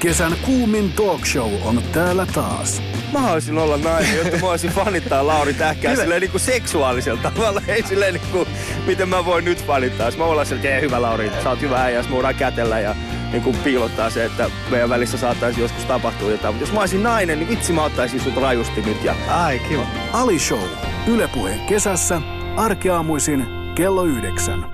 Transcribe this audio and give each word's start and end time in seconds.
Kesän 0.00 0.36
kuumin 0.46 0.92
talk 0.92 1.26
show 1.26 1.52
on 1.64 1.82
täällä 1.92 2.26
taas. 2.26 2.82
Mä 3.12 3.18
haluaisin 3.20 3.58
olla 3.58 3.76
nainen, 3.76 4.16
jotta 4.16 4.36
mä 4.36 4.40
voisin 4.40 4.70
fanittaa 4.70 5.26
Lauri 5.26 5.54
Tähkää 5.54 5.96
silleen 5.96 6.20
niin 6.20 6.30
kuin 6.30 6.40
seksuaalisella 6.40 7.22
tavalla. 7.22 7.62
Ei 7.68 7.82
silleen 7.82 8.14
niin 8.14 8.32
kuin, 8.32 8.48
miten 8.86 9.08
mä 9.08 9.24
voin 9.24 9.44
nyt 9.44 9.66
fanittaa. 9.66 10.06
Jos 10.06 10.18
mä 10.18 10.24
ollaan 10.24 10.46
silleen, 10.46 10.74
että 10.74 10.80
hyvä 10.80 11.02
Lauri, 11.02 11.30
sä 11.42 11.50
oot 11.50 11.60
hyvä 11.60 11.82
äijä, 11.82 12.02
me 12.02 12.10
voidaan 12.10 12.34
kätellä 12.34 12.80
ja 12.80 12.96
niin 13.32 13.42
kuin 13.42 13.56
piilottaa 13.56 14.10
se, 14.10 14.24
että 14.24 14.50
meidän 14.70 14.90
välissä 14.90 15.18
saattaisi 15.18 15.60
joskus 15.60 15.84
tapahtua 15.84 16.30
jotain. 16.30 16.54
Mutta 16.54 16.68
jos 16.68 16.74
mä 16.74 16.80
olisin 16.80 17.02
nainen, 17.02 17.38
niin 17.38 17.48
vitsi 17.48 17.72
mä 17.72 17.84
ottaisin 17.84 18.20
sut 18.20 18.36
rajusti 18.36 18.82
nyt. 18.82 19.04
Ja... 19.04 19.14
Ai, 19.28 19.58
kiva. 19.58 19.86
Ali 20.12 20.38
Show. 20.38 20.68
Ylepuheen 21.06 21.60
kesässä. 21.60 22.20
Arkeaamuisin 22.56 23.46
kello 23.74 24.04
yhdeksän. 24.04 24.66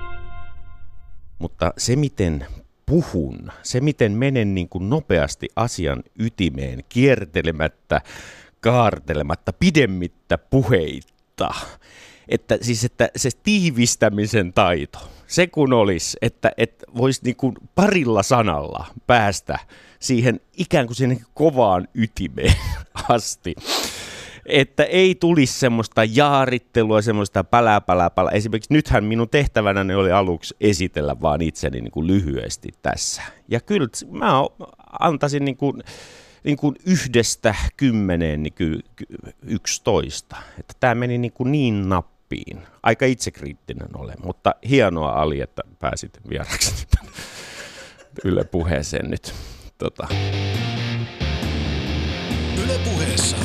Mutta 1.39 1.73
se, 1.77 1.95
miten 1.95 2.47
puhun, 2.87 3.51
se, 3.63 3.81
miten 3.81 4.11
menen 4.11 4.55
niin 4.55 4.69
kuin 4.69 4.89
nopeasti 4.89 5.49
asian 5.55 6.03
ytimeen, 6.19 6.83
kiertelemättä, 6.89 8.01
kaartelematta, 8.59 9.53
pidemmittä 9.53 10.37
puheitta, 10.37 11.53
että 12.29 12.57
siis 12.61 12.83
että 12.83 13.09
se 13.15 13.29
tiivistämisen 13.43 14.53
taito, 14.53 14.99
se 15.27 15.47
kun 15.47 15.73
olisi, 15.73 16.17
että, 16.21 16.51
että 16.57 16.85
voisi 16.97 17.21
niin 17.23 17.35
kuin 17.35 17.55
parilla 17.75 18.23
sanalla 18.23 18.85
päästä 19.07 19.59
siihen 19.99 20.39
ikään 20.57 20.87
kuin 20.87 20.95
siihen 20.95 21.25
kovaan 21.33 21.87
ytimeen 21.93 22.55
asti 23.09 23.55
että 24.47 24.83
ei 24.83 25.15
tulisi 25.15 25.59
semmoista 25.59 26.03
jaarittelua, 26.03 27.01
semmoista 27.01 27.43
pälää, 27.43 27.81
pälää, 27.81 28.09
pälää. 28.09 28.31
Esimerkiksi 28.31 28.73
nythän 28.73 29.03
minun 29.03 29.29
tehtävänä 29.29 29.97
oli 29.97 30.11
aluksi 30.11 30.55
esitellä 30.61 31.21
vaan 31.21 31.41
itseni 31.41 31.81
niin 31.81 31.91
kuin 31.91 32.07
lyhyesti 32.07 32.69
tässä. 32.81 33.21
Ja 33.47 33.59
kyllä 33.59 33.87
mä 34.11 34.31
antaisin 34.99 35.45
niin 35.45 35.57
kuin, 35.57 35.83
niin 36.43 36.57
kuin 36.57 36.75
yhdestä 36.85 37.55
kymmeneen 37.77 38.43
niin 38.43 38.53
kuin 38.57 38.83
yksitoista. 39.41 40.35
Että 40.59 40.73
tämä 40.79 40.95
meni 40.95 41.17
niin, 41.17 41.33
kuin 41.33 41.51
niin 41.51 41.89
nappiin. 41.89 42.61
Aika 42.83 43.05
itsekriittinen 43.05 43.89
olen, 43.97 44.17
mutta 44.23 44.55
hienoa 44.69 45.21
Ali, 45.21 45.41
että 45.41 45.61
pääsit 45.79 46.19
vieraksi 46.29 46.87
Yle 48.25 48.43
puheeseen 48.43 49.11
nyt. 49.11 49.33
Tota. 49.77 50.07
Yle 52.63 52.79
puheessa 52.83 53.37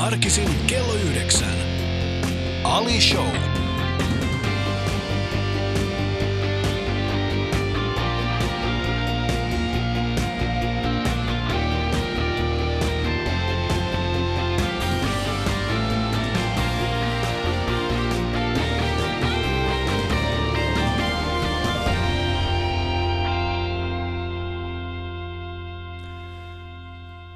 Arkisin 0.00 0.48
kello 0.66 0.94
yhdeksän. 0.94 1.58
Ali 2.64 3.00
Show. 3.00 3.26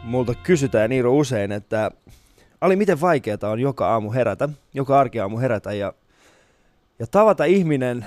multa 0.03 0.35
kysytään 0.35 0.91
Niiro 0.91 1.15
usein, 1.17 1.53
että 1.53 1.91
Ali, 2.63 2.77
miten 2.77 3.01
vaikeaa 3.01 3.39
on 3.43 3.61
joka 3.61 3.89
aamu 3.93 4.13
herätä, 4.13 4.49
joka 4.75 5.01
arkiaamu 5.01 5.39
herätä 5.39 5.73
ja, 5.73 5.93
ja 6.99 7.07
tavata 7.07 7.45
ihminen, 7.45 8.07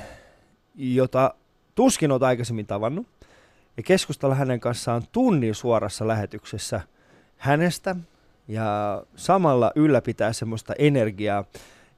jota 0.76 1.34
tuskin 1.76 2.12
olet 2.12 2.24
aikaisemmin 2.24 2.66
tavannut, 2.66 3.08
ja 3.78 3.84
keskustella 3.84 4.36
hänen 4.36 4.60
kanssaan 4.60 5.04
tunnin 5.12 5.56
suorassa 5.56 6.08
lähetyksessä 6.08 6.82
hänestä 7.38 7.96
ja 8.48 9.02
samalla 9.16 9.72
ylläpitää 9.76 10.34
semmoista 10.34 10.74
energiaa. 10.80 11.46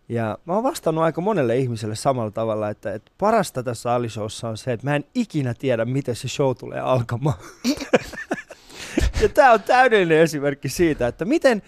Ja 0.09 0.37
mä 0.45 0.53
oon 0.53 0.63
vastannut 0.63 1.03
aika 1.03 1.21
monelle 1.21 1.57
ihmiselle 1.57 1.95
samalla 1.95 2.31
tavalla, 2.31 2.69
että, 2.69 2.93
että 2.93 3.11
parasta 3.17 3.63
tässä 3.63 3.93
Alishowssa 3.93 4.49
on 4.49 4.57
se, 4.57 4.73
että 4.73 4.87
mä 4.87 4.95
en 4.95 5.05
ikinä 5.15 5.53
tiedä, 5.53 5.85
miten 5.85 6.15
se 6.15 6.27
show 6.27 6.55
tulee 6.59 6.79
alkamaan. 6.79 7.37
ja 9.21 9.29
tää 9.29 9.51
on 9.51 9.63
täydellinen 9.63 10.23
esimerkki 10.23 10.69
siitä, 10.69 11.07
että 11.07 11.25
miten, 11.25 11.61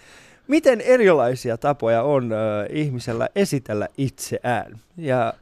miten 0.50 0.80
erilaisia 0.80 1.58
tapoja 1.58 2.02
on 2.02 2.32
ö, 2.32 2.36
ihmisellä 2.72 3.28
esitellä 3.34 3.88
itseään. 3.98 4.78
Ja 4.96 5.34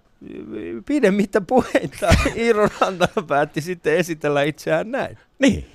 pidemmittä 0.86 1.40
puheita 1.40 2.08
Iiro 2.36 2.68
Rantala 2.80 3.26
päätti 3.28 3.60
sitten 3.60 3.96
esitellä 3.96 4.42
itseään 4.42 4.90
näin. 4.90 5.18
Niin. 5.38 5.66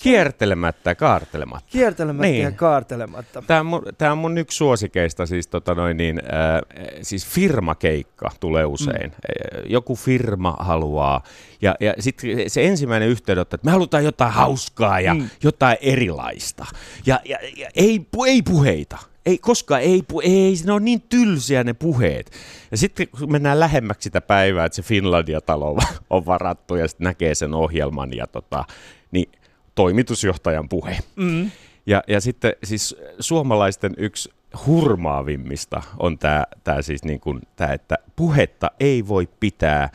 Kiertelemättä 0.00 0.90
ja 0.90 0.94
kaartelematta. 0.94 1.68
Kiertelemättä 1.70 2.26
niin. 2.26 2.42
ja 2.42 2.52
kaartelematta. 2.52 3.42
Tämä 3.46 3.60
on, 3.60 3.66
mun, 3.66 3.82
tämä 3.98 4.12
on 4.12 4.18
mun 4.18 4.38
yksi 4.38 4.56
suosikeista, 4.56 5.26
siis, 5.26 5.46
tota 5.46 5.74
noin 5.74 5.96
niin, 5.96 6.18
äh, 6.18 6.82
siis 7.02 7.26
firmakeikka 7.26 8.30
tulee 8.40 8.64
usein. 8.64 9.10
Mm. 9.10 9.62
Joku 9.66 9.96
firma 9.96 10.56
haluaa, 10.58 11.22
ja, 11.62 11.74
ja 11.80 11.94
sitten 11.98 12.50
se 12.50 12.66
ensimmäinen 12.66 13.08
yhteydenotto, 13.08 13.54
että 13.54 13.64
me 13.64 13.70
halutaan 13.70 14.04
jotain 14.04 14.32
hauskaa 14.32 15.00
ja 15.00 15.14
mm. 15.14 15.28
jotain 15.42 15.76
erilaista. 15.80 16.66
Ja, 17.06 17.20
ja, 17.24 17.38
ja 17.56 17.68
ei, 17.74 18.06
ei 18.26 18.42
puheita. 18.42 18.98
Ei, 19.26 19.38
koska 19.38 19.78
ei, 19.78 20.02
ei, 20.22 20.54
ne 20.64 20.72
on 20.72 20.84
niin 20.84 21.00
tylsiä 21.00 21.64
ne 21.64 21.72
puheet. 21.72 22.30
Ja 22.70 22.76
sitten 22.76 23.08
kun 23.08 23.32
mennään 23.32 23.60
lähemmäksi 23.60 24.04
sitä 24.04 24.20
päivää, 24.20 24.64
että 24.64 24.76
se 24.76 24.82
Finlandia-talo 24.82 25.78
on 26.10 26.26
varattu 26.26 26.74
ja 26.74 26.88
sitten 26.88 27.04
näkee 27.04 27.34
sen 27.34 27.54
ohjelman 27.54 28.16
ja 28.16 28.26
tota, 28.26 28.64
niin 29.10 29.30
toimitusjohtajan 29.74 30.68
puhe. 30.68 30.98
Mm. 31.16 31.50
Ja, 31.86 32.02
ja 32.08 32.20
sitten 32.20 32.52
siis 32.64 32.96
suomalaisten 33.20 33.94
yksi 33.96 34.30
hurmaavimmista 34.66 35.82
on 35.98 36.18
tämä 36.18 36.44
tää 36.64 36.82
siis 36.82 37.04
niin 37.04 37.20
kuin, 37.20 37.40
tää, 37.56 37.72
että 37.72 37.98
puhetta 38.16 38.70
ei 38.80 39.08
voi 39.08 39.28
pitää 39.40 39.90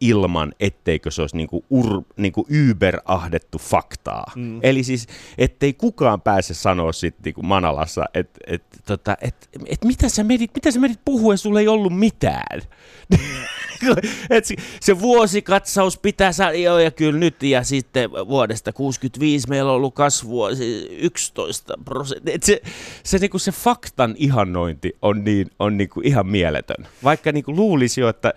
ilman, 0.00 0.52
etteikö 0.60 1.10
se 1.10 1.22
olisi 1.22 1.36
niinku 1.36 1.64
ur, 1.70 2.02
niinku 2.16 2.46
ahdettu 3.04 3.58
faktaa. 3.58 4.32
Mm. 4.36 4.60
Eli 4.62 4.82
siis, 4.82 5.06
ettei 5.38 5.72
kukaan 5.72 6.20
pääse 6.20 6.54
sanoa 6.54 6.92
sitten 6.92 7.22
niinku 7.24 7.42
Manalassa, 7.42 8.04
että 8.14 8.40
et, 8.46 8.62
tota, 8.86 9.16
et, 9.20 9.48
et 9.66 9.84
mitä 9.84 10.08
sä 10.08 10.24
menit, 10.24 10.50
mitä 10.54 10.70
sä 10.70 10.80
menit 10.80 11.00
puhua, 11.04 11.36
sulla 11.36 11.60
ei 11.60 11.68
ollut 11.68 11.98
mitään. 11.98 12.62
Et 14.30 14.44
se, 14.44 14.54
se 14.80 15.00
vuosikatsaus 15.00 15.98
pitää 15.98 16.32
saada, 16.32 16.54
joo 16.54 16.78
ja 16.78 16.90
kyllä 16.90 17.18
nyt, 17.18 17.42
ja 17.42 17.64
sitten 17.64 18.10
vuodesta 18.10 18.72
65 18.72 19.48
meillä 19.48 19.70
on 19.70 19.76
ollut 19.76 19.94
kasvua 19.94 20.48
11 20.90 21.74
prosenttia. 21.84 22.38
Se, 22.42 22.60
se, 23.02 23.18
niinku 23.18 23.38
se 23.38 23.52
faktan 23.52 24.14
ihannointi 24.18 24.96
on, 25.02 25.24
niin, 25.24 25.46
on 25.58 25.76
niinku 25.76 26.00
ihan 26.04 26.26
mieletön. 26.26 26.88
Vaikka 27.04 27.32
niinku 27.32 27.56
luulisi 27.56 28.00
jo, 28.00 28.08
että 28.08 28.34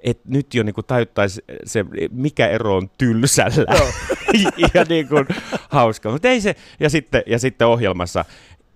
että 0.00 0.28
nyt 0.28 0.54
jo 0.54 0.62
niinku 0.62 0.82
tajuttaisi 0.82 1.44
se, 1.64 1.84
mikä 2.10 2.48
ero 2.48 2.76
on 2.76 2.90
tylsällä 2.98 3.80
ja 4.74 4.84
niin 4.88 5.08
kuin 5.08 5.26
hauska. 5.68 6.10
Mutta 6.10 6.28
ei 6.28 6.40
se, 6.40 6.56
ja 6.80 6.90
sitten, 6.90 7.22
ja 7.26 7.38
sitten 7.38 7.66
ohjelmassa 7.66 8.24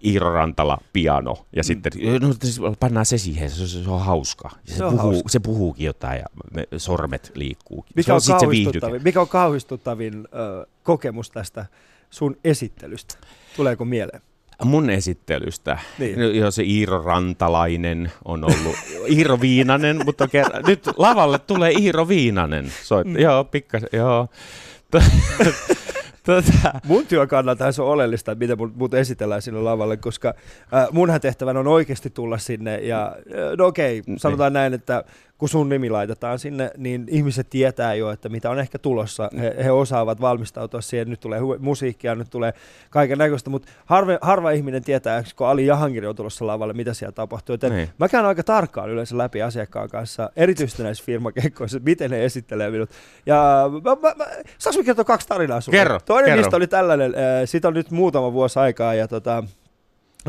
Iiro 0.05 0.33
Rantala 0.35 0.79
piano, 0.93 1.47
ja 1.57 1.61
mm. 1.61 1.65
sitten 1.65 1.93
no, 2.21 2.35
siis 2.43 2.61
pannaan 2.81 3.07
se 3.07 3.19
siihen, 3.19 3.51
se, 3.51 3.69
se 3.69 3.91
on 3.91 4.01
hauska. 4.01 4.51
Ja 4.53 4.73
se, 4.73 4.77
se, 4.77 4.85
on 4.85 4.91
puhuu, 4.91 5.13
hauska. 5.13 5.29
se 5.29 5.41
puhuukin 5.41 5.87
jotain, 5.87 6.19
ja 6.19 6.27
me, 6.55 6.67
sormet 6.77 7.33
liikkuu. 7.35 7.85
Mikä 7.95 8.15
on, 8.15 8.21
on, 8.33 8.41
kauhistuttavin, 8.41 9.03
mikä 9.03 9.21
on 9.21 9.29
kauhistuttavin 9.29 10.29
ö, 10.35 10.67
kokemus 10.83 11.31
tästä 11.31 11.67
sun 12.11 12.37
esittelystä? 12.45 13.15
Tuleeko 13.57 13.85
mieleen? 13.85 14.23
mun 14.65 14.91
esittelystä. 14.91 15.79
Niin. 15.99 16.37
Jo 16.37 16.51
se 16.51 16.63
Iiro 16.63 17.03
Rantalainen 17.03 18.13
on 18.25 18.45
ollut, 18.45 18.77
Iiro 19.17 19.41
Viinanen, 19.41 20.01
mutta 20.05 20.27
ker- 20.27 20.63
nyt 20.69 20.85
lavalle 20.97 21.39
tulee 21.39 21.73
Iiro 21.73 22.09
Viinanen. 22.09 22.73
Soit, 22.83 23.07
mm. 23.07 23.19
Joo, 23.19 23.45
pikkas, 23.45 23.83
joo. 23.93 24.29
Tota. 26.31 26.81
Mun 26.87 27.07
työn 27.07 27.29
kannalta 27.29 27.73
se 27.73 27.83
on 27.83 27.89
oleellista, 27.89 28.33
että 28.33 28.45
miten 28.45 28.59
mut, 28.59 28.77
mut 28.77 28.95
esitellään 28.95 29.43
sinne 29.43 29.61
lavalle, 29.61 29.97
koska 29.97 30.35
äh, 30.75 30.89
munhan 30.93 31.21
tehtävän 31.21 31.57
on 31.57 31.67
oikeasti 31.67 32.11
tulla 32.11 32.39
sinne 32.39 32.77
ja 32.77 33.17
äh, 33.17 33.57
no 33.59 33.67
okei, 33.67 33.99
okay, 33.99 34.15
sanotaan 34.19 34.53
niin. 34.53 34.55
näin, 34.55 34.75
että 34.75 35.05
kun 35.41 35.49
sun 35.49 35.69
nimi 35.69 35.91
laitetaan 35.91 36.39
sinne, 36.39 36.71
niin 36.77 37.07
ihmiset 37.09 37.51
tietää 37.51 37.95
jo, 37.95 38.11
että 38.11 38.29
mitä 38.29 38.51
on 38.51 38.59
ehkä 38.59 38.79
tulossa. 38.79 39.31
He, 39.41 39.55
he 39.65 39.71
osaavat 39.71 40.21
valmistautua 40.21 40.81
siihen, 40.81 41.11
nyt 41.11 41.21
tulee 41.21 41.41
musiikkia, 41.59 42.15
nyt 42.15 42.31
tulee 42.31 42.53
kaiken 42.91 43.19
näköistä, 43.19 43.51
mutta 43.51 43.73
harva, 43.87 44.19
harva 44.21 44.51
ihminen 44.51 44.85
tietää, 44.85 45.23
kun 45.37 45.47
Ali 45.47 45.67
Jahangiri 45.67 46.07
on 46.07 46.17
tulossa 46.17 46.47
lavalle, 46.47 46.75
mitä 46.75 46.95
siellä 46.95 47.13
tapahtuu. 47.13 47.55
Joten 47.55 47.73
niin. 47.73 47.89
mä 47.99 48.09
käyn 48.09 48.27
aika 48.27 48.43
tarkkaan 48.43 48.91
yleensä 48.91 49.19
läpi 49.19 49.43
asiakkaan 49.43 49.89
kanssa, 49.89 50.31
erityisesti 50.37 50.83
näissä 50.83 51.05
firmakeikkoissa, 51.05 51.79
miten 51.85 52.11
ne 52.11 52.25
esittelee 52.25 52.71
minut. 52.71 52.91
Ja 53.27 53.71
mä, 53.85 53.97
mä, 54.03 54.15
mä, 54.17 54.27
saanko 54.59 54.85
kertoa 54.85 55.05
kaksi 55.05 55.29
tarinaa 55.29 55.61
sulle? 55.61 55.79
Kerro. 55.79 56.01
Toinen 56.05 56.25
kerro. 56.25 56.37
niistä 56.37 56.57
oli 56.57 56.67
tällainen, 56.67 57.15
äh, 57.15 57.43
siitä 57.45 57.69
on 57.69 57.75
nyt 57.75 57.91
muutama 57.91 58.33
vuosi 58.33 58.59
aikaa, 58.59 58.95
ja 58.95 59.09
tota, 59.09 59.45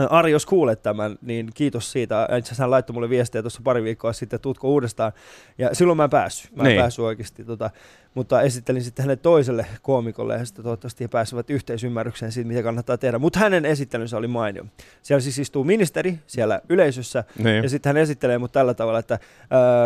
Ari, 0.10 0.32
jos 0.32 0.46
kuulet 0.46 0.82
tämän, 0.84 1.16
niin 1.22 1.50
kiitos 1.54 1.92
siitä. 1.92 2.24
Itse 2.38 2.48
asiassa 2.48 2.64
hän 2.64 2.72
laittoi 2.72 2.94
mulle 2.94 3.10
viestiä 3.10 3.42
tuossa 3.42 3.62
pari 3.64 3.84
viikkoa 3.84 4.14
sitten, 4.14 4.38
että 4.38 4.44
tuutko 4.44 4.68
uudestaan. 4.70 5.12
Ja 5.58 5.70
silloin 5.76 5.98
mä 5.98 6.04
en 6.04 6.10
päässyt. 6.10 6.56
Mä 6.56 6.64
en 6.64 6.70
Niin. 6.70 6.82
päässyt 6.82 7.06
oikeasti. 7.06 7.44
Tota, 7.46 7.70
mutta 8.14 8.42
esittelin 8.42 8.84
sitten 8.84 9.04
hänen 9.06 9.20
toiselle 9.20 9.66
koomikolle 9.82 10.34
ja 10.36 10.46
sitten 10.46 10.64
toivottavasti 10.64 11.04
he 11.04 11.08
pääsevät 11.08 11.50
yhteisymmärrykseen 11.50 12.32
siitä, 12.32 12.48
mitä 12.48 12.64
kannattaa 12.64 12.98
tehdä. 12.98 13.20
Mutta 13.20 13.40
hänen 13.40 13.66
esittelynsä 13.66 14.18
oli 14.18 14.28
mainio. 14.28 14.66
Siellä 15.02 15.22
siis 15.22 15.40
istuu 15.40 15.64
ministeri 15.64 16.20
siellä 16.28 16.62
yleisössä 16.70 17.24
Niin. 17.38 17.64
ja 17.64 17.70
sitten 17.70 17.90
hän 17.90 17.98
esittelee 17.98 18.38
mut 18.38 18.52
tällä 18.52 18.74
tavalla, 18.74 19.00
että 19.00 19.20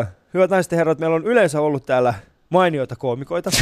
äh, 0.01 0.07
hyvät 0.33 0.49
naiset 0.49 0.71
ja 0.71 0.77
herrat, 0.77 0.99
meillä 0.99 1.15
on 1.15 1.27
yleensä 1.27 1.61
ollut 1.61 1.85
täällä 1.85 2.13
mainioita 2.49 2.95
koomikoita. 2.95 3.49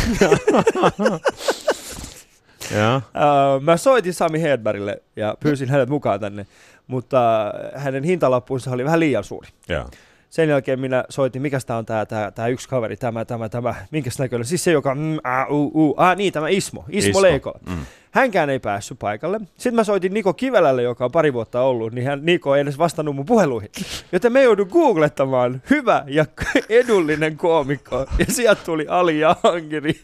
Joo. 2.71 2.95
Äh, 2.95 3.62
mä 3.62 3.77
soitin 3.77 4.13
Sami 4.13 4.42
Hedbergille 4.42 5.01
ja 5.15 5.38
pyysin 5.39 5.69
hänet 5.69 5.89
mukaan 5.89 6.19
tänne, 6.19 6.45
mutta 6.88 7.54
hänen 7.75 8.04
hintalappunsa 8.04 8.71
oli 8.71 8.86
vähän 8.86 9.00
liian 9.00 9.24
suuri. 9.24 9.50
Joo. 9.69 9.86
Sen 10.30 10.50
jälkeen 10.50 10.80
minä 10.80 11.04
soitin, 11.10 11.42
mikä 11.42 11.60
tämä 11.65 11.80
on 11.80 11.86
tämä, 11.86 12.06
tämä, 12.06 12.31
tämä 12.31 12.48
yksi 12.48 12.69
kaveri, 12.69 12.98
tämä, 12.98 13.25
tämä, 13.25 13.50
tämä, 13.50 13.75
minkäs 13.92 14.19
näköinen. 14.19 14.45
Siis 14.45 14.63
se, 14.63 14.71
joka, 14.71 14.95
mm, 14.95 15.18
a, 15.24 15.45
u, 15.50 15.71
u, 15.75 15.94
ah, 15.98 16.18
niin, 16.18 16.33
tämä 16.33 16.50
Ismo, 16.50 16.86
Ismo, 16.89 17.10
Ismo. 17.10 17.21
Leikola. 17.21 17.60
Mm. 17.69 17.86
Hänkään 18.12 18.50
ei 18.50 18.60
päässyt 18.60 19.00
paikalle. 19.00 19.39
Sitten 19.57 19.75
mä 19.75 19.83
soitin 19.83 20.13
Niko 20.13 20.33
Kivelälle, 20.33 20.83
joka 20.83 21.06
on 21.06 21.12
pari 21.12 21.33
vuotta 21.33 21.62
ollut, 21.62 21.94
niin 21.94 22.07
hän, 22.07 22.19
Niko 22.25 22.56
ei 22.56 22.62
edes 22.62 22.77
vastannut 22.77 23.16
mun 23.16 23.25
puheluihin. 23.25 23.69
Joten 24.12 24.33
me 24.33 24.44
joudun 24.44 24.68
googlettamaan 24.71 25.62
hyvä 25.69 26.04
ja 26.07 26.25
edullinen 26.69 27.38
koomikko. 27.38 28.06
Ja 28.19 28.25
sieltä 28.30 28.62
tuli 28.66 28.86
Ali 28.89 29.19
Jahangiri. 29.19 30.00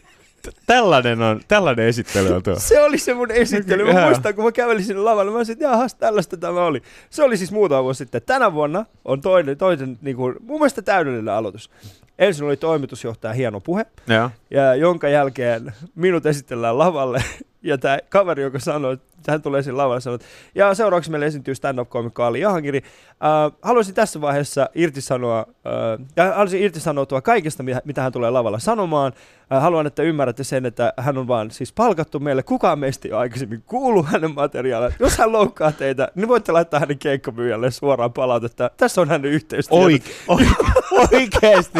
Tällainen, 0.66 1.22
on, 1.22 1.40
tällainen 1.48 1.86
esittely 1.86 2.32
on 2.32 2.42
tuo. 2.42 2.54
Se 2.58 2.82
oli 2.82 2.98
se 2.98 3.14
mun 3.14 3.30
esittely. 3.30 3.92
Mä 3.92 4.04
muistan, 4.06 4.34
kun 4.34 4.44
mä 4.44 4.52
kävelin 4.52 4.84
sinne 4.84 5.02
lavalle, 5.02 5.30
mä 5.32 5.36
olisin, 5.36 5.52
että 5.52 5.64
jahas, 5.64 5.94
tällaista 5.94 6.36
tämä 6.36 6.64
oli. 6.64 6.82
Se 7.10 7.22
oli 7.22 7.36
siis 7.36 7.52
muutama 7.52 7.82
vuosi 7.82 7.98
sitten. 7.98 8.22
Tänä 8.26 8.52
vuonna 8.52 8.84
on 9.04 9.20
toinen, 9.20 9.58
toisen, 9.58 9.98
niin 10.02 10.16
kuin, 10.16 10.36
mun 10.40 10.60
mielestä 10.60 10.82
täydellinen 10.82 11.34
aloitus. 11.34 11.70
Ensin 12.18 12.46
oli 12.46 12.56
toimitusjohtaja 12.56 13.34
hieno 13.34 13.60
puhe, 13.60 13.86
Joo. 14.08 14.30
ja 14.50 14.74
jonka 14.74 15.08
jälkeen 15.08 15.72
minut 15.94 16.26
esitellään 16.26 16.78
lavalle. 16.78 17.24
Ja 17.62 17.78
tämä 17.78 17.98
kaveri, 18.08 18.42
joka 18.42 18.58
sanoi, 18.58 18.92
että 18.94 19.32
hän 19.32 19.42
tulee 19.42 19.62
sinne 19.62 19.76
lavalle, 19.76 20.00
sanoi, 20.00 20.14
että 20.14 20.26
ja 20.54 20.74
seuraavaksi 20.74 21.10
meille 21.10 21.26
esiintyy 21.26 21.54
stand-up-komikko 21.54 22.22
Ali 22.22 22.40
Jahangiri. 22.40 22.82
Äh, 22.84 23.52
haluaisin 23.62 23.94
tässä 23.94 24.20
vaiheessa 24.20 24.70
irtisanoa, 24.74 25.38
äh, 25.38 26.06
ja 26.16 26.24
haluaisin 26.24 26.62
irtisanoutua 26.62 27.20
kaikesta, 27.20 27.62
mitä- 27.84 28.02
hän 28.02 28.12
tulee 28.12 28.30
lavalla 28.30 28.58
sanomaan. 28.58 29.12
Äh, 29.52 29.62
haluan, 29.62 29.86
että 29.86 30.02
ymmärrätte 30.02 30.44
sen, 30.44 30.66
että 30.66 30.92
hän 30.96 31.18
on 31.18 31.28
vaan 31.28 31.50
siis 31.50 31.72
palkattu 31.72 32.20
meille. 32.20 32.42
Kukaan 32.42 32.78
meistä 32.78 33.08
ei 33.08 33.12
ole 33.12 33.20
aikaisemmin 33.20 33.62
kuullut 33.66 34.06
hänen 34.06 34.34
materiaalia. 34.34 34.92
Jos 35.00 35.18
hän 35.18 35.32
loukkaa 35.32 35.72
teitä, 35.72 36.08
niin 36.14 36.28
voitte 36.28 36.52
laittaa 36.52 36.80
hänen 36.80 36.98
keikkamyyjälle 36.98 37.70
suoraan 37.70 38.12
palautetta. 38.12 38.70
Tässä 38.76 39.00
on 39.00 39.08
hänen 39.08 39.30
yhteystiedot. 39.30 39.86
Oike- 39.86 40.10
oike- 40.28 41.08
oikeesti. 41.12 41.78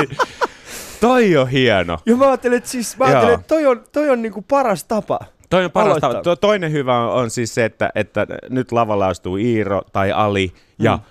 Toi 1.00 1.36
on 1.36 1.48
hieno. 1.48 1.98
Ja 2.06 2.16
mä 2.16 2.26
ajattelin, 2.28 2.58
että, 2.58 2.70
siis, 2.70 2.98
mä 2.98 3.04
ajattelin, 3.04 3.34
että 3.34 3.46
toi 3.48 3.66
on, 3.66 3.82
toi 3.92 4.08
on 4.10 4.22
niinku 4.22 4.42
paras 4.42 4.84
tapa. 4.84 5.18
Toi 5.50 5.64
on 5.64 5.70
parasta. 5.70 6.06
Aloittaa. 6.06 6.22
To, 6.22 6.36
toinen 6.36 6.72
hyvä 6.72 6.98
on, 6.98 7.12
on 7.22 7.30
siis 7.30 7.54
se, 7.54 7.64
että, 7.64 7.90
että 7.94 8.26
nyt 8.48 8.72
lavalla 8.72 9.06
astuu 9.08 9.36
Iiro 9.36 9.82
tai 9.92 10.12
Ali 10.12 10.52
ja, 10.78 10.96
Mm. 10.96 11.02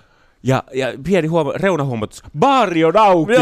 ja, 0.42 0.62
ja 0.74 0.86
pieni 1.04 1.28
huoma- 1.28 1.52
reunahuomautus. 1.56 2.22
Baari 2.38 2.84
on 2.84 2.96
auki. 2.96 3.32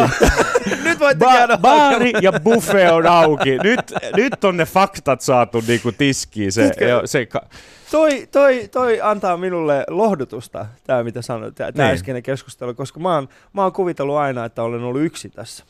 Nyt 0.84 1.00
voitte 1.00 1.24
Ba- 1.24 1.58
baari 1.60 2.12
ja 2.22 2.32
buffet 2.32 2.90
on 2.92 3.06
auki. 3.06 3.58
Nyt, 3.62 3.80
nyt 4.16 4.44
on 4.44 4.56
ne 4.56 4.64
faktat 4.64 5.20
saatu 5.20 5.64
niinku 5.68 5.92
tiskiin. 5.92 6.52
Se, 6.52 6.70
jo, 6.88 7.02
se, 7.04 7.26
ka- 7.26 7.46
Toi, 7.90 8.28
toi, 8.32 8.68
toi 8.72 9.00
antaa 9.00 9.36
minulle 9.36 9.84
lohdutusta, 9.88 10.66
tämä 10.86 11.02
mitä 11.04 11.22
sanoit, 11.22 11.54
tämä 11.54 11.70
Niin. 11.74 11.82
äskeinen 11.94 12.22
keskustelu, 12.22 12.74
koska 12.74 13.00
mä 13.00 13.14
oon, 13.14 13.28
mä 13.52 13.62
oon 13.62 13.72
kuvitellut 13.72 14.16
aina, 14.16 14.44
että 14.44 14.62
olen 14.62 14.82
ollut 14.82 15.02
yksin 15.02 15.30
tässä. 15.30 15.64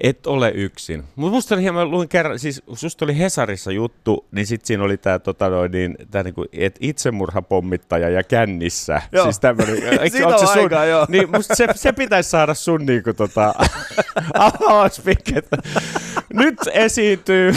et 0.00 0.26
ole 0.26 0.52
yksin. 0.54 1.04
Mutta 1.16 1.34
musta 1.34 1.54
oli 1.54 1.62
hieman, 1.62 1.90
luin 1.90 2.08
kerran, 2.08 2.38
siis 2.38 2.62
susta 2.74 3.04
oli 3.04 3.18
Hesarissa 3.18 3.72
juttu, 3.72 4.26
niin 4.32 4.46
sit 4.46 4.64
siinä 4.64 4.84
oli 4.84 4.96
tää, 4.96 5.18
tota 5.18 5.48
noin, 5.48 5.72
niin, 5.72 5.96
tää 6.10 6.22
niinku, 6.22 6.44
et 6.52 6.76
itsemurhapommittaja 6.80 8.08
ja 8.08 8.22
kännissä. 8.22 9.02
Joo. 9.12 9.24
Siis 9.24 9.40
tämmönen, 9.40 9.76
Siitä 10.10 10.28
on 10.28 10.38
se 10.38 10.46
sun, 10.46 10.62
aikaa, 10.62 10.84
joo. 10.84 11.06
Niin 11.08 11.30
musta 11.30 11.54
se, 11.54 11.66
se 11.74 11.92
pitäisi 11.92 12.30
saada 12.30 12.54
sun 12.54 12.86
niinku 12.86 13.12
tota, 13.12 13.54
avauspikki, 14.34 15.38
että 15.38 15.56
nyt 16.32 16.58
esiintyy 16.72 17.54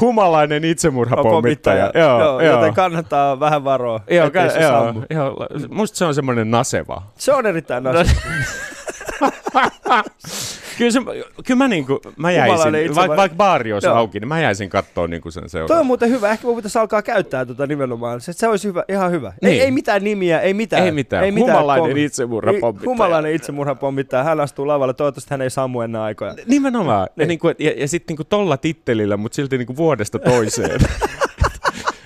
humalainen 0.00 0.64
itsemurhapommittaja. 0.64 1.90
joo, 1.94 2.20
joo, 2.20 2.40
joten 2.40 2.74
kannattaa 2.74 3.40
vähän 3.40 3.64
varoa, 3.64 4.00
Joo, 4.10 4.30
ka- 4.30 4.48
se 4.48 4.60
joo, 4.60 4.84
sammu. 4.84 5.02
joo, 5.10 5.46
musta 5.70 5.96
se 5.98 6.04
on 6.04 6.14
semmoinen 6.14 6.50
naseva. 6.50 7.02
Se 7.16 7.32
on 7.32 7.46
erittäin 7.46 7.82
nasty. 7.84 8.16
Kyllä, 10.78 10.90
se, 10.90 11.00
kyllä 11.44 11.58
mä, 11.58 11.68
niinku, 11.68 12.00
mä 12.16 12.30
jäisin, 12.30 12.94
vaikka 12.94 13.16
vaik 13.16 13.32
baari 13.36 13.72
olisi 13.72 13.86
Joo. 13.86 13.96
auki, 13.96 14.20
niin 14.20 14.28
mä 14.28 14.40
jäisin 14.40 14.70
katsoa 14.70 15.06
niinku 15.06 15.30
sen 15.30 15.42
Toi 15.42 15.48
seuraavan. 15.50 15.80
on 15.80 15.86
muuten 15.86 16.10
hyvä. 16.10 16.30
Ehkä 16.30 16.46
mun 16.46 16.56
pitäisi 16.56 16.78
alkaa 16.78 17.02
käyttää 17.02 17.46
tota 17.46 17.66
nimenomaan. 17.66 18.20
Se, 18.20 18.32
se 18.32 18.48
olisi 18.48 18.68
hyvä, 18.68 18.84
ihan 18.88 19.10
hyvä. 19.10 19.32
Niin. 19.42 19.52
Ei, 19.52 19.60
ei 19.60 19.70
mitään 19.70 20.04
nimiä, 20.04 20.40
ei 20.40 20.54
mitään. 20.54 20.84
Ei 20.84 20.92
mitään. 20.92 21.34
Humalainen 21.34 21.96
itsemurhapommittaja. 21.96 22.90
Humalainen 22.90 23.34
itsemurhapommittaja. 23.34 24.24
Hän 24.24 24.40
astuu 24.40 24.66
lavalle. 24.66 24.94
Toivottavasti 24.94 25.30
hän 25.30 25.42
ei 25.42 25.50
sammu 25.50 25.80
ennen 25.80 26.00
aikoja. 26.00 26.34
Nimenomaan. 26.46 27.02
Ja, 27.02 27.08
Niin. 27.16 27.28
niinku, 27.28 27.48
ja, 27.48 27.72
ja 27.76 27.88
sitten 27.88 28.12
niinku 28.12 28.24
tolla 28.24 28.56
tittelillä, 28.56 29.16
mutta 29.16 29.36
silti 29.36 29.58
niinku 29.58 29.76
vuodesta 29.76 30.18
toiseen. 30.18 30.80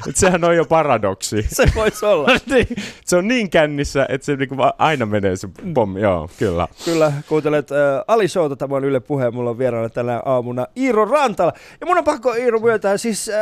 Et 0.08 0.16
sehän 0.16 0.44
on 0.44 0.56
jo 0.56 0.64
paradoksi. 0.64 1.46
Se 1.56 1.64
voisi 1.74 2.06
olla. 2.06 2.28
Niin, 2.50 2.66
se 3.04 3.16
on 3.16 3.28
niin 3.28 3.50
kännissä, 3.50 4.06
että 4.08 4.24
se 4.24 4.36
niinku 4.36 4.54
aina 4.78 5.06
menee 5.06 5.36
se 5.36 5.48
pommi. 5.74 6.00
Joo, 6.00 6.30
kyllä. 6.38 6.68
Kyllä, 6.84 7.12
kuuntelet 7.28 7.72
äh, 7.72 7.78
Ali 8.08 8.28
Showta, 8.28 8.56
tämä 8.56 8.76
on 8.76 8.84
Yle 8.84 9.00
Puhe, 9.00 9.30
mulla 9.30 9.50
on 9.50 9.58
vieraana 9.58 9.88
tänä 9.88 10.22
aamuna 10.24 10.66
Iiro 10.76 11.04
Rantala. 11.04 11.52
Ja 11.80 11.86
mun 11.86 11.98
on 11.98 12.04
pakko 12.04 12.34
Iiro 12.34 12.60
myöntää, 12.60 12.96
siis 12.96 13.28
äh, 13.28 13.38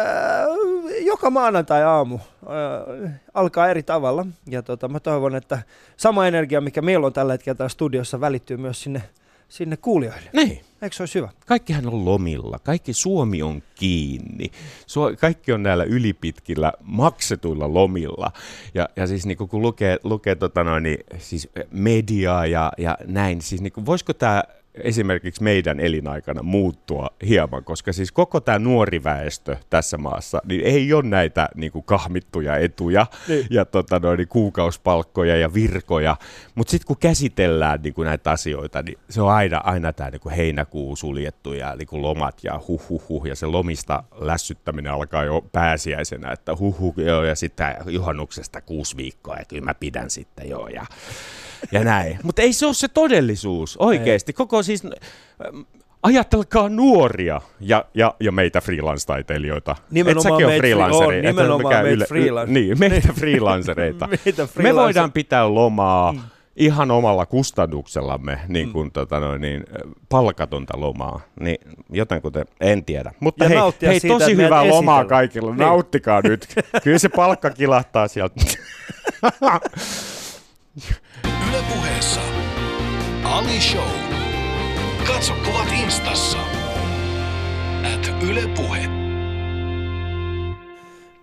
joka 1.01 1.31
maanantai 1.31 1.83
aamu 1.83 2.15
äh, 2.15 3.11
alkaa 3.35 3.69
eri 3.69 3.83
tavalla. 3.83 4.27
Ja 4.47 4.63
tota, 4.63 4.89
mä 4.89 5.01
toivon, 5.01 5.35
että 5.35 5.59
sama 5.97 6.27
energia, 6.27 6.61
mikä 6.61 6.83
meillä 6.83 7.07
on 7.07 7.13
tällä 7.13 7.33
hetkellä 7.33 7.57
täällä 7.57 7.69
studiossa, 7.69 8.21
välittyy 8.21 8.57
myös 8.57 8.83
sinne, 8.83 9.03
sinne 9.49 9.77
kuulijoille. 9.77 10.31
Niin. 10.33 10.61
Eikö 10.83 10.97
se 10.97 11.03
olisi 11.03 11.15
hyvä? 11.15 11.29
Kaikkihan 11.47 11.87
on 11.87 12.05
lomilla, 12.05 12.59
kaikki 12.59 12.93
Suomi 12.93 13.43
on 13.43 13.63
kiinni, 13.75 14.51
Su- 14.87 15.17
kaikki 15.21 15.53
on 15.53 15.63
näillä 15.63 15.85
ylipitkillä 15.85 16.73
maksetuilla 16.83 17.75
lomilla. 17.75 18.33
Ja, 18.75 18.89
ja 18.97 19.07
siis 19.07 19.27
niin 19.27 19.39
kun 19.39 19.63
lukee, 19.63 19.99
lukee 20.05 20.35
tota 20.35 20.65
noin, 20.65 20.83
niin, 20.83 20.99
siis 21.19 21.49
mediaa 21.71 22.47
ja, 22.47 22.73
ja 22.79 22.99
näin, 23.07 23.43
siis 23.43 23.61
niin 23.61 23.87
voisiko 23.87 24.13
tämä 24.13 24.43
esimerkiksi 24.81 25.43
meidän 25.43 25.81
elinaikana 25.81 26.43
muuttua 26.43 27.11
hieman, 27.27 27.65
koska 27.65 27.93
siis 27.93 28.13
koko 28.13 28.41
tämä 28.41 28.59
nuori 28.59 29.05
väestö 29.05 29.57
tässä 29.71 29.99
maassa, 29.99 30.43
niin 30.45 30.65
ei 30.65 30.93
ole 30.93 31.03
näitä 31.03 31.49
niin 31.55 31.73
kuin 31.73 31.85
kahmittuja 31.85 32.57
etuja 32.57 33.07
Niin. 33.29 33.47
ja 33.51 33.65
tota 33.65 33.99
noin, 33.99 34.19
niin 34.19 34.29
kuukausipalkkoja 34.29 35.37
ja 35.37 35.55
virkoja, 35.55 36.17
mutta 36.55 36.71
sitten 36.71 36.87
kun 36.87 36.97
käsitellään 36.97 37.83
niin 37.83 37.95
kuin 37.95 38.07
näitä 38.07 38.31
asioita, 38.31 38.83
niin 38.83 38.99
se 39.11 39.23
on 39.23 39.31
aina, 39.31 39.59
aina 39.59 39.93
tämä 39.93 40.11
niin 40.11 40.37
heinäkuu 40.37 40.97
suljettu 40.97 41.53
ja 41.53 41.77
niin 41.77 41.89
kuin 41.89 42.03
lomat 42.03 42.45
ja 42.45 42.61
huh, 42.69 42.89
huh, 42.89 43.09
huh 43.09 43.27
ja 43.27 43.35
se 43.35 43.47
lomista 43.47 44.03
lässyttäminen 44.19 44.93
alkaa 44.93 45.25
jo 45.25 45.45
pääsiäisenä, 45.53 46.33
että 46.33 46.57
huh, 46.59 46.79
huh 46.79 46.95
joo, 46.97 47.25
ja 47.25 47.35
sitten 47.35 47.77
juhannuksesta 47.87 48.61
kuusi 48.61 48.97
viikkoa, 48.97 49.37
että 49.37 49.49
kyllä 49.49 49.65
mä 49.65 49.75
pidän 49.75 50.11
sitten 50.11 50.49
joo 50.49 50.69
ja 50.69 50.87
ja 51.73 51.85
näin. 51.85 52.19
Mutta 52.23 52.43
ei 52.43 52.53
se 52.53 52.67
ole 52.67 52.75
se 52.75 52.89
todellisuus 52.89 53.77
oikeasti. 53.77 54.33
Koko 54.33 54.63
siis, 54.63 54.83
ajatelkaa 56.03 56.69
nuoria 56.69 57.41
ja, 57.61 57.85
ja, 57.95 58.15
ja 58.21 58.33
meitä 58.33 58.61
freelance-taiteilijoita. 58.61 59.77
Nimenomaan 59.91 60.41
Et 60.43 60.47
meitä 60.47 60.59
free- 60.59 60.59
freelanceri. 60.61 61.19
on, 61.19 61.25
nimenomaan 61.25 61.85
meitä 61.85 62.05
freelance- 62.05 62.51
Niin, 62.51 62.79
meitä 62.79 63.13
freelancereita. 63.21 64.07
Meitä 64.25 64.43
Me 64.43 64.49
freelancer- 64.63 64.75
voidaan 64.75 65.13
pitää 65.13 65.55
lomaa 65.55 66.13
mm. 66.13 66.21
ihan 66.57 66.91
omalla 66.91 67.27
kustannuksellamme, 67.27 68.39
niin 68.49 68.73
kuin, 68.73 68.87
mm. 68.87 68.93
tota 68.93 69.21
noin, 69.21 69.41
niin, 69.41 69.65
palkatonta 70.09 70.81
lomaa. 70.81 71.21
Niin 71.41 71.59
jotenkuten, 71.93 72.45
en 72.61 72.85
tiedä. 72.85 73.13
Mutta 73.21 73.45
Ja 73.45 73.49
hei, 73.49 73.59
hei 73.83 74.01
siitä, 74.01 74.19
tosi 74.19 74.37
hyvää 74.37 74.51
lomaa 74.69 74.73
esitellään. 74.73 75.07
kaikille. 75.07 75.51
Niin. 75.51 75.59
Nauttikaa 75.59 76.21
nyt. 76.25 76.47
Kyllä 76.85 76.99
se 76.99 77.09
palkka 77.09 77.51
kilahtaa 77.51 78.09
sieltä. 78.09 78.35
Yle 81.49 81.63
Puheessa. 81.63 82.21
Ali 83.25 83.61
Show. 83.61 83.89
Katso 85.07 85.35
kuvat 85.35 85.73
instassa. 85.73 86.39
At 87.95 88.23
Yle 88.23 88.49
Puhe. 88.49 89.08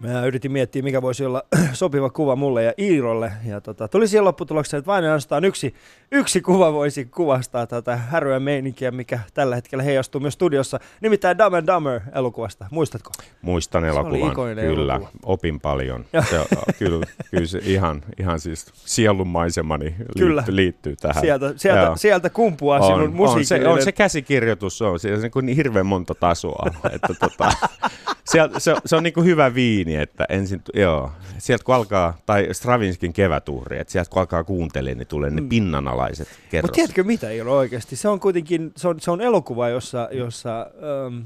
Mä 0.05 0.25
yritin 0.25 0.51
miettiä, 0.51 0.81
mikä 0.81 1.01
voisi 1.01 1.25
olla 1.25 1.43
sopiva 1.73 2.09
kuva 2.09 2.35
mulle 2.35 2.63
ja 2.63 2.73
Iirolle. 2.79 3.31
Ja 3.45 3.61
tota, 3.61 3.87
tuli 3.87 4.07
siihen 4.07 4.25
lopputulokseen, 4.25 4.79
että 4.79 4.91
vain 4.91 5.03
ainoastaan 5.05 5.45
yksi, 5.45 5.75
yksi 6.11 6.41
kuva 6.41 6.73
voisi 6.73 7.05
kuvastaa 7.05 7.67
tätä 7.67 7.95
häröä 7.95 8.39
meininkiä, 8.39 8.91
mikä 8.91 9.19
tällä 9.33 9.55
hetkellä 9.55 9.83
heijastuu 9.83 10.21
myös 10.21 10.33
studiossa. 10.33 10.79
Nimittäin 11.01 11.37
Dumb 11.37 11.53
and 11.53 11.67
Dumber 11.67 12.01
elokuvasta. 12.15 12.65
Muistatko? 12.71 13.11
Muistan 13.41 13.85
elokuvan, 13.85 14.35
kyllä. 14.35 14.61
elokuva. 14.61 15.09
Opin 15.23 15.59
paljon. 15.59 16.05
Se, 16.29 16.39
on- 16.39 16.45
kyllä, 16.79 17.05
kyllä 17.31 17.45
se 17.45 17.59
ihan, 17.63 18.03
ihan 18.19 18.39
siis 18.39 18.65
sielunmaisemani 18.75 19.95
Kyllä. 20.17 20.43
liittyy, 20.47 20.95
tähän. 20.95 21.21
Sieltä, 21.21 21.53
sieltä, 21.55 21.81
Joo. 21.81 21.97
sieltä 21.97 22.29
kumpuaa 22.29 22.81
sinun 22.81 22.93
on, 22.93 23.01
on, 23.03 23.09
se, 23.09 23.15
musiikillinen... 23.15 23.73
on 23.73 23.83
se 23.83 23.91
käsikirjoitus, 23.91 24.77
se 24.77 24.83
on, 24.83 24.99
se 24.99 25.09
on 25.35 25.45
niin, 25.45 25.55
hirveän 25.55 25.85
monta 25.85 26.15
tasoa. 26.15 26.71
että 26.91 27.13
tota, 27.19 27.51
sieltä, 28.31 28.59
se, 28.59 28.75
se 28.85 28.95
on 28.95 29.03
niin 29.03 29.13
kuin 29.13 29.25
hyvä 29.25 29.53
viini, 29.53 29.94
että 30.01 30.25
ensin, 30.29 30.61
joo, 30.73 31.11
sieltä 31.37 31.63
kun 31.63 31.75
alkaa, 31.75 32.17
tai 32.25 32.47
Stravinskin 32.51 33.13
kevätuhri, 33.13 33.79
että 33.79 33.91
sieltä 33.91 34.09
kun 34.09 34.19
alkaa 34.19 34.43
kuuntelemaan, 34.43 34.97
niin 34.97 35.07
tulee 35.07 35.29
ne 35.29 35.41
Mm. 35.41 35.49
pinnanalaiset 35.49 36.27
Mutta 36.27 36.49
kerrokset. 36.51 36.73
tiedätkö 36.75 37.03
mitä, 37.03 37.29
Iiro, 37.31 37.53
oikeasti? 37.57 37.95
Se 37.95 38.07
on 38.09 38.19
kuitenkin, 38.19 38.71
se 38.77 38.87
on, 38.87 38.99
se 38.99 39.11
on 39.11 39.21
elokuva, 39.21 39.69
jossa, 39.69 40.09
jossa 40.11 40.61
ähm, 40.61 41.19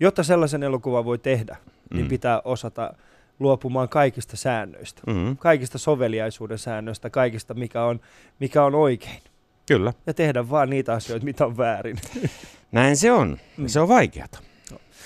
jotta 0.00 0.22
sellaisen 0.22 0.62
elokuvan 0.62 1.04
voi 1.04 1.18
tehdä, 1.18 1.56
niin 1.94 2.04
Mm. 2.04 2.08
pitää 2.08 2.40
osata 2.44 2.94
luopumaan 3.38 3.88
kaikista 3.88 4.36
säännöistä. 4.36 5.02
Mm, 5.06 5.36
Kaikista 5.36 5.78
soveliaisuuden 5.78 6.58
säännöistä, 6.58 7.10
kaikista 7.10 7.54
mikä 7.54 7.84
on, 7.84 8.00
mikä 8.40 8.64
on 8.64 8.74
oikein. 8.74 9.22
kyllä, 9.68 9.92
Ja 10.06 10.14
tehdä 10.14 10.50
vaan 10.50 10.70
niitä 10.70 10.92
asioita, 10.92 11.24
mitä 11.24 11.46
on 11.46 11.56
väärin. 11.56 11.96
näin 12.72 12.96
se 12.96 13.12
on. 13.12 13.38
Mm. 13.56 13.66
Se 13.68 13.80
on 13.80 13.88
vaikeata. 13.88 14.38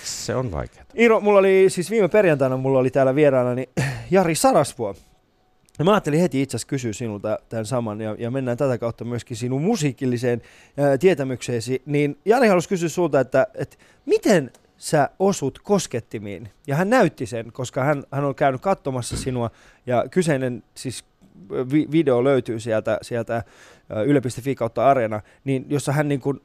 Se 0.05 0.35
on 0.35 0.51
vaikeata. 0.51 0.93
Iiro, 0.99 1.19
mulla 1.19 1.39
oli 1.39 1.65
siis 1.67 1.91
viime 1.91 2.07
perjantaina, 2.07 2.57
mulla 2.57 2.79
oli 2.79 2.89
täällä 2.89 3.15
vieraana 3.15 3.55
niin 3.55 3.69
Jari 4.11 4.35
Sarasvuo. 4.35 4.95
Ja 5.79 5.85
mä 5.85 5.93
ajattelin 5.93 6.19
heti 6.19 6.41
itse 6.41 6.57
asiassa 6.57 6.67
kysyä 6.67 6.93
sinulta 6.93 7.39
tämän 7.49 7.65
saman 7.65 8.01
ja, 8.01 8.15
ja 8.19 8.31
mennään 8.31 8.57
tätä 8.57 8.77
kautta 8.77 9.05
myöskin 9.05 9.37
sinun 9.37 9.61
musiikilliseen 9.61 10.41
ää, 10.77 10.97
tietämykseesi. 10.97 11.81
Niin 11.85 12.17
Jari 12.25 12.47
halusi 12.47 12.69
kysyä 12.69 12.89
sulta, 12.89 13.19
että, 13.19 13.47
että 13.55 13.77
miten 14.05 14.51
sä 14.77 15.09
osut 15.19 15.59
koskettimiin? 15.59 16.49
Ja 16.67 16.75
hän 16.75 16.89
näytti 16.89 17.25
sen, 17.25 17.51
koska 17.51 17.83
hän, 17.83 18.03
hän 18.11 18.25
on 18.25 18.35
käynyt 18.35 18.61
katsomassa 18.61 19.17
sinua 19.17 19.51
ja 19.85 20.05
kyseinen 20.11 20.63
siis 20.75 21.05
vi- 21.71 21.87
video 21.91 22.23
löytyy 22.23 22.59
sieltä, 22.59 22.97
sieltä 23.01 23.43
yle.fi 24.05 24.55
kautta 24.55 24.89
Areena, 24.89 25.21
niin 25.43 25.65
jossa 25.69 25.91
hän, 25.91 26.07
niin 26.07 26.21
kuin, 26.21 26.41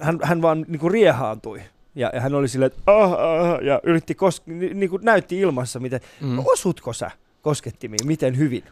hän, 0.00 0.18
hän 0.22 0.42
vaan 0.42 0.64
niin 0.68 0.80
kuin 0.80 0.90
riehaantui. 0.90 1.62
Ja, 1.94 2.10
ja 2.14 2.20
hän 2.20 2.34
oli 2.34 2.48
silleen, 2.48 2.66
että 2.72 2.82
ah, 2.92 3.12
ah, 3.12 3.62
ja 3.62 3.80
yritti 3.82 4.14
kos- 4.14 4.42
ni, 4.46 4.74
niin 4.74 4.90
kuin 4.90 5.04
näytti 5.04 5.40
ilmassa, 5.40 5.80
miten, 5.80 6.00
Mm. 6.20 6.38
osutko 6.46 6.92
sä 6.92 7.10
koskettimiin, 7.42 8.06
miten 8.06 8.38
hyvin? 8.38 8.64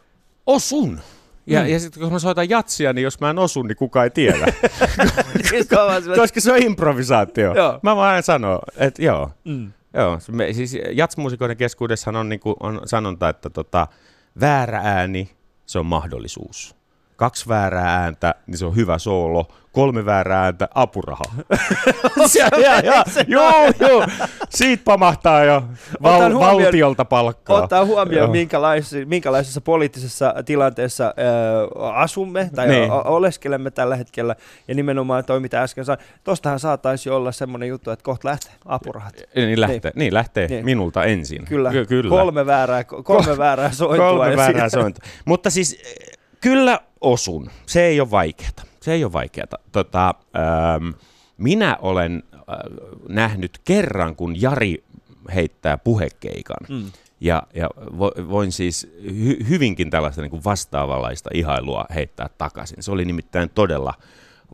Osun. 0.46 1.00
Ja, 1.46 1.60
Mm. 1.62 1.66
ja 1.68 1.80
sitten 1.80 2.02
kun 2.02 2.12
mä 2.12 2.18
soitan 2.18 2.48
jatsia, 2.50 2.92
niin 2.92 3.02
jos 3.02 3.20
mä 3.20 3.30
en 3.30 3.38
osu, 3.38 3.62
niin 3.62 3.76
kukaan 3.76 4.04
ei 4.04 4.10
tiedä. 4.10 4.46
Silleen, 5.48 6.18
Koska 6.18 6.40
se 6.40 6.52
on 6.52 6.62
improvisaatio. 6.62 7.54
Joo. 7.54 7.80
Mä 7.82 7.96
vaan 7.96 8.22
sanon, 8.22 8.58
että 8.76 9.02
joo. 9.02 9.30
mm. 9.44 9.72
joo. 9.94 10.18
Me, 10.30 10.52
siis 10.52 10.76
jatsmuusikoiden 10.92 11.56
keskuudessahan 11.56 12.16
on, 12.20 12.28
niinku, 12.28 12.56
on 12.60 12.80
sanonta, 12.84 13.28
että 13.28 13.50
tota, 13.50 13.86
väärä 14.40 14.80
ääni, 14.84 15.30
se 15.66 15.78
on 15.78 15.86
mahdollisuus. 15.86 16.76
Kaksi 17.20 17.48
väärää 17.48 17.96
ääntä, 18.02 18.34
niin 18.46 18.58
se 18.58 18.66
on 18.66 18.76
hyvä 18.76 18.98
soolo. 18.98 19.48
Kolme 19.72 20.04
väärää 20.04 20.42
ääntä, 20.44 20.68
apuraha. 20.74 21.22
ja, 22.38 22.60
ja, 22.60 22.80
ja, 22.80 23.04
joo, 23.26 23.52
joo. 23.80 24.06
Siitä 24.48 24.82
pamahtaa 24.84 25.44
jo 25.44 25.62
val, 26.02 26.20
huomioon- 26.20 26.40
valtiolta 26.40 27.04
palkkaa. 27.04 27.62
Ottaa 27.62 27.84
huomioon, 27.84 28.30
minkälaisessa, 28.30 28.96
minkälaisessa 29.06 29.60
poliittisessa 29.60 30.34
tilanteessa 30.44 31.04
äh, 31.06 31.94
asumme 31.94 32.50
tai 32.54 32.68
Niin. 32.68 32.80
niin. 32.80 32.90
oleskelemme 32.92 33.70
tällä 33.70 33.96
hetkellä. 33.96 34.36
Ja 34.68 34.74
nimenomaan 34.74 35.24
toi, 35.24 35.40
mitä 35.40 35.62
äsken 35.62 35.84
sanoin. 35.84 36.06
Tostahan 36.24 36.58
saataisi 36.60 37.10
olla 37.10 37.32
semmoinen 37.32 37.68
juttu, 37.68 37.90
että 37.90 38.02
kohta 38.02 38.28
lähtee 38.28 38.52
apurahat. 38.66 39.14
Niin 39.36 39.60
lähtee, 39.60 39.92
niin. 39.94 40.14
lähtee 40.14 40.46
Niin. 40.48 40.64
minulta 40.64 41.04
ensin. 41.04 41.44
Kyllä, 41.44 41.70
Ky- 41.70 41.86
kyllä. 41.86 42.10
kolme 42.10 42.46
väärää, 42.46 42.84
kolme 42.84 43.38
väärää 43.38 43.70
sointua. 43.72 44.10
Kolme 44.10 44.36
väärää 44.36 44.68
sointua. 44.68 45.04
Mutta 45.24 45.50
siis 45.50 45.82
kyllä 46.40 46.80
osun. 47.00 47.50
Se 47.66 47.84
ei 47.84 48.00
ole 48.00 48.10
vaikeata. 48.10 48.62
Se 48.80 48.92
ei 48.92 49.04
ole 49.04 49.12
vaikeata. 49.12 49.58
Tota, 49.72 50.14
ähm, 50.36 50.88
minä 51.38 51.78
olen 51.80 52.22
äh, 52.34 52.40
nähnyt 53.08 53.60
kerran, 53.64 54.16
kun 54.16 54.40
Jari 54.42 54.84
heittää 55.34 55.78
puhekeikan. 55.78 56.66
Mm. 56.68 56.90
Ja, 57.20 57.42
ja 57.54 57.68
vo- 57.78 58.28
voin 58.28 58.52
siis 58.52 58.88
hy- 59.02 59.48
hyvinkin 59.48 59.90
tällaista 59.90 60.22
niin 60.22 60.30
kuin 60.30 60.44
vastaavanlaista 60.44 61.30
ihailua 61.34 61.84
heittää 61.94 62.28
takaisin. 62.38 62.82
Se 62.82 62.90
oli 62.90 63.04
nimittäin 63.04 63.50
todella 63.50 63.94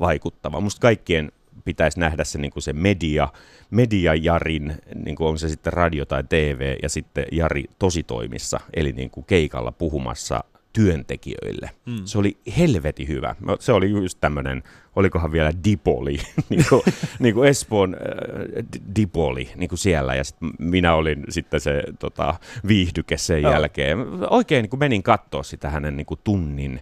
vaikuttava. 0.01 0.61
Musta 0.61 0.81
kaikkien 0.81 1.33
pitäisi 1.65 2.01
nähdä 2.01 2.25
se, 2.25 2.39
niin 2.39 2.51
kuin 2.51 2.63
se 2.63 2.73
media, 2.73 3.29
media 3.71 4.15
Jarin, 4.15 4.75
niin 5.05 5.17
kuin 5.17 5.29
on 5.29 5.39
se 5.39 5.49
sitten 5.49 5.73
radio 5.73 6.05
tai 6.05 6.25
TV, 6.29 6.77
ja 6.83 6.89
sitten 6.89 7.25
Jari 7.33 7.65
tositoimissa, 7.79 8.61
eli 8.75 8.93
niin 8.93 9.11
kuin 9.11 9.25
keikalla 9.27 9.73
puhumassa 9.73 10.45
työntekijöille. 10.77 11.71
Mm. 11.87 12.03
Se 12.05 12.19
oli 12.19 12.37
helveti 12.59 13.09
hyvä. 13.09 13.35
No, 13.41 13.57
Se 13.61 13.73
oli 13.73 13.91
just 13.91 14.19
tämmöinen, 14.21 14.63
olikohan 14.97 15.33
vielä 15.33 15.53
Dipoli, 15.65 16.19
niin 16.51 16.65
kuin, 16.69 16.83
niin 17.19 17.35
kuin 17.35 17.49
Espoon 17.49 17.95
äh, 17.95 18.65
Dipoli 18.97 19.51
niin 19.57 19.69
kuin 19.69 19.79
siellä, 19.79 20.15
ja 20.15 20.25
sit 20.25 20.37
minä 20.59 20.95
olin 20.95 21.25
sitten 21.29 21.61
se 21.61 21.83
tota, 21.99 22.35
viihdyke 22.69 23.17
sen 23.17 23.43
Joo. 23.43 23.53
jälkeen. 23.53 23.99
Oikein 24.31 24.63
niin 24.63 24.71
kuin 24.71 24.81
menin 24.81 25.03
katsoa 25.03 25.43
sitä 25.43 25.71
hänen 25.71 25.97
niin 25.97 26.07
kuin 26.07 26.21
tunnin, 26.25 26.81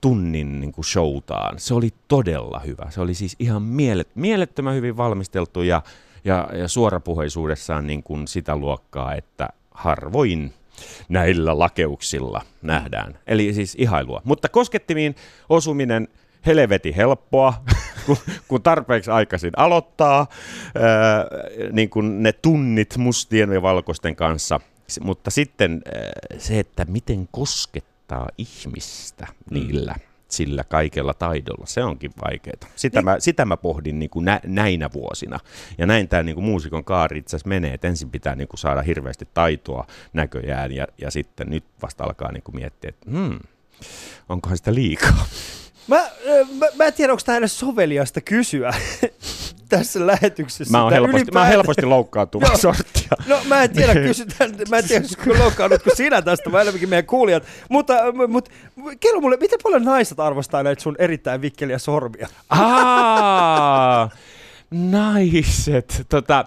tunnin 0.00 0.60
niin 0.60 0.72
kuin 0.72 0.84
showtaan. 0.84 1.58
Se 1.58 1.74
oli 1.74 1.90
todella 2.08 2.58
hyvä. 2.66 2.90
Se 2.90 3.00
oli 3.00 3.14
siis 3.14 3.36
ihan 3.38 3.62
mielet, 3.62 4.08
mielettömän 4.14 4.74
hyvin 4.74 4.96
valmisteltu 4.96 5.62
ja, 5.62 5.82
ja, 6.24 6.48
ja 6.52 6.68
suorapuheisuudessaan 6.68 7.86
niin 7.86 8.02
kuin 8.02 8.28
sitä 8.28 8.56
luokkaa, 8.56 9.14
että 9.14 9.48
harvoin 9.70 10.52
näillä 11.08 11.58
lakeuksilla 11.58 12.42
nähdään. 12.62 13.18
Eli 13.26 13.52
siis 13.54 13.74
ihailua. 13.78 14.22
Mutta 14.24 14.48
koskettimiin 14.48 15.16
osuminen 15.48 16.08
helveti 16.46 16.96
helppoa, 16.96 17.54
kun, 18.06 18.16
kun 18.48 18.62
tarpeeksi 18.62 19.10
aikaisin 19.10 19.52
aloittaa, 19.56 20.26
ää, 20.74 21.26
niin 21.72 21.90
kuin 21.90 22.22
ne 22.22 22.32
tunnit 22.32 22.96
mustien 22.96 23.52
ja 23.52 23.62
valkoisten 23.62 24.16
kanssa. 24.16 24.60
Mutta 25.00 25.30
sitten 25.30 25.82
ää, 25.94 26.02
se, 26.38 26.58
että 26.58 26.84
miten 26.84 27.28
koskettaa 27.30 28.28
ihmistä 28.38 29.26
niillä, 29.50 29.94
sillä 30.32 30.64
kaikella 30.64 31.14
taidolla, 31.14 31.66
se 31.66 31.84
onkin 31.84 32.12
vaikeaa. 32.24 32.56
Sitä, 32.76 33.02
mä, 33.02 33.16
sitä 33.20 33.44
mä 33.44 33.56
pohdin 33.56 33.98
niin 33.98 34.10
kuin 34.10 34.24
nä, 34.24 34.40
näinä 34.46 34.90
vuosina. 34.92 35.38
Ja 35.78 35.86
näin 35.86 36.08
tämä 36.08 36.22
niin 36.22 36.34
kuin 36.34 36.44
muusikon 36.44 36.84
kaari 36.84 37.18
itse 37.18 37.36
asiassa 37.36 37.48
menee, 37.48 37.74
että 37.74 37.88
ensin 37.88 38.10
pitää 38.10 38.34
niin 38.34 38.48
kuin 38.48 38.58
saada 38.58 38.82
hirveästi 38.82 39.28
taitoa 39.34 39.86
näköjään 40.12 40.72
ja, 40.72 40.86
ja 40.98 41.10
sitten 41.10 41.50
nyt 41.50 41.64
vasta 41.82 42.04
alkaa 42.04 42.32
niin 42.32 42.42
kuin 42.42 42.56
miettiä, 42.56 42.88
että 42.88 43.10
hmm, 43.10 43.38
onkohan 44.28 44.56
sitä 44.56 44.74
liikaa. 44.74 45.26
Mä, 45.88 46.10
mä, 46.58 46.66
mä 46.76 46.84
en 46.84 46.92
tiedä, 46.92 47.12
onko 47.12 47.22
tämä 47.26 47.38
edes 47.38 47.58
soveliasta 47.58 48.20
kysyä 48.20 48.72
tässä 49.76 50.06
lähetyksessä. 50.06 50.72
Mä 50.72 50.82
oon 50.82 50.92
helposti, 50.92 51.12
mä 51.16 51.18
ylipäätään- 51.22 51.48
helposti 51.48 51.86
loukkaantuva 51.86 52.46
Joo. 52.46 52.56
sorttia. 52.56 53.08
No 53.26 53.36
mä 53.48 53.62
en 53.62 53.70
tiedä, 53.70 53.94
kysytään, 54.08 54.54
mä 54.70 54.78
en 54.78 54.88
tiedä, 54.88 55.04
loukkaannutko 55.38 55.90
sinä 55.94 56.22
tästä, 56.22 56.52
vai 56.52 56.62
enemmänkin 56.62 56.88
meidän 56.88 57.06
kuulijat. 57.06 57.42
Mutta, 57.68 57.94
mutta 58.28 58.50
kerro 59.00 59.20
mulle, 59.20 59.36
miten 59.40 59.58
paljon 59.62 59.84
naiset 59.84 60.20
arvostaa 60.20 60.62
näitä 60.62 60.82
sun 60.82 60.96
erittäin 60.98 61.40
vikkeliä 61.40 61.78
sormia? 61.78 62.28
Aa, 62.50 64.10
naiset. 64.70 66.06
Tota, 66.08 66.44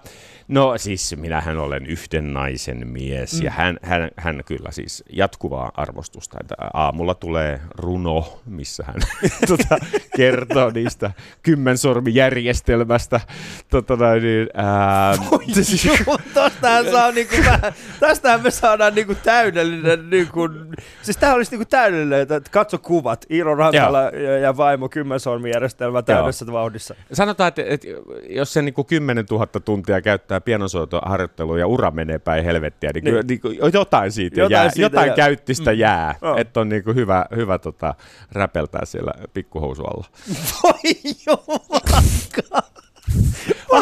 no 0.48 0.78
siis 0.78 1.16
minähän 1.18 1.58
olen 1.58 1.86
yhden 1.86 2.34
naisen 2.34 2.88
mies 2.88 3.34
mm. 3.34 3.46
ja 3.46 3.52
hän, 3.52 3.78
hän, 3.82 4.10
hän 4.18 4.42
kyllä 4.46 4.72
siis 4.72 5.04
jatkuvaa 5.10 5.72
arvostusta. 5.74 6.38
Että 6.42 6.56
aamulla 6.74 7.14
tulee 7.14 7.62
runo, 7.75 8.40
missä 8.46 8.84
hän 8.88 8.96
tota, 9.48 9.78
kertoo 10.16 10.70
niistä 10.70 11.12
kymmensormijärjestelmästä. 11.44 13.22
Tota, 13.70 13.96
niin, 14.16 14.50
ää, 14.54 15.16
Joo, 16.08 16.18
Tästähän, 16.34 16.92
saa 16.92 17.12
niinku, 17.12 17.36
tästähän 18.00 18.44
me 18.44 18.52
saadaan 18.52 18.96
niinku 18.96 19.16
täydellinen, 19.24 20.10
niinku, 20.10 20.50
siis 21.02 21.18
tää 21.18 21.34
olisi 21.34 21.52
niinku 21.52 21.66
täydellinen, 21.70 22.22
että 22.22 22.42
katso 22.52 22.78
kuvat, 22.78 23.25
Iiro 23.32 23.56
Rantala 23.56 24.02
ja, 24.02 24.38
ja 24.38 24.58
vaimo 24.58 24.90
kymmensormijärjestelmä 24.90 26.02
täydessä 26.02 26.46
vauhdissa. 26.52 26.96
Sanotaan, 27.14 27.48
että, 27.48 27.62
että 27.66 27.88
jos 28.30 28.54
se 28.54 28.62
niin 28.62 28.74
kuin 28.74 28.86
10 28.86 29.25
000 29.32 29.48
tuntia 29.66 30.02
käyttää 30.02 30.35
pianosoitoharjoitteluun 30.42 31.60
ja 31.60 31.68
ura 31.68 31.92
menee 31.92 32.20
päin 32.20 32.44
helvettiä, 32.46 32.92
niin, 32.94 33.04
Niin. 33.04 33.27
niin. 33.27 33.74
Jotain 33.74 34.12
siitä 34.12 34.39
Jotain 34.39 34.51
jää, 34.51 34.70
siitä 34.70 34.82
jotain 34.82 35.08
jää. 35.08 35.15
käyttistä 35.15 35.72
Mm. 35.72 35.77
jää, 35.80 36.15
Joo. 36.22 36.38
että 36.38 36.60
on 36.60 36.70
niin 36.70 36.84
kuin 36.84 36.96
hyvä, 36.96 37.25
hyvä 37.36 37.60
tota, 37.60 37.96
räpeltää 38.32 38.86
siellä 38.86 39.12
pikkuhousu 39.34 39.84
alla. 39.84 40.06
Voi 40.63 40.74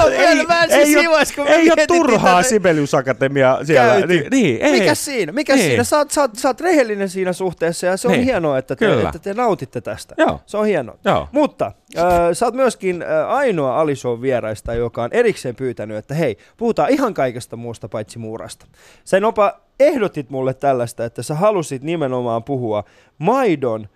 vielä 0.09 0.43
mä 0.43 0.63
en 0.63 0.69
siis 0.71 0.87
ei, 0.95 1.01
sivuais, 1.01 1.31
kun 1.31 1.47
ei 1.47 1.71
ole 1.71 1.87
turhaa 1.87 2.37
tätä. 2.37 2.49
Sibelius 2.49 2.93
Akatemia 2.93 3.59
siellä. 3.63 3.93
Käyty. 3.93 4.07
Niin, 4.07 4.27
niin, 4.31 4.61
ei. 4.61 4.79
Mikä 4.79 4.95
siinä? 4.95 5.31
Mikä 5.31 5.53
Ei. 5.53 5.59
siinä? 5.61 5.83
Sä 5.83 5.97
oot, 5.97 6.11
sä, 6.11 6.21
oot, 6.21 6.31
sä 6.35 6.47
oot 6.49 6.61
rehellinen 6.61 7.09
siinä 7.09 7.33
suhteessa 7.33 7.85
ja 7.85 7.97
se 7.97 8.07
on 8.07 8.11
Niin. 8.13 8.23
hienoa, 8.23 8.57
että 8.57 8.75
te, 8.75 8.85
Kyllä. 8.85 9.09
että 9.09 9.19
te 9.19 9.33
nautitte 9.33 9.81
tästä. 9.81 10.15
Joo. 10.17 10.39
Se 10.45 10.57
on 10.57 10.65
hienoa. 10.65 10.97
Joo. 11.05 11.27
Mutta 11.31 11.71
äh, 11.97 12.03
sä 12.33 12.45
oot 12.45 12.53
myöskin 12.55 13.01
äh, 13.01 13.29
ainoa 13.29 13.79
Alishon 13.81 14.21
vieraista, 14.21 14.73
joka 14.73 15.03
on 15.03 15.09
erikseen 15.13 15.55
pyytänyt, 15.55 15.97
että 15.97 16.13
hei, 16.13 16.37
puhutaan 16.57 16.89
ihan 16.89 17.13
kaikesta 17.13 17.55
muusta 17.55 17.89
paitsi 17.89 18.19
muurasta. 18.19 18.65
Sä 19.05 19.19
Nopa 19.19 19.59
ehdotit 19.79 20.29
mulle 20.29 20.53
tällaista, 20.53 21.05
että 21.05 21.23
sä 21.23 21.35
halusit 21.35 21.83
nimenomaan 21.83 22.43
puhua 22.43 22.83
maidon 23.17 23.87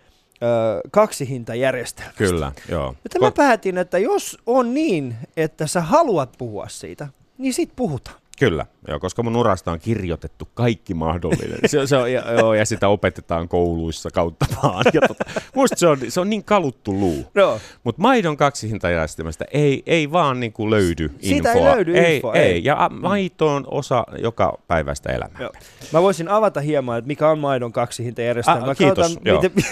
äh, 0.44 0.82
kaksihintajärjestelmästä. 0.92 2.18
Kyllä, 2.18 2.52
joo. 2.70 2.96
Joten 3.04 3.22
mä 3.22 3.32
päätin, 3.32 3.78
että 3.78 3.98
jos 3.98 4.38
on 4.46 4.74
niin, 4.74 5.16
että 5.38 5.68
sä 5.68 5.82
haluat 5.82 6.36
puhua 6.38 6.68
siitä, 6.68 7.08
niin 7.38 7.54
sit 7.54 7.72
puhutaan. 7.76 8.18
Kyllä, 8.40 8.66
joo, 8.88 9.00
koska 9.00 9.24
mun 9.24 9.36
urasta 9.36 9.72
on 9.72 9.80
kirjoitettu 9.80 10.50
kaikki 10.54 10.94
mahdollinen. 10.94 11.60
Se, 11.66 11.88
se 11.88 11.98
on, 11.98 12.12
joo, 12.12 12.54
ja 12.54 12.66
sitä 12.66 12.88
opetetaan 12.88 13.48
kouluissa 13.48 14.10
kautta 14.14 14.46
vaan. 14.64 14.86
Ja 14.94 15.02
tota, 15.02 15.24
musta 15.56 15.76
se 15.76 15.88
on, 15.88 15.98
se 16.10 16.20
on 16.20 16.30
niin 16.30 16.44
kaluttu 16.44 16.94
luu. 16.94 17.26
No. 17.36 17.60
Mutta 17.84 18.02
maidon 18.02 18.38
kaksihintajärjestelmästä 18.38 19.46
ei, 19.52 19.84
ei 19.86 20.12
vaan 20.12 20.40
niinku 20.40 20.70
löydy 20.70 21.12
Siitä 21.22 21.54
ei 21.54 21.64
löydy 21.64 21.98
ei, 21.98 22.16
infoa, 22.16 22.34
ei. 22.34 22.44
ei. 22.52 22.64
Ja 22.64 22.90
maito 23.02 23.48
on 23.56 23.64
osa 23.72 24.04
joka 24.22 24.58
päivästä 24.68 25.10
elämää. 25.12 25.42
Joo. 25.42 25.52
Mä 25.94 26.02
voisin 26.02 26.30
avata 26.30 26.60
hieman, 26.62 26.98
että 26.98 27.08
mikä 27.08 27.30
on 27.30 27.40
maidon 27.40 27.72
kaksihintajärjestelmä. 27.72 28.70
Ah, 28.70 28.78
kiitos, 28.78 29.18
joo. 29.26 29.42
miten, 29.42 29.64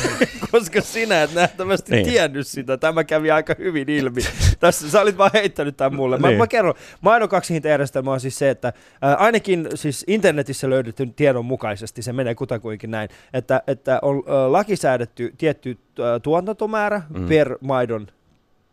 koska 0.52 0.80
sinä 0.80 1.22
et 1.22 1.34
nähtävästi 1.34 1.92
niin. 1.92 2.02
Niin. 2.02 2.12
tiennyt 2.12 2.46
sitä. 2.46 2.76
Tämä 2.76 3.04
kävi 3.04 3.30
aika 3.30 3.54
hyvin 3.58 3.88
ilmi. 3.88 4.20
Tässä 4.60 4.90
sä 4.90 5.00
olit 5.00 5.18
vaan 5.18 5.30
heittänyt 5.34 5.76
tämän 5.76 5.94
mulle. 5.94 6.18
Mä, 6.18 6.28
Niin. 6.28 6.38
mä 6.38 6.46
kerron, 6.46 6.74
maidon 7.00 7.28
kaksihintajärjestelmä 7.28 8.09
on 8.12 8.20
siis 8.20 8.38
se, 8.38 8.50
että 8.50 8.72
ää, 9.02 9.14
ainakin 9.14 9.68
siis 9.74 10.04
internetissä 10.06 10.70
löydetyn 10.70 11.14
tiedon 11.14 11.44
mukaisesti, 11.44 12.02
se 12.02 12.12
menee 12.12 12.34
kutakuinkin 12.34 12.90
näin, 12.90 13.08
että, 13.32 13.62
että 13.66 13.98
on 14.02 14.22
ää, 14.26 14.52
lakisäädetty 14.52 15.34
tietty 15.38 15.78
ää, 16.02 16.18
tuotantomäärä 16.18 17.02
mm. 17.08 17.28
Per 17.28 17.58
maidon 17.60 18.06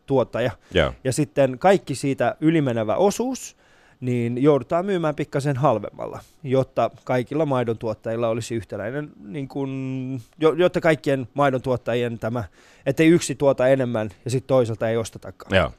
tuottaja. 0.05 0.51
Joo. 0.73 0.93
Ja 1.03 1.13
sitten 1.13 1.59
kaikki 1.59 1.95
siitä 1.95 2.35
ylimenevä 2.41 2.95
osuus, 2.95 3.57
niin 3.99 4.43
joudutaan 4.43 4.85
myymään 4.85 5.15
pikkasen 5.15 5.55
halvemmalla, 5.55 6.19
jotta 6.43 6.91
kaikilla 7.03 7.45
maidon 7.45 7.77
tuottajilla 7.77 8.27
olisi 8.27 8.55
yhtäläinen, 8.55 9.11
niin 9.23 9.47
kuin, 9.47 10.21
jo- 10.39 10.53
jotta 10.53 10.81
kaikkien 10.81 11.27
maidon 11.33 11.61
tuottajien 11.61 12.19
tämä, 12.19 12.43
ettei 12.85 13.07
yksi 13.07 13.35
tuota 13.35 13.67
enemmän 13.67 14.09
ja 14.25 14.31
sitten 14.31 14.47
toiselta 14.47 14.89
ei 14.89 14.97
ostetakaan. 14.97 15.55
Joo. 15.55 15.71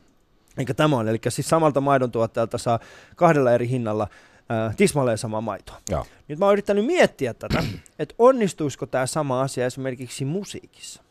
Eikä 0.58 0.74
tämä 0.74 0.96
on, 0.96 1.08
eli 1.08 1.18
siis 1.28 1.48
samalta 1.48 1.80
maidon 1.80 2.10
tuottajalta 2.10 2.58
saa 2.58 2.78
kahdella 3.16 3.52
eri 3.52 3.68
hinnalla 3.68 4.08
äh, 4.50 4.76
tismalleen 4.76 5.18
sama 5.18 5.40
maitoa. 5.40 5.76
Joo. 5.90 6.06
Nyt 6.28 6.38
mä 6.38 6.44
oon 6.44 6.52
yrittänyt 6.52 6.86
miettiä 6.86 7.34
tätä, 7.34 7.64
että 7.98 8.14
onnistuisiko 8.18 8.86
tämä 8.86 9.06
sama 9.06 9.40
asia 9.40 9.66
esimerkiksi 9.66 10.24
musiikissa. 10.24 11.02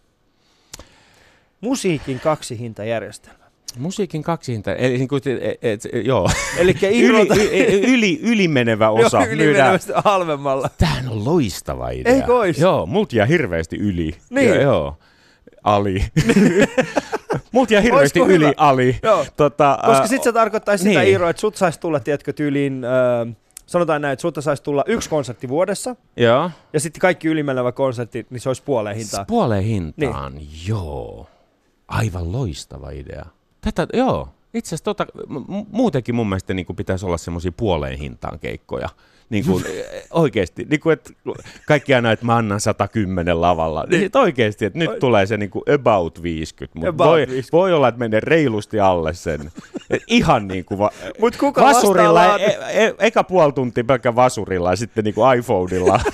Musiikin 1.61 2.19
kaksihintajärjestelmä. 2.19 3.47
Musiikin 3.77 4.23
kaksihinta, 4.23 4.75
eli 4.75 4.97
niin 4.97 5.07
kuin, 5.07 5.21
et, 5.41 5.85
et, 5.85 6.05
joo. 6.05 6.29
Eli 6.57 6.75
Yli, 6.81 7.27
y, 7.57 7.93
yli, 7.93 8.19
ylimenevä 8.21 8.89
osa 9.05 9.17
Joo, 9.17 9.31
ylimenevästi 9.31 9.91
halvemmalla. 9.95 10.69
Tämähän 10.77 11.09
on 11.09 11.25
loistava 11.25 11.89
idea. 11.89 12.13
Eikö 12.13 12.35
ois? 12.35 12.59
Joo, 12.59 12.85
multa 12.85 13.15
jää 13.15 13.25
hirveästi 13.25 13.77
yli. 13.77 14.15
Niin. 14.29 14.47
Joo, 14.47 14.61
joo. 14.61 14.97
Ali. 15.63 16.05
multa 17.51 17.73
jää 17.73 17.81
hirveästi 17.81 18.19
Oisko 18.19 18.33
yli, 18.35 18.45
hyvä? 18.45 18.53
ali. 18.57 18.99
Joo, 19.03 19.25
Tota, 19.37 19.79
koska 19.85 20.07
sit 20.07 20.23
se 20.23 20.33
tarkoittaisi 20.33 20.83
sitä, 20.83 20.99
niin. 20.99 21.09
Iiro, 21.09 21.29
että 21.29 21.39
sut 21.39 21.55
saisi 21.55 21.79
tulla, 21.79 21.99
tiedätkö, 21.99 22.33
tyyliin, 22.33 22.83
äh, 22.83 23.35
sanotaan 23.65 24.01
näin, 24.01 24.13
että 24.13 24.21
sulta 24.21 24.41
saisi 24.41 24.63
tulla 24.63 24.83
yksi 24.87 25.09
konsertti 25.09 25.49
vuodessa, 25.49 25.95
Joo. 26.17 26.51
ja 26.73 26.79
sitten 26.79 26.99
kaikki 27.01 27.27
ylimenevä 27.27 27.71
konsertti, 27.71 28.27
niin 28.29 28.39
se 28.41 28.49
olisi 28.49 28.63
puoleen 28.63 28.95
hintaa. 28.95 29.25
Puoleen 29.25 29.63
hintaan, 29.63 30.35
niin. 30.35 30.47
joo. 30.67 31.27
Aivan 31.87 32.31
loistava 32.31 32.89
idea. 32.89 33.25
Tätä, 33.61 33.87
joo. 33.93 34.29
Itse 34.53 34.67
asiassa 34.69 34.85
tota, 34.85 35.05
m- 35.27 35.65
muutenkin 35.71 36.15
mun 36.15 36.29
mielestä 36.29 36.53
niin 36.53 36.65
pitäisi 36.75 37.05
olla 37.05 37.17
semmoisia 37.17 37.51
puoleen 37.51 37.97
hintaan 37.99 38.39
keikkoja. 38.39 38.89
Niin 39.29 39.45
kuin, 39.45 39.63
oikeasti, 40.11 40.65
niin 40.69 40.79
kuin, 40.79 40.93
että 40.93 41.09
kaikki 41.67 41.93
aina, 41.93 42.11
että 42.11 42.25
mä 42.25 42.35
annan 42.35 42.59
110 42.61 43.41
lavalla. 43.41 43.83
Niin, 43.89 43.99
niin 43.99 44.11
oikeasti, 44.15 44.65
että 44.65 44.79
nyt 44.79 44.99
tulee 44.99 45.25
se 45.25 45.37
niin 45.37 45.49
kuin 45.49 45.63
about 45.73 46.23
50, 46.23 46.79
mutta 46.79 47.03
voi, 47.03 47.19
50. 47.19 47.49
voi 47.51 47.73
olla, 47.73 47.87
että 47.87 47.99
menee 47.99 48.19
reilusti 48.19 48.79
alle 48.79 49.13
sen. 49.13 49.51
Et 49.89 50.03
ihan 50.07 50.47
niin 50.47 50.65
kuin 50.65 50.77
va- 50.79 50.91
Mut 51.21 51.37
kuka 51.37 51.61
vasurilla, 51.61 52.19
vastaa 52.27 52.39
e- 52.39 52.85
e- 52.85 52.95
eka 52.99 53.23
puoli 53.23 53.53
tuntia 53.53 53.83
pelkkä 53.83 54.15
vasurilla 54.15 54.69
ja 54.69 54.75
sitten 54.75 55.03
niin 55.03 55.13
kuin 55.15 55.37
iPhoneilla. 55.39 55.99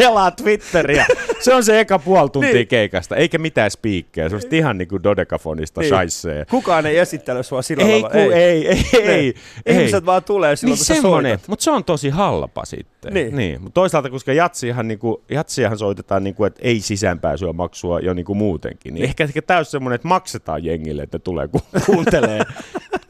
Se- 0.00 0.04
Selaa 0.06 0.30
Twitteriä. 0.30 1.06
Se 1.40 1.54
on 1.54 1.64
se 1.64 1.80
eka 1.80 1.98
puoli 1.98 2.30
tuntia 2.30 2.48
Niin. 2.48 2.54
niin. 2.54 2.68
keikasta, 2.68 3.16
eikä 3.16 3.38
mitään 3.38 3.70
spiikkejä. 3.70 4.28
Se 4.28 4.36
on 4.36 4.42
ihan 4.52 4.78
niin 4.78 4.88
kuin 4.88 5.02
dodekafonista 5.02 5.80
Niin. 5.80 5.84
niin. 5.84 5.88
shaisee. 5.96 6.44
Kukaan 6.50 6.86
ei 6.86 6.98
esittele 6.98 7.42
sua 7.42 7.62
sillä 7.62 7.84
Ei, 7.84 7.90
lailla. 7.90 8.08
ku, 8.10 8.18
ei, 8.18 8.68
ei, 8.68 8.86
ei, 8.92 9.08
ei. 9.08 9.34
Ihmiset 9.66 10.06
vaan 10.06 10.24
tulee 10.24 10.56
silloin, 10.56 10.78
Niin 10.78 10.86
kun 10.86 10.96
sä 10.96 11.02
soitat. 11.02 11.48
mutta 11.48 11.62
se 11.62 11.70
on 11.70 11.84
tosi 11.84 12.08
halpa 12.10 12.64
sitten. 12.64 13.14
Niin. 13.14 13.36
niin. 13.36 13.62
Mutta 13.62 13.74
toisaalta, 13.74 14.10
koska 14.10 14.32
jatsihan, 14.32 14.88
niinku, 14.88 15.22
jatsiahan 15.30 15.78
soitetaan, 15.78 16.24
niinku, 16.24 16.44
että 16.44 16.60
ei 16.64 16.80
sisäänpääsyä 16.80 17.52
maksua 17.52 18.00
jo 18.00 18.14
niinku 18.14 18.34
muutenkin, 18.34 18.94
niin 18.94 19.04
ehkä, 19.04 19.24
ehkä 19.24 19.42
täys 19.42 19.70
semmoinen, 19.70 19.94
että 19.94 20.08
maksetaan 20.08 20.64
jengille, 20.64 21.02
että 21.02 21.18
tulee 21.18 21.48
ku- 21.48 21.62
kuuntelee. 21.86 22.40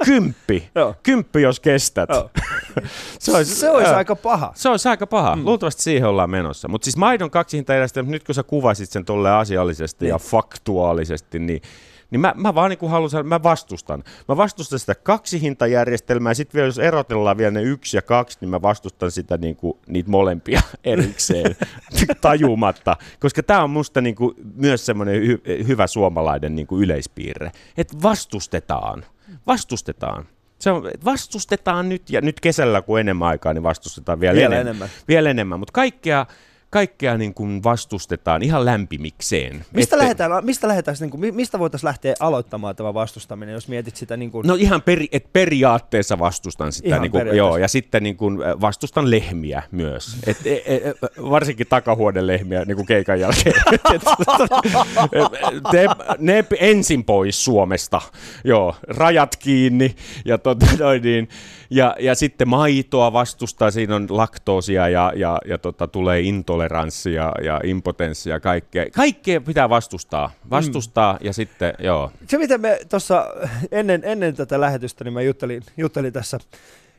Kymppi. 0.05 0.71
Kymppi, 1.03 1.43
jos 1.43 1.61
kestät. 1.61 2.09
Se 3.19 3.37
olisi, 3.37 3.55
Se 3.55 3.71
olisi 3.71 3.89
joo. 3.91 3.97
aika 3.97 4.17
paha. 4.17 4.53
Se 4.55 4.69
olisi 4.69 4.89
aika 4.89 5.07
paha. 5.07 5.37
Mm. 5.37 5.45
Luultavasti 5.45 5.83
siihen 5.83 6.09
ollaan 6.09 6.31
menossa. 6.31 6.69
Mutta 6.69 6.85
siis 6.85 6.97
maidon 6.97 7.31
kaksihintajärjestelmä, 7.31 8.11
nyt 8.11 8.25
kun 8.25 8.35
sä 8.35 8.43
kuvasit 8.43 8.91
sen 8.91 9.05
tolle 9.05 9.31
asiallisesti 9.31 10.05
Niin. 10.05 10.11
ja 10.11 10.19
faktuaalisesti, 10.19 11.39
niin, 11.39 11.63
niin 12.11 12.21
mä, 12.21 12.35
mä 12.37 12.55
vaan 12.55 12.71
niin 12.71 12.91
haluan 12.91 13.11
sanoa, 13.11 13.23
mä 13.25 13.43
vastustan. 13.43 14.05
Mä 14.29 14.37
vastustan 14.37 14.79
sitä 14.79 14.95
kaksihintajärjestelmää, 14.95 16.31
ja 16.31 16.35
sitten 16.35 16.59
vielä 16.59 16.69
jos 16.69 16.79
erotellaan 16.79 17.39
vielä 17.39 17.51
ne 17.51 17.63
yksi 17.63 17.97
ja 17.97 18.03
kaksi, 18.03 18.39
niin 18.41 18.49
mä 18.49 18.63
vastustan 18.63 19.11
sitä 19.11 19.37
niin 19.37 19.57
kuin, 19.57 19.79
niitä 19.87 20.11
molempia 20.11 20.61
erikseen 20.85 21.57
tajumatta. 22.21 22.97
Koska 23.21 23.43
tämä 23.43 23.63
on 23.65 23.71
musta 23.71 24.01
niin 24.01 24.15
kuin, 24.15 24.35
myös 24.55 24.87
semmoinen 24.87 25.23
hy- 25.23 25.67
hyvä 25.69 25.87
suomalainen 25.87 26.57
niin 26.57 26.67
kuin 26.67 26.83
yleispiirre, 26.85 27.53
että 27.77 27.97
vastustetaan. 28.03 29.05
Vastustetaan. 29.47 30.27
Se 30.59 30.71
on, 30.71 30.91
vastustetaan 31.05 31.89
nyt, 31.89 32.11
ja 32.11 32.21
nyt 32.21 32.41
kesällä 32.41 32.83
kun 32.83 33.01
enemmän 33.01 33.29
aikaa, 33.29 33.55
niin 33.55 33.63
vastustetaan 33.63 34.21
vielä, 34.21 34.35
Vielä 34.35 34.47
enemmän. 34.55 34.67
enemmän. 34.67 34.89
Vielä 35.09 35.31
enemmän, 35.31 35.59
mutta 35.59 35.73
kaikkea, 35.73 36.27
kaikkea 36.71 37.19
niin 37.19 37.35
kuin 37.35 37.63
vastustetaan 37.63 38.43
ihan 38.43 38.65
lämpimikseen. 38.65 39.65
Mistä 39.75 39.97
Ette- 39.97 39.99
lähdetään, 39.99 40.45
mistä, 40.45 40.69
lähdetään, 40.69 40.97
niin 41.01 41.11
kuin, 41.11 41.35
mistä 41.35 41.59
voitaisiin 41.59 41.89
lähteä 41.89 42.15
aloittamaan 42.21 42.77
tämä 42.77 42.95
vastustaminen, 42.95 43.53
jos 43.53 43.69
mietit 43.69 43.97
sitä 43.97 44.17
niin 44.17 44.31
kuin... 44.31 44.47
No 44.47 44.55
ihan 44.55 44.83
peri, 44.83 45.09
et 45.13 45.33
periaatteessa 45.33 46.19
vastustan 46.19 46.73
sitä, 46.73 46.89
Ihan 46.89 47.03
niin 47.03 47.11
kuin, 47.11 47.37
joo, 47.37 47.57
ja 47.57 47.69
sitten 47.69 48.03
niin 48.03 48.17
kuin, 48.17 48.43
äh, 48.43 48.61
vastustan 48.61 49.11
lehmiä 49.11 49.63
myös, 49.71 50.17
et, 50.27 50.47
e, 50.47 50.55
e, 50.55 50.81
varsinkin 51.31 51.67
takahuoneen 51.67 52.27
lehmiä 52.27 52.65
niin 52.65 52.77
kuin 52.77 52.87
keikan 52.87 53.21
jälkeen. 53.21 53.55
Et, 53.95 54.03
te, 55.71 55.87
ne 56.19 56.45
ensin 56.61 57.05
pois 57.05 57.45
Suomesta, 57.45 58.01
joo, 58.45 58.77
rajat 58.89 59.37
kiinni, 59.37 59.95
ja, 60.25 60.39
tota, 60.39 60.67
noin, 60.79 61.03
niin, 61.03 61.29
ja, 61.71 61.97
ja 62.01 62.15
sitten 62.15 62.49
maitoa 62.49 63.13
vastustaa, 63.13 63.71
siinä 63.71 63.97
on 63.97 64.07
laktoosia 64.11 64.89
ja, 64.89 65.13
ja, 65.17 65.39
ja 65.47 65.59
tota, 65.59 65.87
tulee 65.87 66.21
intoleranssi 66.21 67.13
ja, 67.13 67.33
ja 67.45 67.61
impotenssi 67.65 68.31
ja 68.31 68.41
kaikkea. 68.41 68.87
Kaikkea 68.91 69.41
pitää 69.41 69.69
vastustaa, 69.69 70.31
vastustaa 70.51 71.13
mm. 71.13 71.19
ja 71.27 71.33
sitten, 71.33 71.75
joo, 71.79 72.13
se 72.27 72.39
miten 72.39 72.61
me 72.61 72.81
tuossa 72.89 73.27
ennen, 73.71 74.01
ennen 74.05 74.37
tätä 74.37 74.61
lähetystä, 74.61 75.05
niin 75.05 75.13
mä 75.13 75.23
juttelin, 75.23 75.63
juttelin, 75.77 76.13
tässä, 76.13 76.39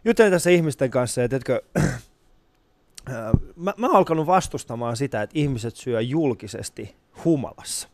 juttelin 0.05 0.31
tässä 0.31 0.49
ihmisten 0.49 0.91
kanssa, 0.91 1.21
ja 1.21 1.29
tiedätkö, 1.29 1.61
ää, 1.79 3.31
mä, 3.55 3.73
mä 3.77 3.87
oon 3.87 3.95
alkanut 3.95 4.27
vastustamaan 4.27 4.97
sitä, 4.97 5.21
että 5.21 5.39
ihmiset 5.39 5.75
syö 5.75 6.01
julkisesti 6.01 6.95
humalassa. 7.25 7.87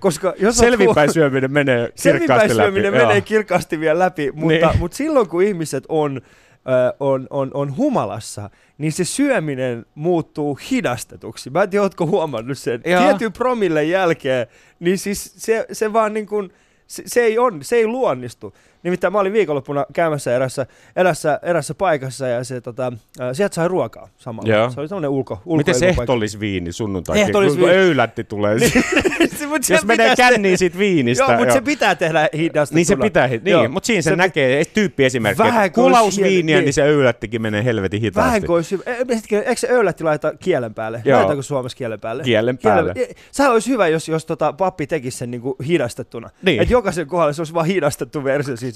Koska 0.00 0.34
jos 0.38 0.56
selvinpäin 0.56 1.10
hu- 1.10 1.12
syöminen 1.12 1.52
menee 1.52 1.78
kirkkaasti 1.86 2.02
selvinpäin 2.02 2.40
läpi. 2.40 2.54
syöminen 2.54 2.94
joo. 2.94 3.06
menee 3.06 3.20
kirkkaasti 3.20 3.80
vielä 3.80 3.98
läpi, 3.98 4.30
mutta, 4.34 4.66
Niin. 4.68 4.78
mutta 4.78 4.96
silloin 4.96 5.28
kun 5.28 5.42
ihmiset 5.42 5.84
on, 5.88 6.20
ö, 6.68 6.94
on, 7.00 7.26
on, 7.30 7.50
on 7.54 7.76
humalassa, 7.76 8.50
niin 8.78 8.92
se 8.92 9.04
syöminen 9.04 9.86
muuttuu 9.94 10.58
hidastetuksi. 10.70 11.50
Mä 11.50 11.62
en 11.62 11.70
tiedä, 11.70 11.82
ootko 11.82 12.06
huomannut 12.06 12.58
sen. 12.58 12.80
Joo. 12.86 13.02
Tietyn 13.02 13.32
promille 13.32 13.84
jälkeen, 13.84 14.46
niin 14.80 14.98
siis 14.98 15.34
se, 15.36 15.66
se 15.72 15.92
vaan 15.92 16.14
niin 16.14 16.26
kuin, 16.26 16.52
se, 16.86 17.02
se, 17.06 17.20
ei 17.20 17.38
on, 17.38 17.58
se 17.64 17.76
ei 17.76 17.86
luonnistu. 17.86 18.54
Nimittäin 18.82 19.12
mä 19.12 19.18
olin 19.20 19.32
viikonloppuna 19.32 19.86
käymässä 19.92 20.36
erässä, 20.36 20.66
erässä, 20.96 21.38
erässä 21.42 21.74
paikassa 21.74 22.26
ja 22.26 22.44
se, 22.44 22.60
tota, 22.60 22.92
äh, 23.20 23.28
sieltä 23.32 23.54
sai 23.54 23.68
ruokaa 23.68 24.08
samalla. 24.16 24.52
Joo. 24.52 24.70
Se 24.70 24.80
oli 24.80 24.88
semmoinen 24.88 25.10
ulko, 25.10 25.34
ulko 25.44 25.56
Miten 25.56 25.74
se 25.74 25.88
ehtollisviini 25.88 26.72
sunnuntai? 26.72 27.20
Ehtoollisviini. 27.20 27.70
Kun 27.70 27.78
öylätti 27.78 28.24
tulee. 28.24 28.56
Mut 29.48 29.62
se 29.64 29.74
Jos 29.74 29.84
menee 29.84 30.08
se- 30.08 30.16
känniin 30.16 30.58
siitä 30.58 30.78
viinistä. 30.78 31.24
Joo, 31.24 31.38
mutta 31.38 31.54
se 31.54 31.60
pitää 31.60 31.94
tehdä 31.94 32.28
hidastettuna. 32.36 32.76
Niin 32.76 32.86
se 32.86 32.96
pitää, 32.96 33.26
niin, 33.28 33.70
mutta 33.70 33.86
siinä 33.86 34.02
se, 34.02 34.10
Se- 34.10 34.16
näkee, 34.16 34.64
tyyppi 34.64 35.04
esimerkki, 35.04 35.42
Vähän 35.42 35.72
kuin 35.72 35.84
kulausviiniä, 35.84 36.54
siellä- 36.56 36.64
niin 36.64 36.72
se 36.72 36.82
öylättikin 36.82 37.42
menee 37.42 37.64
helvetin 37.64 38.00
hitaasti. 38.00 38.26
Vähän 38.28 38.42
kuin 38.46 38.54
olisi, 38.56 38.78
e- 38.86 39.14
hetkinen, 39.14 39.44
eikö 39.44 39.56
se 39.60 39.68
öylätti 39.70 40.04
laita 40.04 40.32
kielen 40.38 40.74
päälle? 40.74 41.02
Joo. 41.04 41.18
Laitaako 41.18 41.42
Suomessa 41.42 41.76
kielen 41.78 42.00
päälle? 42.00 42.22
Kielen 42.22 42.58
päälle. 42.58 42.92
Kielen- 42.94 43.14
Sehän 43.30 43.52
olisi 43.52 43.70
hyvä, 43.70 43.88
jos, 43.88 44.08
jos 44.08 44.26
tota, 44.26 44.52
pappi 44.52 44.86
tekisi 44.86 45.18
sen 45.18 45.30
niinku 45.30 45.56
hidastettuna. 45.68 46.30
Niin. 46.42 46.62
Että 46.62 46.72
jokaisen 46.72 47.06
kohdalla 47.06 47.32
se 47.32 47.40
olisi 47.40 47.54
vaan 47.54 47.66
hidastettu 47.66 48.24
versio. 48.24 48.56
Siitä 48.56 48.71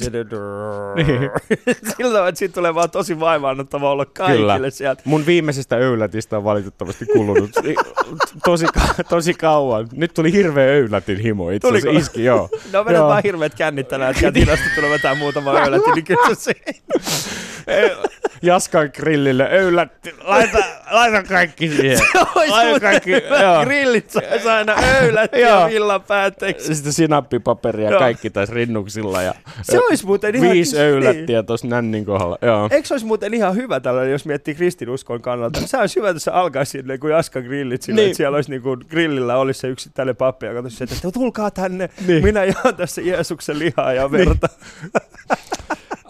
Niin. 0.96 1.30
Että 2.28 2.38
siitä 2.38 2.54
tulee 2.54 2.74
vaan 2.74 2.90
tosi 2.90 3.20
vaivaannuttava 3.20 3.90
olla 3.90 4.04
kaikille 4.06 4.54
Kyllä. 4.54 4.70
sieltä. 4.70 5.02
Mun 5.04 5.26
viimeisestä 5.26 5.76
öylätistä 5.76 6.36
on 6.36 6.44
valitettavasti 6.44 7.06
kulunut 7.06 7.50
tosi, 8.44 8.66
tosi 9.08 9.34
kauan. 9.34 9.88
Nyt 9.92 10.14
tuli 10.14 10.32
hirveä 10.32 10.66
öylätin 10.66 11.18
himo 11.18 11.50
itse 11.50 11.68
asiassa 11.68 11.90
iski, 11.90 12.24
joo. 12.24 12.48
No 12.72 12.84
vedät 12.84 12.98
Joo. 12.98 13.08
vaan 13.08 13.22
hirveät 13.22 13.54
kännit 13.54 13.88
tänään, 13.88 14.10
että 14.10 14.20
käyt 14.20 14.34
hidastettuna 14.34 14.90
vetää 14.90 15.14
muutama 15.14 15.50
öylätti, 15.60 15.90
niin 15.90 16.04
kyllä 16.04 16.34
se 16.34 16.52
Jaskan 18.42 18.90
grillille 18.94 19.48
öylätti. 19.50 20.14
Laita, 20.24 20.58
laita 20.90 21.22
kaikki 21.22 21.68
siihen. 21.68 21.98
olisi 22.34 22.50
Laita 22.52 22.80
kaikki, 22.80 23.10
joo. 23.10 23.64
Grillit 23.64 24.10
saisi 24.10 24.48
aina 24.48 24.74
öylätti 25.02 25.40
ja 25.40 25.66
illan 25.68 26.02
päätteeksi. 26.02 26.74
Sitten 26.74 26.92
sinappipaperia 26.92 27.90
Joo. 27.90 27.98
kaikki 27.98 28.30
tässä 28.30 28.54
rinnuksilla. 28.54 29.22
Ja 29.22 29.34
Se 29.62 29.78
olisi 29.78 30.06
muuten 30.06 30.34
ihan... 30.34 30.50
Viisi 30.50 30.76
niin. 30.76 30.84
öylättiä 30.86 31.42
tuossa 31.42 31.66
nännin 31.66 32.04
kohdalla. 32.04 32.38
Joo. 32.42 32.68
Eikö 32.70 32.88
se 32.88 32.94
olisi 32.94 33.06
muuten 33.06 33.34
ihan 33.34 33.54
hyvä 33.54 33.80
tällainen, 33.80 34.12
jos 34.12 34.24
miettii 34.26 34.54
kristinuskon 34.54 35.22
kannalta? 35.22 35.60
Se 35.66 35.78
olisi 35.78 35.96
hyvä, 35.96 36.08
että 36.10 36.20
se 36.20 36.30
alkaisi 36.30 36.70
silleen 36.70 37.00
kuin 37.00 37.10
Jaska 37.12 37.40
grillit 37.42 37.82
silleen, 37.82 37.96
Niin. 38.02 38.06
että 38.10 38.16
siellä 38.16 38.36
olisi 38.36 38.50
niin 38.50 38.62
kuin 38.62 38.80
grillillä 38.90 39.36
olisi 39.36 39.60
se 39.60 39.68
yksittäinen 39.68 40.16
pappi, 40.16 40.46
joka 40.46 40.62
että 40.80 41.10
tulkaa 41.12 41.50
tänne, 41.50 41.88
Niin. 42.06 42.22
minä 42.24 42.44
jaan 42.44 42.76
tässä 42.76 43.00
Jeesuksen 43.00 43.58
lihaa 43.58 43.92
ja 43.92 44.12
verta. 44.12 44.48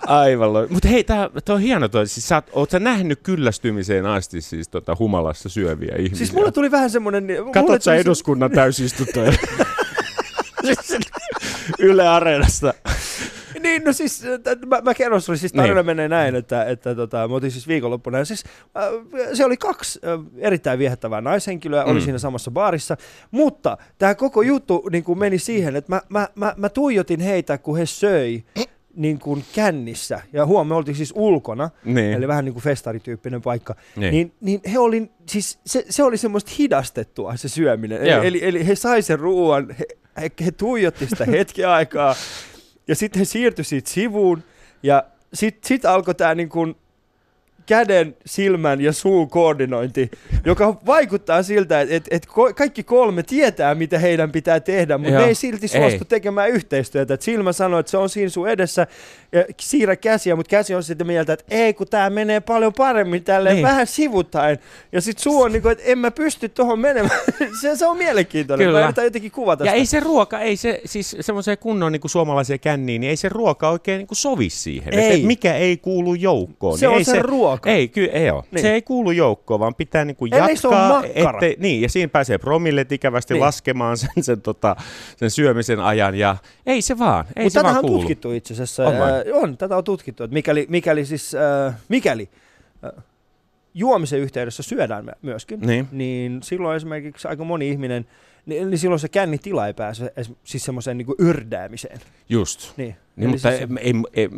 Aivan 0.06 0.52
loi. 0.52 0.66
Mutta 0.70 0.88
hei, 0.88 1.04
tää, 1.04 1.30
tää 1.44 1.54
on 1.54 1.60
hieno 1.60 1.88
toi. 1.88 2.06
Siis 2.06 2.28
sä, 2.28 2.42
oot- 2.52 2.70
sä 2.70 2.78
nähnyt 2.78 3.20
kyllästymiseen 3.22 4.06
asti 4.06 4.40
siis 4.40 4.68
tota 4.68 4.96
humalassa 4.98 5.48
syöviä 5.48 5.94
ihmisiä? 5.96 6.16
Siis 6.18 6.32
mulle 6.32 6.52
tuli 6.52 6.70
vähän 6.70 6.90
semmoinen... 6.90 7.24
mulle 7.24 7.52
Katot 7.52 7.82
sä 7.82 7.90
se- 7.94 8.00
eduskunnan 8.00 8.50
täysistuntoja? 8.50 9.32
Yle 11.78 12.08
Areenasta. 12.08 12.74
Niin, 13.62 13.84
no 13.84 13.92
siis, 13.92 14.20
t- 14.42 14.66
mä, 14.66 14.80
mä 14.80 14.94
kerron 14.94 15.20
sulle, 15.20 15.38
siis 15.38 15.52
tarina 15.52 15.74
Niin. 15.74 15.86
menee 15.86 16.08
näin, 16.08 16.34
että, 16.34 16.64
että 16.64 16.94
tota, 16.94 17.28
mä 17.28 17.34
otin 17.34 17.50
siis 17.50 17.68
viikonloppuna, 17.68 18.18
ja 18.18 18.24
siis 18.24 18.44
äh, 18.76 18.82
se 19.32 19.44
oli 19.44 19.56
kaksi 19.56 20.00
äh, 20.04 20.20
erittäin 20.38 20.78
viehättävää 20.78 21.20
naishenkilöä, 21.20 21.84
oli 21.84 21.98
Mm. 22.00 22.04
siinä 22.04 22.18
samassa 22.18 22.50
baarissa, 22.50 22.96
mutta 23.30 23.76
tämä 23.98 24.14
koko 24.14 24.42
juttu 24.42 24.88
niin 24.92 25.04
kuin 25.04 25.18
meni 25.18 25.38
siihen, 25.38 25.76
että 25.76 25.92
mä, 25.94 26.00
mä, 26.08 26.28
mä, 26.34 26.54
mä 26.56 26.68
tuijotin 26.68 27.20
heitä, 27.20 27.58
kun 27.58 27.76
he 27.78 27.86
söi 27.86 28.44
niin 28.96 29.18
kuin 29.18 29.44
kännissä, 29.54 30.20
ja 30.32 30.46
huom, 30.46 30.66
me 30.66 30.74
oltiin 30.74 30.94
siis 30.96 31.12
ulkona, 31.16 31.70
Niin. 31.84 32.12
eli 32.12 32.28
vähän 32.28 32.44
niin 32.44 32.52
kuin 32.52 32.62
festarityyppinen 32.62 33.42
paikka, 33.42 33.74
Niin. 33.96 34.12
niin, 34.12 34.32
niin 34.40 34.60
he 34.72 34.78
oli, 34.78 35.10
siis 35.28 35.58
se, 35.66 35.84
se 35.90 36.02
oli 36.02 36.16
semmoista 36.16 36.50
hidastettua 36.58 37.36
se 37.36 37.48
syöminen. 37.48 38.06
Joo. 38.06 38.18
Eli, 38.22 38.26
eli, 38.26 38.44
eli 38.44 38.66
he 38.66 38.74
sai 38.74 39.02
sen 39.02 39.18
ruoan, 39.18 39.70
he, 39.78 39.84
he, 40.20 40.30
he 40.44 40.50
tuijotti 40.50 41.06
sitä 41.06 41.24
hetken 41.38 41.68
aikaa, 41.68 42.14
ja 42.88 42.94
sitten 42.94 43.18
he 43.20 43.24
siirtyi 43.24 43.64
siitä 43.64 43.90
sivuun, 43.90 44.42
ja 44.82 45.04
sitten 45.34 45.68
sit 45.68 45.84
alkoi 45.84 46.14
tämä 46.14 46.34
niin 46.34 46.48
kuin 46.48 46.74
käden, 47.66 48.16
silmän 48.26 48.80
ja 48.80 48.92
suun 48.92 49.30
koordinointi, 49.30 50.10
joka 50.44 50.76
vaikuttaa 50.86 51.42
siltä, 51.42 51.80
että 51.80 51.94
et, 51.96 52.06
et 52.10 52.26
kaikki 52.56 52.82
kolme 52.82 53.22
tietää, 53.22 53.74
mitä 53.74 53.98
heidän 53.98 54.32
pitää 54.32 54.60
tehdä, 54.60 54.98
mutta 54.98 55.12
Joo. 55.12 55.22
ne 55.22 55.28
ei 55.28 55.34
silti 55.34 55.68
suostu 55.68 55.84
Ei. 56.04 56.08
tekemään 56.08 56.50
yhteistyötä. 56.50 57.14
Et 57.14 57.22
silmä 57.22 57.52
sanoo, 57.52 57.80
että 57.80 57.90
se 57.90 57.96
on 57.96 58.08
siinä 58.08 58.28
sun 58.28 58.48
edessä, 58.48 58.86
ja 59.32 59.44
siirrä 59.60 59.96
käsiä, 59.96 60.36
mutta 60.36 60.50
käsi 60.50 60.74
on 60.74 60.82
sitten 60.82 61.06
mieltä, 61.06 61.32
että 61.32 61.44
ei, 61.50 61.74
kun 61.74 61.86
tämä 61.88 62.10
menee 62.10 62.40
paljon 62.40 62.72
paremmin 62.72 63.24
tälleen, 63.24 63.54
Niin. 63.56 63.66
vähän 63.66 63.86
sivutain. 63.86 64.58
Ja 64.92 65.00
sitten 65.00 65.22
suu 65.22 65.42
on 65.42 65.52
niin 65.52 65.62
kuin, 65.62 65.72
että 65.72 65.84
en 65.86 65.98
mä 65.98 66.10
pysty 66.10 66.48
tuohon 66.48 66.78
menemään. 66.78 67.20
se, 67.60 67.76
se 67.76 67.86
on 67.86 67.96
mielenkiintoinen. 67.98 68.66
Kyllä. 68.66 68.92
Mä 68.96 69.02
jotenkin 69.04 69.30
kuvata 69.30 69.64
Ja 69.64 69.70
sitä. 69.70 69.76
ei 69.78 69.86
se 69.86 70.00
ruoka, 70.00 70.40
ei 70.40 70.56
se, 70.56 70.80
siis 70.84 71.16
semmoiseen 71.20 71.58
kunnon 71.58 71.92
niin 71.92 72.00
suomalaiseen 72.06 72.60
känniin, 72.60 73.00
niin 73.00 73.10
ei 73.10 73.16
se 73.16 73.28
ruoka 73.28 73.68
oikein 73.70 73.98
niin 73.98 74.06
kuin 74.06 74.16
sovi 74.18 74.50
siihen. 74.50 74.94
Et- 74.94 75.00
Ei. 75.00 75.20
Et 75.20 75.26
mikä 75.26 75.54
ei 75.54 75.76
kuulu 75.76 76.14
joukkoon. 76.14 76.78
Se 76.78 76.86
niin 76.86 76.92
on 76.92 76.98
ei 76.98 77.04
se 77.04 77.22
ruoka. 77.22 77.55
Ei, 77.66 77.88
kyllä 77.88 78.12
ei 78.12 78.30
ole. 78.30 78.44
Niin. 78.50 78.62
Se 78.62 78.72
ei 78.72 78.82
kuulu 78.82 79.10
joukkoon, 79.10 79.60
vaan 79.60 79.74
pitää 79.74 80.04
niin 80.04 80.16
kuin 80.16 80.30
se 80.30 80.36
jatkaa. 80.36 80.88
makkara. 81.02 81.38
ettei- 81.38 81.56
niin, 81.58 81.82
ja 81.82 81.88
siinä 81.88 82.08
pääsee 82.08 82.38
promillet 82.38 82.92
ikävästi 82.92 83.34
Niin. 83.34 83.40
laskemaan 83.40 83.96
sen, 83.96 84.10
sen, 84.20 84.40
tota, 84.40 84.76
sen 85.16 85.30
syömisen 85.30 85.80
ajan. 85.80 86.14
Ja 86.14 86.36
ei 86.66 86.82
se 86.82 86.98
vaan, 86.98 87.24
ei 87.36 87.44
Mutta 87.44 87.52
se 87.52 87.58
tätä 87.58 87.64
vaan 87.64 87.76
on 87.76 87.84
kuulu. 87.84 87.98
tutkittu 87.98 88.32
itse 88.32 88.54
asiassa. 88.54 88.86
On? 88.86 88.94
Äh, 88.94 89.02
on, 89.32 89.56
tätä 89.56 89.76
on 89.76 89.84
tutkittu, 89.84 90.24
että 90.24 90.34
mikäli, 90.34 90.66
mikäli 90.68 91.04
siis, 91.04 91.34
äh, 91.34 91.74
mikäli 91.88 92.28
äh, 92.84 93.04
juomisen 93.74 94.20
yhteydessä 94.20 94.62
syödään 94.62 95.04
my- 95.04 95.12
myöskin, 95.22 95.60
Niin. 95.60 95.88
niin 95.92 96.42
silloin 96.42 96.76
esimerkiksi 96.76 97.28
aika 97.28 97.44
moni 97.44 97.68
ihminen, 97.68 98.06
niin, 98.46 98.70
niin 98.70 98.78
silloin 98.78 98.98
se 99.00 99.08
kännitila 99.08 99.66
ei 99.66 99.74
pääse 99.74 100.12
siis 100.44 100.64
semmoiseen 100.64 100.98
niin 100.98 101.28
ördäämiseen. 101.28 102.00
Just. 102.28 102.72
Niin, 102.76 102.96
Niin, 103.16 103.24
Eli 103.24 103.32
mutta 103.32 103.50
siis 103.50 103.70
ei, 103.80 103.92
ei, 104.14 104.28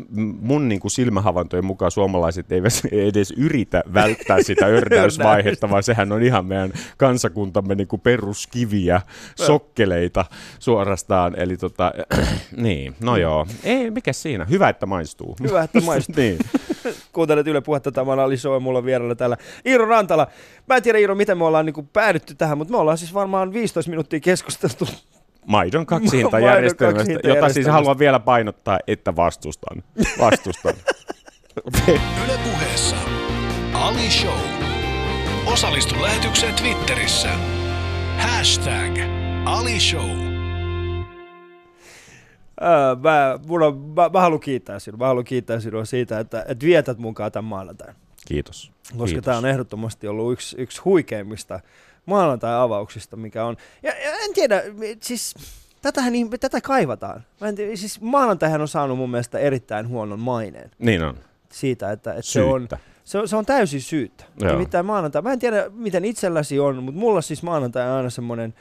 mun 0.41 0.69
niin 0.69 0.81
kuin 0.81 0.91
silmähavaintojen 0.91 1.65
mukaan 1.65 1.91
suomalaiset 1.91 2.53
eivät 2.53 2.73
edes 2.93 3.35
yritä 3.37 3.83
välttää 3.95 4.43
sitä 4.43 4.67
ördäysvaihetta, 4.79 5.71
vaan 5.71 5.83
sehän 5.83 6.13
on 6.13 6.23
ihan 6.23 6.47
meidän 6.47 6.73
kansakuntamme 6.97 7.75
niin 7.75 7.89
kuin 7.89 8.01
peruskiviä, 8.01 9.01
sokkeleita 9.35 10.25
suorastaan. 10.59 11.39
Eli 11.39 11.57
tota, 11.57 11.93
niin, 12.57 12.95
no 13.01 13.17
joo, 13.17 13.47
ei, 13.65 13.91
mikä 13.91 14.13
siinä, 14.13 14.45
hyvä, 14.45 14.69
että 14.69 14.87
maistuu. 14.87 15.37
Hyvä, 15.43 15.63
että 15.63 15.81
maistuu. 15.81 16.15
niin. 16.23 16.39
Kuuntelet 17.13 17.47
Yle 17.47 17.61
Puhetta, 17.61 17.93
tämä 17.93 18.13
on 18.13 18.19
Ali 18.19 18.37
Show 18.37 18.55
ja 18.55 18.61
mulla 18.61 18.79
on 18.79 18.85
vieraana 18.85 19.15
täällä 19.15 19.37
Iiro 19.67 19.87
Rantala. 19.87 20.27
Mä 20.67 20.77
en 20.77 20.83
tiedä 20.83 20.99
Iiro, 20.99 21.15
miten 21.15 21.39
me 21.39 21.45
ollaan 21.45 21.67
niin 21.67 21.75
kuin 21.75 21.89
päädytty 21.93 22.35
tähän, 22.35 22.59
mutta 22.59 22.73
me 22.73 22.79
ollaan 22.79 22.99
siis 22.99 23.15
varmaan 23.15 23.53
15 23.53 23.91
minuuttia 23.91 24.21
keskusteltu. 24.21 24.89
Maidon 25.49 25.87
kaksihintajärjestelmästä, 25.87 26.99
jota 26.99 27.05
siis 27.05 27.25
kaksihintajärjestelmästä. 27.25 27.73
haluan 27.73 27.99
vielä 27.99 28.21
painottaa, 28.21 28.79
että 28.87 29.17
vastustan. 29.17 29.83
Vastustan. 30.19 30.75
Yle 32.25 32.39
Puheessa. 32.45 32.97
Ali 33.73 34.11
Show. 34.11 34.39
Osallistu 35.47 36.03
lähetykseen 36.03 36.55
Twitterissä. 36.55 37.29
Hashtag 38.19 38.99
Ali 39.45 39.81
Show. 39.81 40.11
Mä, 43.03 43.39
mun 43.47 43.63
on, 43.63 43.77
mä, 43.79 44.11
mä, 44.13 44.21
haluan 44.21 44.41
kiittää 44.41 44.79
sinua. 44.79 44.99
Mä 44.99 45.07
haluan 45.07 45.25
kiittää 45.25 45.61
sinua 45.61 45.85
siitä, 45.85 46.21
että, 46.21 46.45
että 46.49 46.67
vietät 46.67 46.99
mukaan 46.99 47.33
tämän 47.33 47.49
maanantain. 47.49 47.95
Kiitos. 48.29 48.73
Koska 48.83 49.05
Kiitos. 49.05 49.25
tämä 49.25 49.39
on 49.39 49.47
ehdottomasti 49.47 50.09
ollut 50.09 50.33
yksi, 50.33 50.57
yksi 50.59 50.81
huikeimmista 50.85 51.61
maanantai-avauksista, 52.09 53.17
mikä 53.17 53.45
on. 53.45 53.57
Ja, 53.83 53.91
ja 54.05 54.13
en 54.25 54.35
tiedä, 54.35 54.63
siis 55.01 55.35
tätähän, 55.83 56.13
tätä 56.41 56.61
kaivataan. 56.61 57.25
Mä 57.41 57.49
en 57.49 57.55
tiedä, 57.55 57.77
siis 57.77 58.01
maanantaihan 58.01 58.61
on 58.61 58.69
saanut 58.69 58.99
mun 58.99 59.11
mielestä 59.11 59.39
erittäin 59.39 59.89
huonon 59.89 60.21
maineen 60.21 60.71
Niin 60.79 61.03
on. 61.03 61.19
siitä, 61.53 61.93
että, 61.93 62.11
että 62.11 62.23
se, 62.23 62.43
on, 62.43 62.69
se, 63.05 63.19
on, 63.19 63.29
se 63.29 63.37
on 63.37 63.47
täysin 63.47 63.83
syyttä. 63.83 64.25
Joo. 64.41 64.53
Nimittäin 64.53 64.87
maanantai, 64.87 65.23
mä 65.23 65.33
en 65.33 65.39
tiedä 65.39 65.65
miten 65.71 66.05
itselläsi 66.05 66.61
on, 66.61 66.83
mutta 66.83 67.01
mulla 67.01 67.21
siis 67.21 67.43
maanantai 67.43 67.89
on 67.91 67.97
aina 67.97 68.11
semmoinen, 68.11 68.55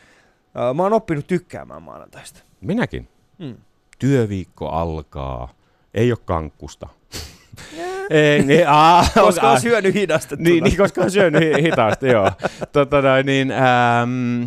uh, 0.70 0.76
mä 0.76 0.84
oon 0.84 0.94
oppinut 0.94 1.28
tykkäämään 1.28 1.84
maanantaista. 1.84 2.40
Minäkin. 2.62 3.08
Mm. 3.40 3.56
Työviikko 4.00 4.70
alkaa. 4.70 5.54
Ei 5.94 6.12
ole 6.12 6.20
kankkusta. 6.26 6.88
Ei, 8.10 8.44
niin, 8.44 8.64
aa, 8.68 9.06
Koska 9.22 9.52
on 9.52 9.62
syönyt 9.62 9.94
hidastettuna. 9.94 10.50
niin, 10.50 10.64
niin, 10.64 10.78
koska 10.78 11.02
on 11.02 11.12
syönyt 11.12 11.42
hi- 11.56 11.62
hitaasti, 11.64 12.08
joo. 12.08 12.32
Tota, 12.72 12.98
niin, 13.24 13.52
ähm, 13.52 14.44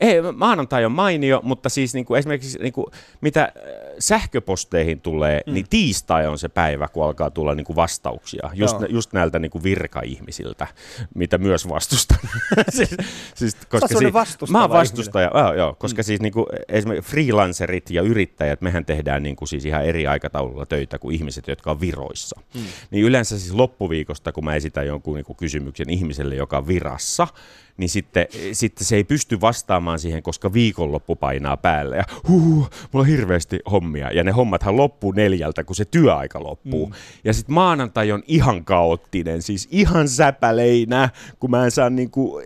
ei, 0.00 0.16
maanantai 0.36 0.84
on 0.84 0.92
mainio, 0.92 1.40
mutta 1.42 1.68
siis 1.68 1.94
niin 1.94 2.04
kuin 2.04 2.18
esimerkiksi 2.18 2.58
niin 2.58 2.72
kuin, 2.72 2.86
mitä 3.20 3.42
äh, 3.42 3.52
sähköposteihin 3.98 5.00
tulee, 5.00 5.40
Mm. 5.46 5.54
niin 5.54 5.66
tiistai 5.70 6.26
on 6.26 6.38
se 6.38 6.48
päivä, 6.48 6.88
kun 6.88 7.04
alkaa 7.04 7.30
tulla 7.30 7.54
niin 7.54 7.64
kuin 7.64 7.76
vastauksia. 7.76 8.50
Just, 8.54 8.80
Joo. 8.80 8.88
just 8.88 9.12
näiltä 9.12 9.38
niin 9.38 9.50
kuin 9.50 9.62
virkaihmisiltä, 9.64 10.66
mitä 11.14 11.38
myös 11.38 11.68
vastustan. 11.68 12.18
siis, 12.76 12.96
siis, 13.34 13.54
koska 13.68 13.88
semmoinen 13.88 14.10
si- 14.10 14.14
vastustava 14.14 14.58
Mä 14.58 14.64
oon 14.64 14.70
vastustaja, 14.70 15.30
joo, 15.34 15.54
joo, 15.54 15.74
koska 15.78 16.02
mm. 16.02 16.04
siis 16.04 16.20
niin 16.20 16.32
kuin, 16.32 16.46
esimerkiksi 16.68 17.10
freelancerit 17.10 17.90
ja 17.90 18.02
yrittäjät, 18.02 18.60
mehän 18.60 18.84
tehdään 18.84 19.22
niin 19.22 19.36
kuin, 19.36 19.48
siis 19.48 19.64
ihan 19.64 19.84
eri 19.84 20.06
aikataululla 20.06 20.66
töitä 20.66 20.98
kuin 20.98 21.14
ihmiset, 21.16 21.48
jotka 21.48 21.70
on 21.70 21.80
viroissa. 21.80 22.40
Mm. 22.54 22.60
Niin 22.90 23.04
yleensä 23.04 23.38
siis 23.38 23.52
loppuviikosta, 23.54 24.32
kun 24.32 24.44
mä 24.44 24.54
esitän 24.54 24.86
jonkun 24.86 25.14
niin 25.14 25.24
kuin 25.24 25.36
kysymyksen 25.36 25.90
ihmiselle, 25.90 26.34
joka 26.34 26.58
on 26.58 26.66
virassa, 26.68 27.28
niin 27.76 27.88
sitten, 27.88 28.26
sitten 28.52 28.86
se 28.86 28.96
ei 28.96 29.04
pysty 29.04 29.40
vastaamaan 29.40 29.98
siihen, 29.98 30.22
koska 30.22 30.52
viikonloppu 30.52 31.16
painaa 31.16 31.56
päälle 31.56 31.96
ja 31.96 32.04
huh, 32.28 32.70
mulla 32.92 33.02
on 33.02 33.06
hirveästi 33.06 33.60
hommia. 33.70 34.10
Ja 34.12 34.24
ne 34.24 34.30
hommathan 34.30 34.76
loppuu 34.76 35.12
neljältä, 35.12 35.64
kun 35.64 35.76
se 35.76 35.84
työaika 35.84 36.42
loppuu. 36.42 36.86
Mm. 36.86 36.92
Ja 37.24 37.32
sitten 37.32 37.54
maanantai 37.54 38.12
on 38.12 38.22
ihan 38.26 38.64
kaoottinen, 38.64 39.42
siis 39.42 39.68
ihan 39.70 40.08
säpäleinä, 40.08 41.08
kun 41.40 41.50
mä 41.50 41.64
en 41.64 41.70
saa 41.70 41.90
niinku, 41.90 42.42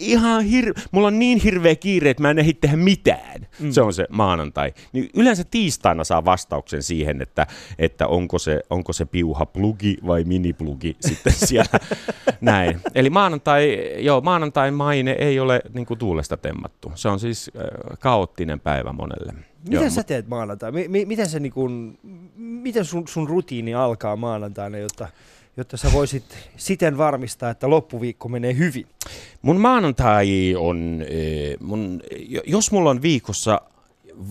ihan 0.00 0.42
hir- 0.44 0.82
mulla 0.90 1.06
on 1.06 1.18
niin 1.18 1.38
hirveä 1.40 1.76
kiire, 1.76 2.10
että 2.10 2.22
mä 2.22 2.30
en 2.30 2.38
ehdi 2.38 2.54
tehdä 2.54 2.76
mitään. 2.76 3.46
Mm. 3.60 3.70
Se 3.70 3.82
on 3.82 3.92
se 3.92 4.06
maanantai. 4.10 4.72
Niin 4.92 5.10
yleensä 5.14 5.44
tiistaina 5.50 6.04
saa 6.04 6.24
vastauksen 6.24 6.82
siihen, 6.82 7.22
että, 7.22 7.46
että 7.78 8.06
onko, 8.06 8.38
se, 8.38 8.60
onko 8.70 8.92
se 8.92 9.04
piuha 9.04 9.46
plugi 9.46 9.96
vai 10.06 10.24
miniplugi 10.24 10.96
sitten 11.08 11.32
siellä. 11.32 11.80
Näin. 12.40 12.80
Eli 12.94 13.10
maanantai, 13.10 13.78
joo, 13.98 14.20
maanantain 14.20 14.74
maine 14.74 15.12
ei 15.12 15.40
ole 15.40 15.60
niin 15.74 15.86
kuin 15.86 15.98
tuulesta 15.98 16.36
temmattu. 16.36 16.92
Se 16.94 17.08
on 17.08 17.20
siis 17.20 17.50
äh, 17.56 17.98
kaoottinen 18.00 18.60
päivä 18.60 18.92
monelle. 18.92 19.34
Joo, 19.68 19.90
sä 19.90 20.02
teet 20.02 20.28
maanantai? 20.28 20.72
M- 20.72 21.08
miten, 21.08 21.28
se 21.28 21.40
niin 21.40 21.52
kuin, 21.52 21.98
miten 22.36 22.84
sun, 22.84 23.08
sun 23.08 23.28
rutiini 23.28 23.74
alkaa 23.74 24.16
maanantaina, 24.16 24.78
jotta 24.78 25.08
jotta 25.60 25.76
sä 25.76 25.92
voisit 25.92 26.24
siten 26.56 26.98
varmistaa, 26.98 27.50
että 27.50 27.70
loppuviikko 27.70 28.28
menee 28.28 28.56
hyvin? 28.56 28.86
Mun 29.42 29.60
maanantai 29.60 30.54
on, 30.58 31.04
eh, 31.08 31.56
mun, 31.60 32.02
jos 32.46 32.72
mulla 32.72 32.90
on 32.90 33.02
viikossa 33.02 33.60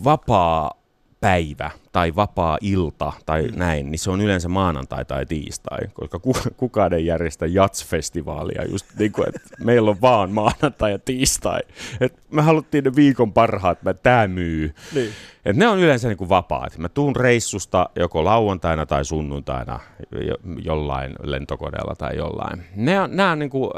vapaa 0.03 0.78
päivä 1.21 1.71
tai 1.91 2.15
vapaa 2.15 2.57
ilta 2.61 3.13
tai 3.25 3.47
mm. 3.47 3.59
näin, 3.59 3.91
niin 3.91 3.99
se 3.99 4.11
on 4.11 4.21
yleensä 4.21 4.49
maanantai 4.49 5.05
tai 5.05 5.25
tiistai, 5.25 5.79
koska 5.93 6.19
kukaan 6.57 6.93
ei 6.93 7.05
järjestä 7.05 7.45
jatsfestivaalia 7.45 8.65
just 8.71 8.85
niin 8.99 9.11
kuin, 9.11 9.27
että 9.27 9.39
meillä 9.63 9.91
on 9.91 10.01
vaan 10.01 10.31
maanantai 10.31 10.91
ja 10.91 10.99
tiistai. 10.99 11.59
Et 12.01 12.13
me 12.31 12.41
haluttiin 12.41 12.83
ne 12.83 12.95
viikon 12.95 13.33
parhaat, 13.33 13.77
että 13.77 13.93
tämä 13.93 14.27
myy. 14.27 14.73
Niin. 14.95 15.09
Et 15.45 15.55
ne 15.55 15.67
on 15.67 15.79
yleensä 15.79 16.07
niin 16.07 16.17
kuin 16.17 16.29
vapaat. 16.29 16.77
Mä 16.77 16.89
tuun 16.89 17.15
reissusta 17.15 17.89
joko 17.95 18.25
lauantaina 18.25 18.85
tai 18.85 19.05
sunnuntaina 19.05 19.79
jo, 20.27 20.35
jollain 20.63 21.15
lentokoneella 21.23 21.95
tai 21.95 22.17
jollain. 22.17 22.63
Ne 22.75 23.01
on, 23.01 23.15
nämä 23.15 23.31
on 23.31 23.39
niin 23.39 23.49
kuin, 23.49 23.71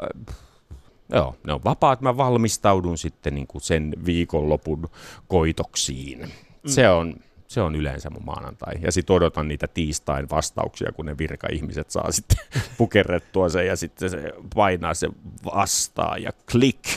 Joo, 1.14 1.36
ne 1.44 1.54
on 1.54 1.64
vapaat. 1.64 2.02
Mä 2.02 2.18
valmistaudun 2.18 2.98
sitten 2.98 3.36
niin 3.36 3.48
kuin 3.48 3.62
sen 3.62 3.94
viikonlopun 4.06 4.90
koitoksiin. 5.28 6.20
Mm. 6.20 6.30
Se 6.66 6.90
on, 6.90 7.16
se 7.52 7.62
on 7.62 7.76
yleensä 7.76 8.10
mun 8.10 8.26
maanantai. 8.26 8.74
Ja 8.82 8.92
sitten 8.92 9.16
odotan 9.16 9.48
niitä 9.48 9.68
tiistain 9.68 10.30
vastauksia, 10.30 10.92
kun 10.92 11.06
ne 11.06 11.18
virka-ihmiset 11.18 11.92
saa 11.92 12.12
sitten 12.22 12.38
pukerrettua 12.78 13.50
sen 13.50 13.68
ja 13.68 13.76
sitten 13.76 14.10
se 14.10 14.34
painaa 14.56 14.94
se 14.94 15.10
vastaa 15.46 16.18
ja 16.18 16.32
klik. 16.52 16.88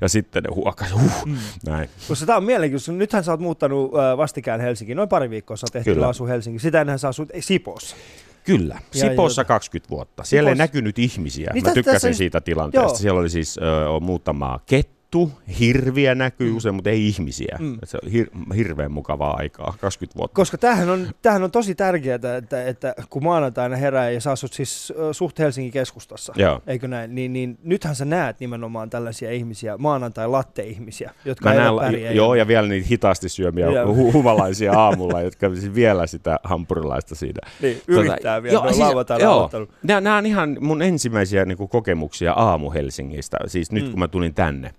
Ja 0.00 0.08
sitten 0.08 0.42
ne 0.42 0.50
huokas, 0.54 0.92
huh, 0.92 1.26
mm. 1.26 1.36
näin. 1.66 1.88
Koska 2.08 2.26
tämä 2.26 2.36
on 2.36 2.44
mielenkiintoista. 2.44 2.92
Nythän 2.92 3.24
sä 3.24 3.30
oot 3.30 3.40
muuttanut 3.40 3.92
vastikään 4.16 4.60
Helsinkiin. 4.60 4.96
Noin 4.96 5.08
pari 5.08 5.30
viikkoa 5.30 5.56
sä 5.56 5.66
oot 5.66 5.76
ehtinyt 5.76 6.04
asua 6.04 6.26
Helsingissä. 6.26 6.66
Sitä 6.66 6.80
ennenhän 6.80 6.98
sä 6.98 7.08
asut 7.08 7.28
Sipoossa. 7.40 7.96
Kyllä, 8.44 8.78
Sipoossa 8.90 9.40
ja, 9.40 9.44
20 9.44 9.90
vuotta. 9.90 10.24
Siellä 10.24 10.48
Sipos... 10.48 10.60
ei 10.60 10.66
näkynyt 10.66 10.98
ihmisiä. 10.98 11.50
Niin 11.54 11.64
Mä 11.64 11.72
tykkäsin 11.72 11.94
tässä... 11.94 12.18
siitä 12.18 12.40
tilanteesta. 12.40 12.88
Joo. 12.88 12.96
Siellä 12.96 13.20
oli 13.20 13.30
siis 13.30 13.58
ö, 13.58 14.00
muutama 14.00 14.60
kettu 14.66 15.01
kettu, 15.12 15.32
hirviä 15.60 16.14
näkyy 16.14 16.50
mm. 16.50 16.56
usein, 16.56 16.74
mutta 16.74 16.90
ei 16.90 17.08
ihmisiä. 17.08 17.56
Mm. 17.60 17.78
Se 17.84 17.98
on 18.02 18.12
hir- 18.12 18.54
hirveän 18.54 18.92
mukavaa 18.92 19.36
aikaa, 19.36 19.74
20 19.80 20.18
vuotta. 20.18 20.34
Koska 20.34 20.58
tämähän 20.58 20.90
on, 20.90 21.08
tämähän 21.22 21.42
on 21.42 21.50
tosi 21.50 21.74
tärkeää, 21.74 22.18
että, 22.38 22.66
että 22.66 22.94
kun 23.10 23.24
maanantaina 23.24 23.76
herää 23.76 24.10
ja 24.10 24.20
sä 24.20 24.30
asut 24.30 24.52
siis 24.52 24.92
suht 25.12 25.38
Helsingin 25.38 25.72
keskustassa, 25.72 26.32
Joo. 26.36 26.60
eikö 26.66 26.88
näin, 26.88 27.14
niin, 27.14 27.32
niin 27.32 27.58
nythän 27.62 27.94
sä 27.94 28.04
näet 28.04 28.40
nimenomaan 28.40 28.90
tällaisia 28.90 29.30
ihmisiä, 29.30 29.76
maanantai-latte-ihmisiä, 29.78 31.10
jotka 31.24 31.48
Mä 31.48 31.54
näen, 31.54 31.76
pärjää. 31.80 32.12
Joo, 32.12 32.34
ja 32.34 32.48
vielä 32.48 32.68
niitä 32.68 32.88
hitaasti 32.88 33.28
syömiä 33.28 33.66
hu- 33.66 34.12
humalaisia 34.12 34.72
aamulla, 34.72 35.20
jotka 35.20 35.54
siis 35.54 35.74
vielä 35.74 36.06
sitä 36.06 36.40
hampurilaista 36.44 37.14
siinä. 37.14 37.48
Niin, 37.60 37.76
tota, 37.76 37.92
yrittää 37.92 38.16
tota, 38.16 38.42
vielä, 38.42 38.54
joo, 38.54 38.68
siis, 38.68 39.22
joo, 39.22 39.50
nämä, 39.82 40.00
nämä 40.00 40.16
on 40.16 40.26
ihan 40.26 40.56
mun 40.60 40.82
ensimmäisiä 40.82 41.44
niin 41.44 41.58
kuin, 41.58 41.68
kokemuksia 41.68 42.32
aamu 42.32 42.70
Helsingistä, 42.70 43.36
siis 43.46 43.72
nyt 43.72 43.84
mm. 43.84 43.90
kun 43.90 43.98
mä 43.98 44.08
tulin 44.08 44.34
tänne 44.34 44.74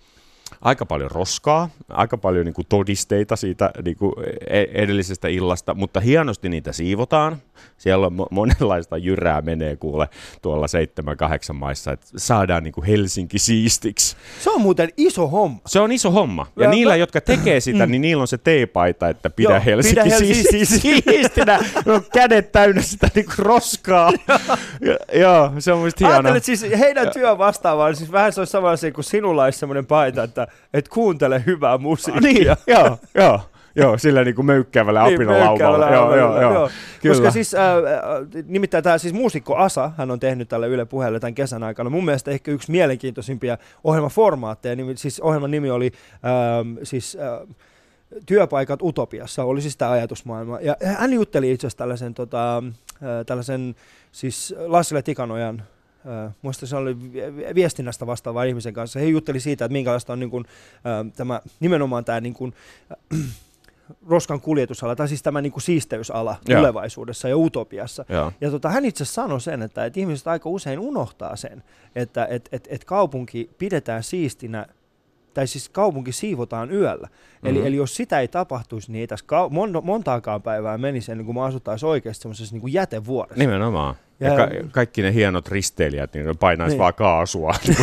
aika 0.63 0.85
paljon 0.85 1.11
roskaa, 1.11 1.69
aika 1.89 2.17
paljon 2.17 2.45
niin 2.45 2.53
kuin 2.53 2.65
todisteita 2.69 3.35
siitä 3.35 3.71
niin 3.85 3.97
kuin 3.97 4.13
e-, 4.47 4.65
edellisestä 4.73 5.27
illasta, 5.27 5.73
mutta 5.73 5.99
hienosti 5.99 6.49
niitä 6.49 6.71
siivotaan. 6.71 7.37
Siellä 7.77 8.07
on 8.07 8.27
monenlaista 8.31 8.97
jyrää 8.97 9.41
menee 9.41 9.75
kuule 9.75 10.09
tuolla 10.41 10.65
7-8 11.51 11.53
maissa, 11.53 11.91
että 11.91 12.07
saadaan 12.17 12.63
niin 12.63 12.71
kuin 12.71 12.85
Helsinki 12.85 13.39
siistiksi. 13.39 14.15
Se 14.39 14.49
on 14.49 14.61
muuten 14.61 14.89
iso 14.97 15.27
homma. 15.27 15.59
Se 15.65 15.79
on 15.79 15.91
iso 15.91 16.11
homma. 16.11 16.47
Ja, 16.55 16.63
ja 16.63 16.69
niillä, 16.69 16.93
mä... 16.93 16.97
jotka 16.97 17.21
tekee 17.21 17.59
sitä, 17.59 17.85
niin 17.85 18.01
niillä 18.01 18.21
on 18.21 18.27
se 18.27 18.37
teepaita, 18.37 19.09
että 19.09 19.29
pidä 19.29 19.49
Joo, 19.49 19.61
Helsinki, 19.65 20.01
pidä 20.01 20.15
Helsinki 20.15 20.65
siistinä. 21.05 21.59
no, 21.85 22.01
kädet 22.13 22.51
täynnä 22.51 22.81
sitä 22.81 23.07
niin 23.15 23.25
kuin 23.25 23.45
roskaa. 23.45 24.11
Joo, 25.13 25.51
se 25.59 25.73
on 25.73 25.79
musta 25.79 25.97
hienoa. 25.99 26.15
Ajattelet 26.15 26.43
siis 26.43 26.65
heidän 26.79 27.11
työ 27.13 27.37
vastaavaan, 27.37 27.95
siis 27.95 28.11
vähän 28.11 28.33
se 28.33 28.41
olisi 28.41 28.51
sama 28.51 28.69
asia 28.69 28.91
kuin 28.91 29.05
sinulla 29.05 29.43
olisi 29.43 29.59
semmoinen 29.59 29.85
paita, 29.85 30.23
että 30.23 30.47
et 30.73 30.87
kuuntele 30.87 31.43
hyvää 31.45 31.77
musiikkia. 31.77 32.21
Niin, 32.33 32.45
joo, 32.67 32.97
joo. 33.15 33.39
Joo, 33.75 33.97
sillä 33.97 34.23
niin 34.23 34.35
kuin 34.35 34.45
möykkäävällä 34.45 35.03
niin, 35.03 35.15
apinalaumalla. 35.15 35.89
Joo, 35.89 36.15
joo, 36.15 36.41
joo, 36.41 36.53
joo. 36.53 36.69
Kyllä. 37.01 37.15
Koska 37.15 37.31
siis, 37.31 37.55
äh, 37.55 37.61
nimittäin 38.45 38.83
tämä 38.83 38.97
siis 38.97 39.13
muusikko 39.13 39.55
Asa, 39.55 39.91
hän 39.97 40.11
on 40.11 40.19
tehnyt 40.19 40.49
tälle 40.49 40.67
Yle 40.67 40.85
puheelle 40.85 41.19
tämän 41.19 41.35
kesän 41.35 41.63
aikana. 41.63 41.89
Mun 41.89 42.05
mielestä 42.05 42.31
ehkä 42.31 42.51
yksi 42.51 42.71
mielenkiintoisimpia 42.71 43.57
ohjelmaformaatteja. 43.83 44.75
Niin, 44.75 44.97
siis 44.97 45.19
ohjelman 45.19 45.51
nimi 45.51 45.69
oli 45.69 45.91
äh, 46.13 46.83
siis, 46.83 47.17
äh, 47.21 47.55
Työpaikat 48.25 48.81
Utopiassa, 48.81 49.43
oli 49.43 49.61
siis 49.61 49.77
tämä 49.77 49.91
ajatusmaailma. 49.91 50.59
Ja 50.59 50.75
hän 50.83 51.13
jutteli 51.13 51.51
itse 51.51 51.67
asiassa 51.67 51.77
tällaisen, 51.77 52.13
tota, 52.13 52.57
äh, 52.57 53.25
tällaisen 53.25 53.75
siis 54.11 54.55
Lassile 54.57 55.01
Tikanojan 55.01 55.59
äh, 55.59 55.72
muista 56.41 56.67
se 56.67 56.75
oli 56.75 56.97
viestinnästä 57.55 58.07
vastaava 58.07 58.43
ihmisen 58.43 58.73
kanssa. 58.73 58.99
He 58.99 59.05
jutteli 59.05 59.39
siitä, 59.39 59.65
että 59.65 59.73
minkälaista 59.73 60.13
on 60.13 60.19
niin 60.19 60.29
kuin, 60.29 60.45
äh, 60.75 61.13
tämä, 61.15 61.41
nimenomaan 61.59 62.05
tämä 62.05 62.21
niin 62.21 62.33
kuin, 62.33 62.53
äh, 62.91 63.19
roskan 64.07 64.41
kuljetusala, 64.41 64.95
tai 64.95 65.07
siis 65.07 65.23
tämä 65.23 65.41
niin 65.41 65.51
kuin 65.51 65.63
siisteysala 65.63 66.35
ja. 66.47 66.57
tulevaisuudessa 66.57 67.29
ja 67.29 67.37
utopiassa. 67.37 68.05
Ja, 68.09 68.31
ja 68.41 68.51
tota, 68.51 68.69
hän 68.69 68.85
itse 68.85 69.05
sanoi 69.05 69.41
sen, 69.41 69.61
että, 69.61 69.85
että 69.85 69.99
ihmiset 69.99 70.27
aika 70.27 70.49
usein 70.49 70.79
unohtaa 70.79 71.35
sen, 71.35 71.63
että 71.95 72.25
et, 72.25 72.49
et, 72.51 72.67
et 72.71 72.85
kaupunki 72.85 73.49
pidetään 73.57 74.03
siistinä 74.03 74.65
tai 75.33 75.47
siis 75.47 75.69
kaupunki 75.69 76.11
siivotaan 76.11 76.71
yöllä. 76.71 77.07
Mm-hmm. 77.07 77.49
Eli, 77.49 77.67
eli 77.67 77.75
jos 77.75 77.95
sitä 77.95 78.19
ei 78.19 78.27
tapahtuisi, 78.27 78.91
niin 78.91 78.99
ei 79.01 79.07
tässä 79.07 79.25
ka- 79.25 79.47
mon- 79.49 79.81
montaakaan 79.83 80.41
päivää 80.41 80.77
menisi 80.77 81.11
ennen 81.11 81.25
kuin 81.25 81.35
me 81.35 81.41
asuttaisiin 81.41 81.89
oikeasti 81.89 82.21
semmoisessa 82.21 82.55
niin 82.55 82.73
jätevuoressa. 82.73 83.39
Nimenomaan. 83.39 83.95
Ja, 84.19 84.29
ja 84.29 84.35
ka- 84.37 84.49
kaikki 84.71 85.01
ne 85.01 85.13
hienot 85.13 85.47
risteilijät, 85.47 86.13
niin 86.13 86.25
ne 86.25 86.33
painaisi 86.39 86.73
niin. 86.73 86.79
vaan 86.79 86.93
kaasua 86.93 87.55
niin 87.67 87.77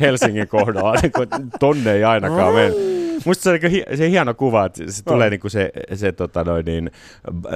Helsingin 0.00 0.48
kohdalla, 0.48 0.94
niin 1.02 1.12
tonne 1.60 1.92
ei 1.92 2.04
ainakaan 2.04 2.54
mene. 2.54 2.72
Musta 3.24 3.42
se 3.42 3.50
on 3.50 3.58
niin 3.72 3.98
se 3.98 4.10
hieno 4.10 4.34
kuva, 4.34 4.66
että 4.66 4.92
se 4.92 5.04
tulee 5.04 5.26
no. 5.26 5.30
niin 5.30 5.40
kuin 5.40 5.50
se, 5.50 5.70
se 5.94 6.12
tota 6.12 6.44
noin 6.44 6.64
niin, 6.64 6.90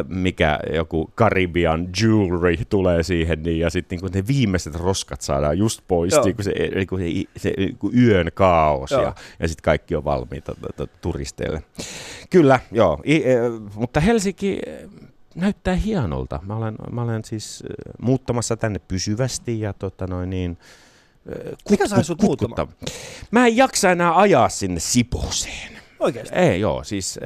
mikä 0.09 0.59
joku 0.75 1.11
Caribbean 1.17 1.89
jewelry 2.03 2.57
tulee 2.69 3.03
siihen, 3.03 3.43
niin, 3.43 3.59
ja 3.59 3.71
sitten 3.71 3.99
niin 3.99 4.13
ne 4.15 4.27
viimeiset 4.27 4.75
roskat 4.75 5.21
saadaan 5.21 5.59
just 5.59 5.81
pois, 5.89 6.15
niin 6.25 6.37
kuin 6.37 6.45
se, 6.45 6.53
niin 6.75 6.87
kuin 6.87 7.03
se, 7.03 7.41
se 7.41 7.55
niin 7.57 7.77
kuin 7.77 7.99
yön 7.99 8.31
kaos, 8.35 8.91
joo. 8.91 9.03
ja, 9.03 9.15
ja 9.41 9.49
sitten 9.49 9.65
kaikki 9.65 9.97
on 9.97 10.05
valmiita 10.05 10.55
turisteille. 11.01 11.63
Kyllä, 12.31 12.61
joo, 12.73 13.01
I, 13.07 13.15
e, 13.17 13.37
mutta 13.75 14.01
Helsinki 14.01 14.61
näyttää 15.35 15.75
hienolta. 15.75 16.41
Mä 16.47 16.57
olen, 16.57 16.75
mä 16.93 17.03
olen 17.03 17.25
siis 17.25 17.63
muuttamassa 18.03 18.57
tänne 18.57 18.79
pysyvästi 18.79 19.61
ja 19.61 19.73
tota 19.73 20.07
noin 20.07 20.31
niin, 20.31 20.59
Kut, 21.65 21.71
Mikä 21.71 21.89
sai 21.89 22.05
sut 22.05 22.23
muuttamaan? 22.23 22.69
Mä 23.31 23.47
en 23.47 23.57
jaksa 23.57 23.91
enää 23.91 24.19
ajaa 24.19 24.49
sinne 24.49 24.81
Siposeen. 24.81 25.73
Oikeasti? 26.03 26.35
Ei, 26.35 26.61
joo. 26.61 26.85
Siis 26.85 27.21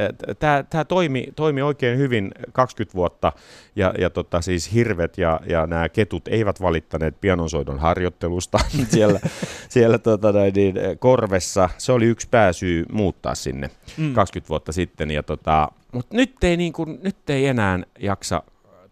tämä 0.71 0.85
toimi, 0.85 1.27
toimi 1.37 1.63
oikein 1.63 1.99
hyvin 1.99 2.31
20 2.53 2.97
vuotta 2.97 3.33
ja, 3.77 3.95
ja 3.99 4.11
tota, 4.11 4.41
siis 4.41 4.75
hirvet 4.75 5.19
ja, 5.19 5.41
ja 5.49 5.67
nämä 5.67 5.89
ketut 5.89 6.29
eivät 6.29 6.61
valittaneet 6.61 7.21
pianonsoidon 7.21 7.79
harjoittelusta 7.79 8.59
siellä, 8.95 9.21
siellä 9.69 9.99
tota, 9.99 10.33
niin, 10.55 10.75
korvessa. 10.99 11.71
Se 11.79 11.93
oli 11.93 12.05
yksi 12.05 12.29
pääsyy 12.31 12.85
muuttaa 12.93 13.35
sinne 13.35 13.71
mm. 13.97 14.15
20 14.15 14.49
vuotta 14.49 14.73
sitten. 14.73 15.11
Ja, 15.11 15.23
tota, 15.23 15.69
mutta 15.93 16.17
nyt 16.17 16.45
ei, 16.45 16.57
niin 16.57 16.73
kuin, 16.73 16.99
nyt 17.03 17.31
ei 17.31 17.47
enää 17.47 17.79
jaksa 17.99 18.43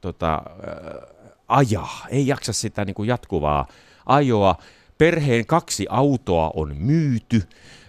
tota, 0.00 0.42
ajaa, 1.48 2.06
ei 2.08 2.26
jaksa 2.26 2.52
sitä 2.52 2.84
niin 2.84 2.94
kuin 2.94 3.08
jatkuvaa 3.08 3.66
ajoa. 4.06 4.56
Perheen 4.98 5.46
kaksi 5.46 5.86
autoa 5.88 6.50
on 6.54 6.76
myyty, 6.76 7.42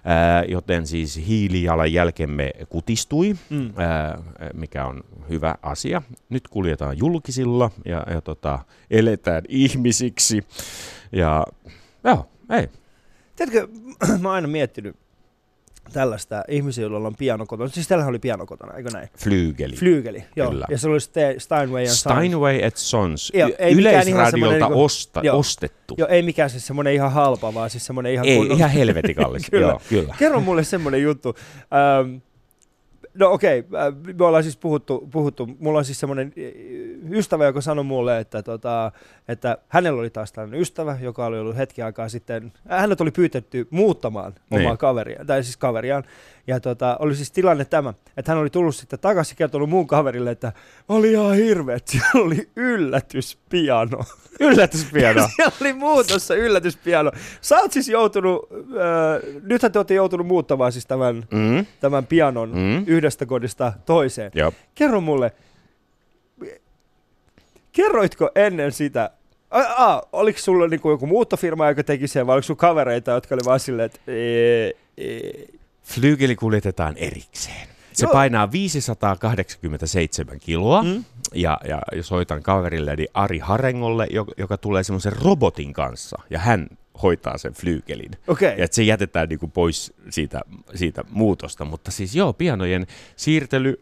ää, 0.05 0.43
joten 0.43 0.87
siis 0.87 1.21
hiilijalanjälkemme 1.27 2.51
kutistui, 2.69 3.35
mm. 3.49 3.73
ää, 3.75 4.21
mikä 4.53 4.85
on 4.85 5.03
hyvä 5.29 5.55
asia. 5.61 6.01
Nyt 6.29 6.47
kuljetaan 6.47 6.97
julkisilla 6.97 7.71
ja, 7.85 8.05
ja 8.09 8.21
tota, 8.21 8.59
eletään 8.91 9.43
ihmisiksi. 9.49 10.43
Ja 11.11 11.45
joo, 12.03 12.29
ei. 12.49 12.69
Tiedätkö, 13.35 13.67
mä 14.21 14.27
oon 14.27 14.35
aina 14.35 14.47
miettinyt, 14.47 14.95
tällaista 15.93 16.43
ihmisiä, 16.47 16.81
joilla 16.81 17.07
on 17.07 17.15
piano 17.15 17.45
kotona. 17.45 17.69
Siis 17.69 17.87
tällähän 17.87 18.09
oli 18.09 18.19
piano 18.19 18.45
kotona, 18.45 18.73
eikö 18.77 18.89
näin? 18.93 19.09
Flygeli. 19.17 19.75
Flygeli, 19.75 20.23
joo. 20.35 20.49
Kyllä. 20.49 20.65
Ja 20.69 20.77
se 20.77 20.87
oli 20.89 20.97
Ste- 20.97 21.39
Steinway 21.39 21.81
and 21.81 21.87
Sons. 21.87 21.99
Steinway 21.99 22.59
et 22.61 22.77
Sons. 22.77 23.31
Joo, 23.35 23.49
ei 23.59 23.73
Yleisradiolta 23.73 24.57
niinku- 24.67 24.83
osta, 24.83 25.21
joo. 25.23 25.39
ostettu. 25.39 25.95
Joo, 25.97 26.07
ei 26.07 26.21
mikään 26.21 26.49
siis 26.49 26.67
semmoinen 26.67 26.93
ihan 26.93 27.11
halpa, 27.11 27.53
vaan 27.53 27.69
siis 27.69 27.85
semmoinen 27.85 28.13
ihan 28.13 28.25
Ei, 28.25 28.37
kunnon- 28.37 28.57
ihan 28.57 28.69
helvetin 28.69 29.15
kallis. 29.15 29.49
Kyllä. 29.51 29.67
Joo, 29.67 29.81
kyllä. 29.89 30.15
Kerro 30.19 30.39
mulle 30.39 30.63
semmoinen 30.63 31.01
juttu. 31.03 31.35
Ähm, 31.99 32.15
no 33.19 33.31
okei, 33.31 33.59
okay, 33.59 33.91
me 34.17 34.25
ollaan 34.25 34.43
siis 34.43 34.57
puhuttu, 34.57 35.07
puhuttu, 35.11 35.49
mulla 35.59 35.79
on 35.79 35.85
siis 35.85 35.99
semmoinen 35.99 36.33
ystävä, 37.11 37.45
joka 37.45 37.61
sanoi 37.61 37.83
mulle, 37.83 38.19
että, 38.19 38.43
tota, 38.43 38.91
että 39.27 39.57
hänellä 39.69 39.99
oli 39.99 40.09
taas 40.09 40.31
tällainen 40.31 40.59
ystävä, 40.61 40.97
joka 41.01 41.25
oli 41.25 41.39
ollut 41.39 41.57
hetki 41.57 41.81
aikaa 41.81 42.09
sitten, 42.09 42.53
äh, 42.71 42.81
hänet 42.81 43.01
oli 43.01 43.11
pyytetty 43.11 43.67
muuttamaan 43.71 44.35
Niin. 44.49 44.61
omaa 44.61 44.77
kaveria, 44.77 45.25
tai 45.25 45.43
siis 45.43 45.57
kaveriaan, 45.57 46.03
ja 46.47 46.59
tota, 46.59 46.97
oli 46.99 47.15
siis 47.15 47.31
tilanne 47.31 47.65
tämä, 47.65 47.93
että 48.17 48.31
hän 48.31 48.41
oli 48.41 48.49
tullut 48.49 48.75
sitten 48.75 48.99
takaisin 48.99 49.37
kertonut 49.37 49.69
muun 49.69 49.87
kaverille, 49.87 50.31
että 50.31 50.51
oli 50.89 51.11
ihan 51.11 51.35
hirveä, 51.35 51.75
että 51.75 51.91
siellä 51.91 52.25
oli 52.25 52.49
yllätyspiano. 52.55 53.99
Yllätyspiano. 54.39 55.27
Siellä 55.35 55.55
oli 55.61 55.73
muutossa 55.73 56.35
yllätyspiano. 56.35 57.11
Sä 57.41 57.57
oot 57.57 57.71
siis 57.71 57.89
joutunut, 57.89 58.49
äh, 58.51 59.41
nythän 59.43 59.71
te 59.71 59.79
olette 59.79 59.93
joutunut 59.93 60.27
muuttamaan 60.27 60.71
siis 60.71 60.85
tämän, 60.85 61.27
Mm, 61.31 61.65
tämän 61.79 62.05
pianon 62.05 62.49
mm. 62.49 62.83
yhdestä 62.87 63.25
kodista 63.25 63.73
toiseen. 63.85 64.31
Joo. 64.35 64.53
Kerro 64.75 65.01
mulle, 65.01 65.31
kerroitko 67.71 68.29
ennen 68.35 68.71
sitä, 68.71 69.11
a, 69.51 69.59
a, 69.61 70.01
oliko 70.11 70.39
sulla 70.39 70.67
niinku 70.67 70.89
joku 70.89 71.07
muuttofirma, 71.07 71.67
joka 71.69 71.83
teki 71.83 72.07
sen, 72.07 72.27
vai 72.27 72.33
oliko 72.33 72.43
sulla 72.45 72.57
kavereita, 72.57 73.11
jotka 73.11 73.35
oli 73.35 73.41
vaan 73.45 73.59
silleen, 73.59 73.85
että 73.85 73.99
ee, 74.07 74.71
ee. 74.97 75.45
Flygeli 75.85 76.35
kuljetetaan 76.35 76.97
erikseen. 76.97 77.67
Se 77.93 78.05
Joo. 78.05 78.13
painaa 78.13 78.51
587 78.51 80.39
kiloa. 80.39 80.83
Mm? 80.83 81.03
Ja, 81.33 81.59
ja 81.65 81.81
soitan 82.01 82.43
kaverilleni 82.43 83.07
Ari 83.13 83.39
Harengolle, 83.39 84.07
joka, 84.09 84.31
joka 84.37 84.57
tulee 84.57 84.83
semmoisen 84.83 85.13
robotin 85.13 85.73
kanssa. 85.73 86.17
Ja 86.29 86.39
hän 86.39 86.67
hoitaa 87.03 87.37
sen 87.37 87.53
flyykelin. 87.53 88.11
Okei. 88.27 88.57
Ja 88.57 88.63
että 88.65 88.75
se 88.75 88.83
jätetään 88.83 89.29
niinku 89.29 89.47
pois 89.47 89.93
siitä, 90.09 90.41
siitä 90.75 91.03
muutosta. 91.09 91.65
Mutta 91.65 91.91
siis 91.91 92.15
joo, 92.15 92.33
pianojen 92.33 92.87
siirtely 93.15 93.81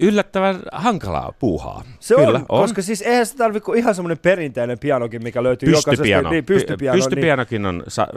yllättävän 0.00 0.62
hankalaa 0.72 1.32
puuhaa. 1.38 1.84
Se 2.00 2.14
Kyllä, 2.14 2.40
on, 2.48 2.60
koska 2.60 2.82
siis 2.82 3.02
eihän 3.02 3.26
se 3.26 3.36
tarvitse 3.36 3.64
kuin 3.64 3.78
ihan 3.78 3.94
semmoinen 3.94 4.18
perinteinen 4.18 4.78
pianokin, 4.78 5.22
mikä 5.22 5.42
löytyy 5.42 5.72
Pystypiano. 5.72 6.18
jokaisesta. 6.18 6.30
Niin, 6.30 6.44
pystypiano. 6.44 6.94
Py- 6.94 6.98
niin, 6.98 7.04
Pystypianokin 7.10 7.66
on, 7.66 7.82
sa- 7.88 8.08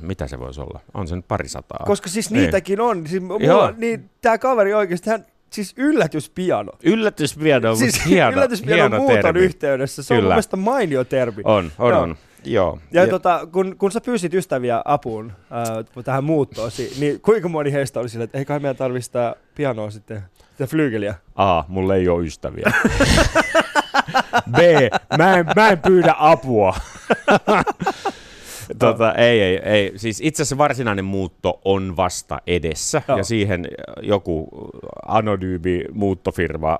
mitä 0.00 0.26
se 0.26 0.38
voisi 0.38 0.60
olla? 0.60 0.80
On 0.94 1.08
se 1.08 1.16
nyt 1.16 1.28
parisataa. 1.28 1.84
koska 1.86 2.08
siis 2.08 2.30
Niin. 2.30 2.42
niitäkin 2.42 2.80
on. 2.80 3.06
Siis 3.06 3.22
mulla, 3.22 3.74
niin, 3.76 4.10
tämä 4.22 4.38
kaveri 4.38 4.74
oikeasti, 4.74 5.10
hän, 5.10 5.26
siis 5.50 5.74
yllätyspiano. 5.76 6.72
Yllätyspiano, 6.84 7.74
siis 7.76 7.94
mutta 7.94 8.08
hieno, 8.08 8.32
yllätyspianon 8.32 8.90
hieno 8.90 8.98
muuton 8.98 9.22
termi. 9.22 9.40
yhteydessä. 9.40 10.02
Se 10.02 10.14
on 10.14 10.16
mun 10.16 10.22
Kyllä. 10.22 10.34
mielestä 10.34 10.56
mainio 10.56 11.04
termi. 11.04 11.42
On, 11.44 11.72
on, 11.78 11.90
Joo. 11.90 12.00
on. 12.02 12.16
Joo. 12.44 12.78
Ja, 12.92 13.02
ja 13.02 13.08
tota, 13.08 13.46
kun, 13.52 13.76
kun 13.78 13.92
sä 13.92 14.00
pyysit 14.00 14.34
ystäviä 14.34 14.82
apuun 14.84 15.32
äh, 15.96 16.04
tähän 16.04 16.24
muuttoon, 16.24 16.70
niin 16.98 17.20
kuinka 17.20 17.48
moni 17.48 17.72
heistä 17.72 18.00
oli 18.00 18.08
silleen, 18.08 18.24
että 18.24 18.38
ei 18.38 18.44
kai 18.44 18.58
meidän 18.58 18.76
tarvitse 18.76 19.06
sitä 19.06 19.36
pianoa 19.54 19.90
sitten, 19.90 20.22
sitä 20.52 20.66
flyygeliä? 20.66 21.14
A, 21.34 21.64
mulla 21.68 21.94
ei 21.94 22.08
ole 22.08 22.24
ystäviä. 22.26 22.72
B, 24.56 24.58
mä 25.18 25.36
en, 25.36 25.46
mä 25.56 25.68
en 25.68 25.78
pyydä 25.78 26.14
apua. 26.18 26.76
tota, 28.78 29.14
ei, 29.14 29.40
ei, 29.40 29.56
ei. 29.56 29.92
Siis 29.96 30.20
itse 30.22 30.42
asiassa 30.42 30.58
varsinainen 30.58 31.04
muutto 31.04 31.60
on 31.64 31.96
vasta 31.96 32.40
edessä 32.46 33.02
Joo. 33.08 33.18
ja 33.18 33.24
siihen 33.24 33.68
joku 34.02 34.48
anonyymi 35.06 35.84
muuttofirma 35.92 36.78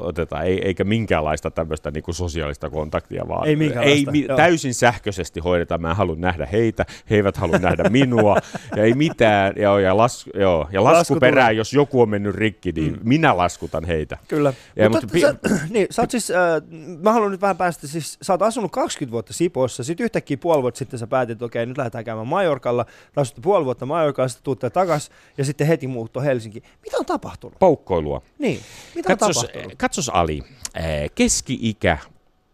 otetaan, 0.00 0.46
ei, 0.46 0.66
eikä 0.66 0.84
minkäänlaista 0.84 1.50
tämmöistä 1.50 1.90
niinku 1.90 2.12
sosiaalista 2.12 2.70
kontaktia, 2.70 3.28
vaan 3.28 3.48
Ei 3.48 3.56
ei, 3.82 4.06
joo. 4.28 4.36
täysin 4.36 4.74
sähköisesti 4.74 5.40
hoidetaan. 5.40 5.80
Mä 5.80 5.90
en 5.90 5.96
halua 5.96 6.16
nähdä 6.18 6.46
heitä, 6.46 6.86
he 7.10 7.16
eivät 7.16 7.36
halua 7.36 7.58
nähdä 7.58 7.88
minua 7.88 8.36
ja 8.76 8.84
ei 8.84 8.94
mitään. 8.94 9.52
Joo, 9.56 9.78
ja, 9.78 9.96
las, 9.96 10.26
joo, 10.34 10.68
ja 10.72 10.84
lasku, 10.84 11.14
tulee. 11.14 11.52
jos 11.52 11.72
joku 11.72 12.02
on 12.02 12.08
mennyt 12.08 12.34
rikki, 12.34 12.72
niin 12.72 12.92
mm. 12.92 13.00
minä 13.04 13.36
laskutan 13.36 13.84
heitä. 13.84 14.18
Kyllä. 14.28 14.52
Ja, 14.76 14.90
mutta 14.90 15.04
mutta 15.04 15.48
sä, 15.48 15.56
niin, 15.74 15.86
sä 15.90 16.02
oot 16.02 16.10
siis, 16.10 16.30
äh, 16.30 16.62
mä 17.02 17.12
haluan 17.12 17.30
nyt 17.30 17.40
vähän 17.40 17.56
päästä, 17.56 17.86
siis 17.86 18.18
sä 18.22 18.32
oot 18.32 18.42
asunut 18.42 18.72
20 18.72 19.12
vuotta 19.12 19.32
Sipossa, 19.32 19.84
sitten 19.84 20.04
yhtäkkiä 20.04 20.36
puoli 20.36 20.62
vuotta 20.62 20.78
sitten 20.78 20.98
sä 20.98 21.06
päätit, 21.26 21.32
että 21.32 21.44
okei, 21.44 21.66
nyt 21.66 21.78
lähdetään 21.78 22.04
käymään 22.04 22.28
Majorkalla, 22.28 22.84
te 22.84 23.20
asutte 23.20 23.40
puoli 23.40 23.64
vuotta 23.64 23.86
Majorkalla, 23.86 24.28
sitten 24.28 24.44
tuutte 24.44 24.70
takas 24.70 25.10
ja 25.38 25.44
sitten 25.44 25.66
heti 25.66 25.86
muutto 25.86 26.20
Helsinkiin. 26.20 26.64
Mitä 26.84 26.96
on 26.96 27.06
tapahtunut? 27.06 27.58
Poukkoilua. 27.58 28.22
Niin, 28.38 28.60
mitä 28.94 29.12
on 29.12 29.18
Katsos, 29.18 29.36
tapahtunut? 29.36 29.78
katsos 29.78 30.08
Ali, 30.08 30.42
äh, 30.76 30.84
keski-ikä 31.14 31.98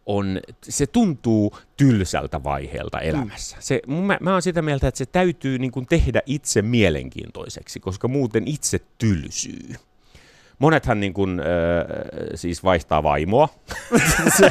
on, 0.06 0.40
se 0.62 0.86
tuntuu 0.86 1.56
tylsältä 1.76 2.44
vaiheelta 2.44 3.00
elämässä. 3.00 3.56
Se, 3.60 3.80
mä, 3.86 4.18
mä 4.20 4.32
oon 4.32 4.42
sitä 4.42 4.62
mieltä, 4.62 4.88
että 4.88 4.98
se 4.98 5.06
täytyy 5.06 5.58
niin 5.58 5.72
kuin 5.72 5.86
tehdä 5.86 6.22
itse 6.26 6.62
mielenkiintoiseksi, 6.62 7.80
koska 7.80 8.08
muuten 8.08 8.48
itse 8.48 8.80
tylsyy. 8.98 9.74
Monethan 10.60 11.00
niin 11.00 11.14
kuin, 11.14 11.40
äh, 11.40 11.46
siis 12.34 12.64
vaihtaa 12.64 13.02
vaimoa. 13.02 13.48
se, 14.38 14.50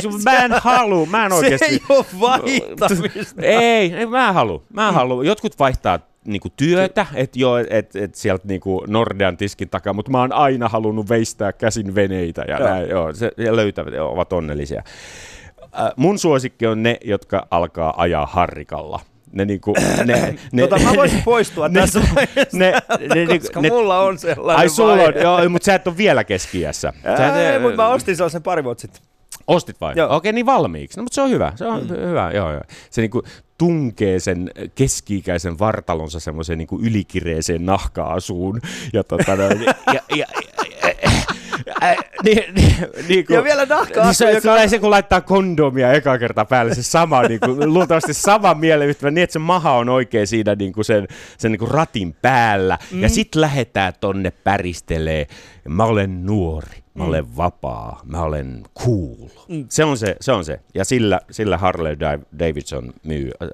se 0.00 0.08
on, 0.08 0.22
mä 0.24 0.44
en 0.44 0.52
halua, 0.52 1.06
mä 1.06 1.26
en 1.26 1.32
oikeasti... 1.32 1.66
Se 1.66 1.72
ei 1.72 1.80
ole 1.88 2.06
vaihtamista. 2.20 3.42
Ei, 3.42 3.94
ei 3.94 4.06
mä 4.06 4.28
en 4.28 4.34
halua. 4.34 4.62
Mä 4.72 4.88
en 4.88 4.94
halua. 4.94 5.24
Jotkut 5.24 5.58
vaihtaa 5.58 5.98
niinku 6.24 6.48
työtä, 6.56 7.06
että 7.14 7.38
joo, 7.38 7.56
et, 7.70 7.96
et 7.96 8.14
sieltä 8.14 8.48
niinku 8.48 8.84
Nordean 8.86 9.36
tiskin 9.36 9.68
takaa, 9.68 9.92
mutta 9.92 10.10
mä 10.10 10.20
oon 10.20 10.32
aina 10.32 10.68
halunnut 10.68 11.08
veistää 11.08 11.52
käsin 11.52 11.94
veneitä 11.94 12.44
ja 12.48 12.58
Joo. 12.58 12.68
näin, 12.68 12.88
joo, 12.88 13.12
se, 13.12 13.30
ja 13.36 13.56
löytävät 13.56 13.94
ovat 14.00 14.32
onnellisia. 14.32 14.82
Äh, 15.62 15.90
mun 15.96 16.18
suosikki 16.18 16.66
on 16.66 16.82
ne, 16.82 16.98
jotka 17.04 17.46
alkaa 17.50 17.94
ajaa 17.96 18.26
harrikalla. 18.26 19.00
Ne 19.34 19.44
niinku, 19.44 19.74
ne, 20.04 20.36
ne, 20.52 20.62
tota, 20.62 20.78
mä 20.78 20.92
voisin 20.96 21.22
poistua 21.22 21.68
ne- 21.68 21.80
tässä 21.80 22.00
vaiheessa, 22.14 22.58
ne, 22.58 22.72
ne, 23.14 23.24
ne, 23.24 23.38
koska 23.38 23.60
ne, 23.60 23.68
mulla 23.68 24.00
on 24.00 24.18
sellainen 24.18 24.60
Ai 24.60 24.68
sulla 24.68 24.92
on, 24.92 25.14
joo, 25.22 25.48
mutta 25.48 25.66
sä 25.66 25.74
et 25.74 25.86
ole 25.86 25.96
vielä 25.96 26.24
keski-iässä. 26.24 26.92
Sä 27.16 27.28
et- 27.28 27.52
Ei, 27.54 27.58
mutta 27.58 27.76
mä 27.76 27.88
ostin 27.88 28.16
sellaisen 28.16 28.42
pari 28.42 28.64
vuotta 28.64 28.82
sitten. 28.82 29.02
Ostit 29.46 29.80
vai? 29.80 29.92
Joo. 29.96 30.16
Okei, 30.16 30.32
niin 30.32 30.46
valmiiksi. 30.46 30.96
No, 30.96 31.02
mutta 31.02 31.14
se 31.14 31.22
on 31.22 31.30
hyvä. 31.30 31.52
Se 31.56 31.66
on 31.66 31.82
mm. 31.82 31.88
hyvä, 32.08 32.30
joo, 32.34 32.52
joo. 32.52 32.62
Se 32.90 33.00
niinku 33.00 33.22
tunkee 33.58 34.20
sen 34.20 34.50
keski-ikäisen 34.74 35.58
vartalonsa 35.58 36.20
semmoiseen 36.20 36.58
niinku 36.58 36.80
ylikireeseen 36.82 37.66
nahka-asuun. 37.66 38.60
Ja, 38.92 39.04
tota, 39.04 39.36
no, 39.36 39.42
ja, 39.42 39.74
ja, 39.94 40.00
ja, 40.16 40.26
ja, 41.66 41.94
niin, 42.24 42.54
niin, 42.54 42.76
niin 43.08 43.26
kuin, 43.26 43.34
Ja 43.34 43.44
vielä 43.44 43.66
nahka-asu, 43.66 44.24
niin 44.24 44.42
se, 44.42 44.48
joka- 44.48 44.68
se, 44.68 44.78
kun 44.78 44.90
laittaa 44.90 45.20
kondomia 45.20 45.92
eka 45.92 46.18
kertaa 46.18 46.44
päälle, 46.44 46.74
se 46.74 46.82
sama, 46.82 47.22
niin 47.22 47.40
kuin, 47.40 47.74
luultavasti 47.74 48.14
sama 48.14 48.54
mieleyhtymä, 48.54 49.10
niin 49.10 49.22
että 49.22 49.32
se 49.32 49.38
maha 49.38 49.72
on 49.72 49.88
oikein 49.88 50.26
siinä 50.26 50.54
niin 50.54 50.72
kuin 50.72 50.84
sen, 50.84 51.08
sen 51.38 51.52
niin 51.52 51.58
kuin 51.58 51.70
ratin 51.70 52.14
päällä. 52.22 52.78
Mm. 52.92 53.02
Ja 53.02 53.08
sit 53.08 53.34
lähetään 53.34 53.92
tonne 54.00 54.30
päristelee. 54.30 55.26
Mä 55.68 55.84
olen 55.84 56.26
nuori, 56.26 56.78
mä 56.94 57.04
olen 57.04 57.36
vapaa, 57.36 58.00
mä 58.04 58.22
olen 58.22 58.62
cool. 58.78 59.28
Mm. 59.48 59.66
Se 59.68 59.84
on 59.84 59.98
se, 59.98 60.16
se 60.20 60.32
on 60.32 60.44
se. 60.44 60.60
Ja 60.74 60.84
sillä, 60.84 61.20
sillä 61.30 61.56
Harley 61.58 61.94
Dav- 61.94 62.38
Davidson 62.38 62.92
myy 63.04 63.30
äh, 63.42 63.48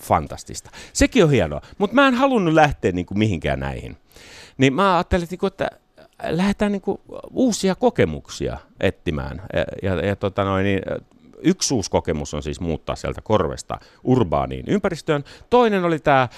fantastista. 0.00 0.70
Sekin 0.92 1.24
on 1.24 1.30
hienoa, 1.30 1.60
mutta 1.78 1.94
mä 1.94 2.08
en 2.08 2.14
halunnut 2.14 2.54
lähteä 2.54 2.92
niin 2.92 3.06
kuin 3.06 3.18
mihinkään 3.18 3.60
näihin. 3.60 3.96
Niin 4.58 4.72
mä 4.74 4.96
ajattelin, 4.96 5.28
että 5.32 5.46
että 5.46 5.70
lähdetään 6.22 6.72
niin 6.72 6.82
kuin 6.82 7.00
uusia 7.30 7.74
kokemuksia 7.74 8.58
etsimään. 8.80 9.42
Ja, 9.52 9.64
ja, 9.82 10.06
ja 10.06 10.16
tota 10.16 10.44
noin, 10.44 10.64
niin, 10.64 10.82
yksi 11.42 11.74
uusi 11.74 11.90
kokemus 11.90 12.34
on 12.34 12.42
siis 12.42 12.60
muuttaa 12.60 12.96
sieltä 12.96 13.20
korvesta 13.20 13.78
urbaaniin 14.04 14.64
ympäristöön. 14.68 15.24
Toinen 15.50 15.84
oli 15.84 15.98
tämä 15.98 16.28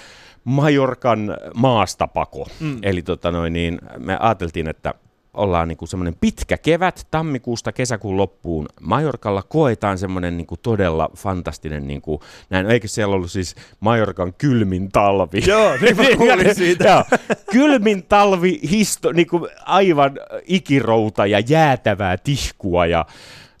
Majorkan 0.43 1.37
maastapako. 1.55 2.47
Mm. 2.59 2.79
Eli 2.81 3.01
tota 3.01 3.31
noin, 3.31 3.53
niin, 3.53 3.79
me 3.97 4.17
ajateltiin, 4.19 4.67
että 4.67 4.93
ollaan 5.39 5.67
niinku 5.67 5.87
semmoinen 5.87 6.15
pitkä 6.21 6.57
kevät, 6.57 7.07
tammikuusta 7.11 7.71
kesäkuun 7.71 8.17
loppuun 8.17 8.65
Majorkalla 8.81 9.43
koetaan 9.43 9.97
semmoinen 9.97 10.37
niinku 10.37 10.57
todella 10.57 11.09
fantastinen, 11.17 11.87
niinku, 11.87 12.21
näin, 12.49 12.71
eikö 12.71 12.87
siellä 12.87 13.15
ollut 13.15 13.31
siis 13.31 13.55
Majorkan 13.79 14.33
kylmin 14.33 14.91
talvi? 14.91 15.41
Joo, 15.47 15.71
niin 15.81 15.97
mä 15.97 16.03
kuulin 16.17 16.55
siitä. 16.55 16.87
Joo. 16.87 17.03
Kylmin 17.51 18.03
talvi, 18.03 18.59
histo, 18.71 19.11
niinku 19.11 19.47
aivan 19.65 20.11
ikirouta 20.45 21.25
ja 21.25 21.39
jäätävää 21.39 22.17
tihkua 22.17 22.85
ja 22.85 23.05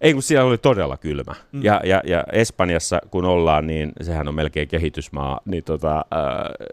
ei 0.01 0.13
kun 0.13 0.23
siellä 0.23 0.49
oli 0.49 0.57
todella 0.57 0.97
kylmä. 0.97 1.35
Mm. 1.51 1.63
Ja, 1.63 1.81
ja, 1.83 2.01
ja 2.05 2.23
Espanjassa 2.31 2.99
kun 3.11 3.25
ollaan, 3.25 3.67
niin 3.67 3.91
sehän 4.01 4.27
on 4.27 4.35
melkein 4.35 4.67
kehitysmaa, 4.67 5.39
niin 5.45 5.63
tota, 5.63 5.97
äh, 5.97 6.03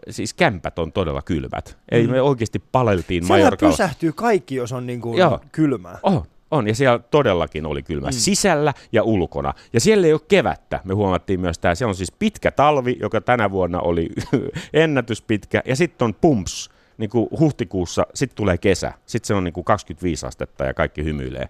siis 0.09 0.33
kämpät 0.33 0.79
on 0.79 0.91
todella 0.91 1.21
kylmät. 1.21 1.77
Eli 1.91 2.07
Mm. 2.07 2.11
me 2.11 2.21
oikeasti 2.21 2.59
paleltiin 2.71 3.23
Siellä 3.25 3.43
Majorkalla. 3.43 3.73
pysähtyy 3.73 4.11
kaikki, 4.11 4.55
jos 4.55 4.71
on 4.73 4.87
niin 4.87 5.01
kuin 5.01 5.17
Joo. 5.17 5.39
kylmää. 5.51 5.99
Oh, 6.03 6.27
on, 6.51 6.67
ja 6.67 6.75
siellä 6.75 6.99
todellakin 6.99 7.65
oli 7.65 7.83
kylmä, 7.83 8.07
mm. 8.07 8.11
sisällä 8.13 8.73
ja 8.91 9.03
ulkona. 9.03 9.53
Ja 9.73 9.79
siellä 9.79 10.07
ei 10.07 10.13
ole 10.13 10.21
kevättä, 10.27 10.79
me 10.83 10.93
huomattiin 10.93 11.39
myös 11.39 11.59
tämä. 11.59 11.75
Siellä 11.75 11.91
on 11.91 11.95
siis 11.95 12.11
pitkä 12.11 12.51
talvi, 12.51 12.97
joka 12.99 13.21
tänä 13.21 13.51
vuonna 13.51 13.79
oli 13.79 14.09
ennätyspitkä, 14.73 15.61
ja 15.65 15.75
sitten 15.75 16.05
on 16.05 16.13
pumps, 16.13 16.69
niin 16.97 17.09
kuin 17.09 17.27
huhtikuussa, 17.39 18.07
sitten 18.13 18.35
tulee 18.35 18.57
kesä, 18.57 18.93
sitten 19.05 19.27
se 19.27 19.33
on 19.33 19.43
niin 19.43 19.53
kuin 19.53 19.63
25 19.65 20.25
astetta 20.25 20.65
ja 20.65 20.73
kaikki 20.73 21.03
hymyilee. 21.03 21.49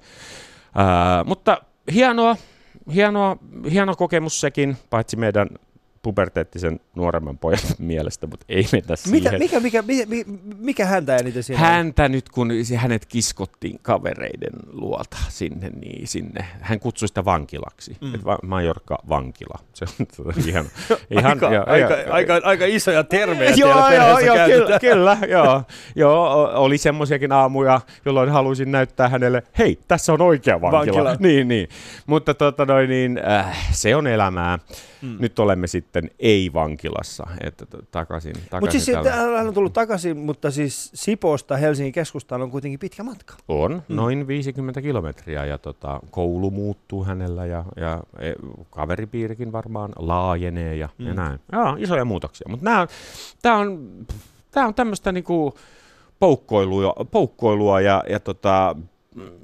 Ää, 0.76 1.24
mutta 1.24 1.62
hienoa, 1.94 2.36
hienoa, 2.94 3.38
hieno 3.72 3.96
kokemus 3.96 4.42
sekin, 4.42 4.78
paitsi 4.90 5.18
meidän 5.18 5.48
puberteettisen 6.08 6.80
nuoremman 6.96 7.38
pojan 7.38 7.60
mielestä, 7.80 8.28
mutta 8.28 8.46
ei 8.50 8.66
mennä 8.72 8.96
siihen. 8.96 9.22
Mitä, 9.22 9.38
mikä, 9.60 9.60
mikä, 9.60 9.82
mikä, 10.08 10.32
mikä 10.58 10.86
häntä 10.86 11.18
eniten 11.18 11.44
siinä 11.44 11.62
on? 11.62 11.68
Häntä 11.68 12.10
nyt, 12.10 12.30
kun 12.30 12.50
hänet 12.76 13.06
kiskottiin 13.06 13.80
kavereiden 13.82 14.54
luolta 14.72 15.18
sinne, 15.30 15.70
niin 15.70 16.08
sinne. 16.08 16.46
Hän 16.62 16.80
kutsui 16.80 17.08
sitä 17.08 17.26
vankilaksi. 17.26 17.98
Mm. 18.02 18.14
Majorka 18.48 18.98
vankila. 19.10 19.60
Se 19.74 19.86
on 20.26 20.34
ihan, 20.48 20.66
ihan 21.10 21.32
aika, 21.32 21.54
ja- 21.54 21.64
aika, 21.68 21.94
ja- 21.94 22.14
aika, 22.14 22.42
aika 22.44 22.66
isoja 22.66 23.04
termejä 23.04 23.54
Joo, 23.58 23.90
joo, 23.92 24.20
joo, 24.20 24.36
kyllä, 24.48 24.80
kyllä, 24.80 25.18
joo. 25.30 25.64
joo, 25.96 26.50
oli 26.54 26.78
semmoisiakin 26.78 27.32
aamuja, 27.32 27.82
jolloin 28.06 28.30
halusin 28.30 28.72
näyttää 28.72 29.10
hänelle, 29.10 29.44
hei, 29.58 29.80
tässä 29.88 30.14
on 30.14 30.22
oikea 30.22 30.62
vankila. 30.62 30.80
Vankila. 30.80 31.16
Niin, 31.20 31.48
niin. 31.48 31.68
Mutta 32.06 32.34
tota 32.34 32.66
noin, 32.66 32.90
niin, 32.90 33.20
äh, 33.30 33.68
se 33.72 33.96
on 33.96 34.08
elämää. 34.08 34.60
Mm. 35.02 35.16
Nyt 35.20 35.40
olemme 35.40 35.68
sitten 35.68 35.97
ei-vankilassa, 36.20 37.28
että 37.44 37.66
takaisin, 37.92 38.34
takaisin 38.34 38.60
Mutta 38.60 38.72
siis 38.72 38.86
tällä- 38.86 39.38
hän 39.38 39.48
on 39.48 39.54
tullut 39.54 39.74
takaisin, 39.74 40.18
mutta 40.18 40.52
siis 40.52 40.92
Sipoosta 40.94 41.58
Helsingin 41.58 41.94
keskustaan 41.94 42.42
on 42.42 42.52
kuitenkin 42.52 42.80
pitkä 42.80 43.04
matka. 43.04 43.34
On, 43.48 43.84
noin 43.88 44.28
50 44.28 44.82
kilometriä 44.82 45.46
ja 45.46 45.58
tota, 45.58 46.00
koulu 46.12 46.52
muuttuu 46.52 47.04
hänellä 47.04 47.46
ja, 47.46 47.66
ja 47.76 48.04
e, 48.20 48.34
kaveripiirikin 48.70 49.52
varmaan 49.52 49.92
laajenee 49.96 50.76
ja, 50.76 50.90
mm. 50.98 51.08
ja 51.08 51.14
näin. 51.14 51.40
Joo, 51.52 51.76
isoja 51.80 52.06
muutoksia, 52.06 52.48
mutta 52.50 52.88
tämä 53.42 53.58
on, 53.58 53.90
tää 54.52 54.68
on 54.68 54.74
tämmöistä 54.74 55.12
niinku 55.12 55.54
poukkoilua, 56.20 56.94
poukkoilua 57.12 57.82
ja, 57.82 58.04
ja 58.10 58.20
tota, 58.20 58.76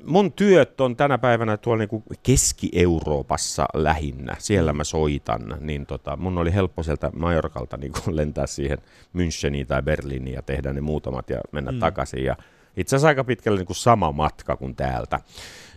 mun 0.06 0.32
työt 0.32 0.82
on 0.82 0.96
tänä 0.96 1.18
päivänä 1.18 1.58
tuolla 1.58 1.80
niinku 1.80 2.04
Keski-Euroopassa 2.24 3.66
lähinnä, 3.74 4.36
siellä 4.40 4.74
mä 4.74 4.84
soitan, 4.84 5.58
niin 5.60 5.86
tota, 5.86 6.18
mun 6.18 6.38
oli 6.38 6.54
helppo 6.54 6.84
sieltä 6.84 7.12
Majorkalta 7.16 7.78
niinku 7.78 8.00
lentää 8.12 8.48
siihen 8.48 8.78
Müncheniin 9.18 9.68
tai 9.68 9.82
Berliiniin 9.82 10.36
ja 10.36 10.42
tehdä 10.42 10.74
ne 10.74 10.82
muutamat 10.82 11.30
ja 11.30 11.42
mennä 11.52 11.72
mm. 11.72 11.80
takaisin. 11.80 12.24
Ja 12.24 12.36
itse 12.78 12.96
asiassa 12.96 13.08
aika 13.08 13.24
pitkälle 13.24 13.58
niinku 13.60 13.74
sama 13.74 14.12
matka 14.12 14.56
kuin 14.56 14.76
täältä. 14.76 15.20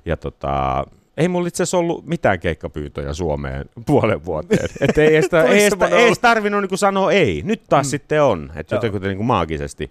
Ja 0.04 0.16
tota, 0.16 0.84
ei 1.16 1.28
mulla 1.28 1.48
itse 1.48 1.62
asiassa 1.62 1.78
ollut 1.78 2.06
mitään 2.06 2.40
keikkapyyntöjä 2.40 3.12
Suomeen 3.12 3.70
puolen 3.86 4.24
vuoteen. 4.24 4.68
Et 4.88 4.98
ei 4.98 5.16
edes, 5.16 5.28
edes, 5.32 5.72
edes 5.92 6.18
tarvinnut 6.18 6.60
niinku 6.60 6.76
sanoa 6.76 7.12
ei. 7.12 7.42
Nyt 7.44 7.62
taas 7.68 7.86
Mm. 7.86 7.88
mm. 7.88 7.90
sitten 7.90 8.22
on. 8.22 8.52
Että 8.56 8.74
jotenkin 8.74 9.02
niinku 9.02 9.22
maagisesti, 9.22 9.90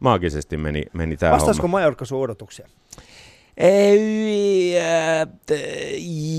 maagisesti 0.00 0.56
meni, 0.56 0.82
meni 0.92 1.16
tämä 1.16 1.32
Vastaisiko. 1.32 1.68
Majorka 1.68 2.04
sun 2.04 2.20
odotuksia? 2.20 2.68
Ei, 3.60 4.74
äh, 4.80 5.28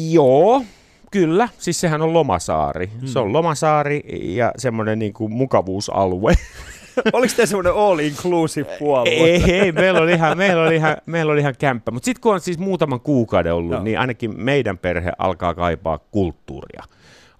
joo, 0.09 0.63
kyllä. 1.11 1.49
Siis 1.57 1.79
sehän 1.81 2.01
on 2.01 2.13
Lomasaari. 2.13 2.87
Hmm. 2.99 3.07
Se 3.07 3.19
on 3.19 3.33
Lomasaari 3.33 4.03
ja 4.35 4.51
semmoinen 4.57 4.99
niinku 4.99 5.29
mukavuusalue. 5.29 6.33
Oliko 7.13 7.33
te 7.37 7.45
semmoinen 7.45 7.73
all 7.73 7.99
inclusive 7.99 8.77
puolue? 8.79 9.09
ei, 9.09 9.53
ei, 9.53 9.71
meillä 9.71 9.99
oli 9.99 10.11
ihan, 10.11 10.37
meillä 10.37 10.63
oli 10.63 10.75
ihan, 10.75 10.97
meillä 11.05 11.31
oli 11.33 11.39
ihan 11.39 11.55
kämppä. 11.59 11.91
Mutta 11.91 12.05
sitten 12.05 12.21
kun 12.21 12.33
on 12.33 12.39
siis 12.39 12.59
muutaman 12.59 12.99
kuukauden 12.99 13.53
ollut, 13.53 13.71
Joo. 13.71 13.83
niin 13.83 13.99
ainakin 13.99 14.43
meidän 14.43 14.77
perhe 14.77 15.11
alkaa 15.17 15.53
kaipaa 15.53 15.97
kulttuuria. 15.97 16.83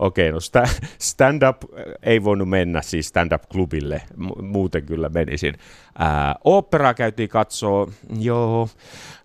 Okei, 0.01 0.31
no 0.31 0.37
sta- 0.39 0.69
stand-up 0.99 1.63
äh, 1.63 1.83
ei 2.03 2.23
voinut 2.23 2.49
mennä 2.49 2.81
siis 2.81 3.07
stand-up-klubille, 3.07 4.01
Mu- 4.17 4.41
muuten 4.41 4.85
kyllä 4.85 5.09
menisin. 5.09 5.53
Ää, 5.97 6.35
oopperaa 6.43 6.93
käytiin 6.93 7.29
katsoa, 7.29 7.87
joo. 8.19 8.69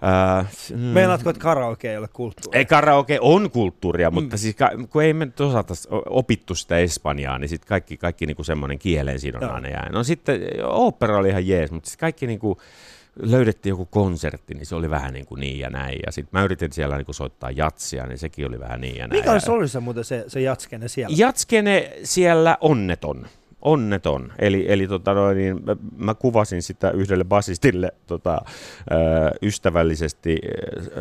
Ää, 0.03 0.45
mm, 0.75 0.79
Meinaatko, 0.79 1.31
että 1.31 1.43
karaoke 1.43 1.91
ei 1.91 1.97
ole 1.97 2.09
kulttuuri? 2.13 2.59
ei 2.59 2.65
karaoke 2.65 3.19
on 3.21 3.51
kulttuuria, 3.51 4.11
mutta 4.11 4.37
siis 4.37 4.57
kun 4.91 5.03
ei 5.03 5.13
me 5.13 5.29
osata 5.41 5.75
opittu 6.11 6.55
sitä 6.55 6.79
espanjaa, 6.79 7.39
niin 7.39 7.49
sitten 7.49 7.69
kaikki, 7.69 7.97
kaikki 7.97 8.27
niinku 8.27 8.45
semmoinen 8.45 8.79
kielen 8.79 9.21
sidonnainen 9.21 9.73
jää. 9.73 9.89
No 9.93 10.05
sitten 10.05 10.41
opera 10.65 11.19
oli 11.19 11.29
ihan 11.29 11.47
jees, 11.47 11.71
mutta 11.71 11.91
sitten 11.91 12.01
kaikki 12.01 12.27
niinku, 12.27 12.59
löydettiin 13.23 13.71
joku 13.71 13.87
konsertti, 13.87 14.55
niin 14.55 14.67
se 14.67 14.75
oli 14.75 14.91
vähän 14.91 15.13
niin, 15.13 15.27
kuin 15.27 15.41
niin 15.41 15.59
ja 15.59 15.71
näin. 15.71 15.99
Ja 16.07 16.13
sitten 16.13 16.41
mä 16.41 16.45
yritin 16.45 16.73
siellä 16.73 16.97
niin 16.97 17.07
kuin 17.07 17.15
soittaa 17.15 17.51
jatsia, 17.51 18.07
niin 18.07 18.19
sekin 18.19 18.47
oli 18.47 18.61
vähän 18.61 18.81
niin 18.81 18.97
ja 18.97 19.07
näin. 19.07 19.21
Mikä 19.21 19.35
ja... 19.35 19.41
se 19.41 19.53
oli 19.53 19.69
se 19.69 19.81
muuten 19.81 20.05
se, 20.05 20.25
se 20.29 20.41
jatskene 20.41 20.89
siellä? 20.89 21.17
Jatskene 21.19 21.93
siellä 22.03 22.59
onneton. 22.61 23.27
Onneton. 23.63 24.33
Eli, 24.39 24.65
eli 24.69 24.89
tota 24.89 25.15
noin, 25.15 25.37
niin 25.37 25.65
mä, 25.65 25.77
mä 25.97 26.15
kuvasin 26.15 26.63
sitä 26.63 26.91
yhdelle 26.91 27.25
basistille 27.25 27.93
tota, 28.07 28.43
ystävällisesti 29.43 30.39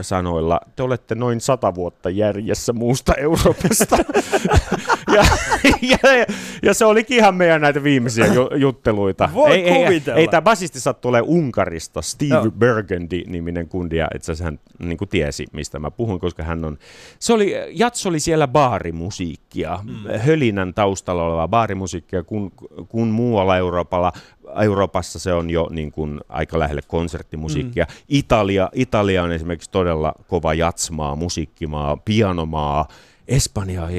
sanoilla, 0.02 0.60
te 0.76 0.84
olette 0.84 1.16
noin 1.16 1.42
sata 1.42 1.76
vuotta 1.76 2.10
järjessä 2.10 2.74
muusta 2.74 3.14
Euroopasta. 3.16 3.98
ja, 5.16 5.26
ja, 6.04 6.26
ja, 6.64 6.74
se 6.74 6.86
olikin 6.86 7.18
ihan 7.18 7.36
meidän 7.36 7.62
näitä 7.62 7.84
viimeisiä 7.84 8.26
ju, 8.26 8.50
jutteluita. 8.56 9.30
Voi 9.34 9.52
ei, 9.52 9.70
ei, 9.70 9.86
kuvitella. 9.86 10.20
ei 10.20 10.28
tämä 10.28 10.42
basisti 10.42 10.80
saa 10.80 10.94
tulee 10.94 11.22
Unkarista, 11.22 12.02
Steve 12.02 12.34
Joo. 12.34 12.52
Burgundy-niminen 12.52 13.68
kundi, 13.68 13.98
ja 13.98 14.08
itse 14.16 14.32
asiassa 14.32 14.44
hän 14.44 14.60
niin 14.80 14.98
kuin 14.98 15.10
tiesi, 15.10 15.46
mistä 15.52 15.80
mä 15.80 15.92
puhun, 15.92 16.20
koska 16.20 16.44
hän 16.44 16.66
on, 16.66 16.78
se 17.20 17.34
oli, 17.34 17.54
Jats 17.70 18.06
oli 18.06 18.20
siellä 18.20 18.48
baarimusiikkia, 18.48 19.80
mm. 19.84 20.20
hölinän 20.20 20.74
taustalla 20.74 21.24
olevaa 21.24 21.48
baarimusiikkia, 21.48 22.24
kun, 22.24 22.52
kun 22.90 23.08
muualla 23.08 23.58
Euroopalla, 23.58 24.12
Euroopassa 24.64 25.20
se 25.20 25.34
on 25.34 25.50
jo 25.50 25.68
niin 25.72 25.92
kuin 25.92 26.22
aika 26.30 26.60
lähelle 26.60 26.82
konserttimusiikkia. 26.88 27.86
Mm. 27.90 27.96
Italia, 28.10 28.70
Italia 28.74 29.24
on 29.24 29.32
esimerkiksi 29.32 29.72
todella 29.72 30.14
kova 30.28 30.54
jatsmaa, 30.54 31.16
musiikkimaa, 31.16 31.98
pianomaa, 31.98 32.88
Espanja 33.28 33.84
on 33.84 33.90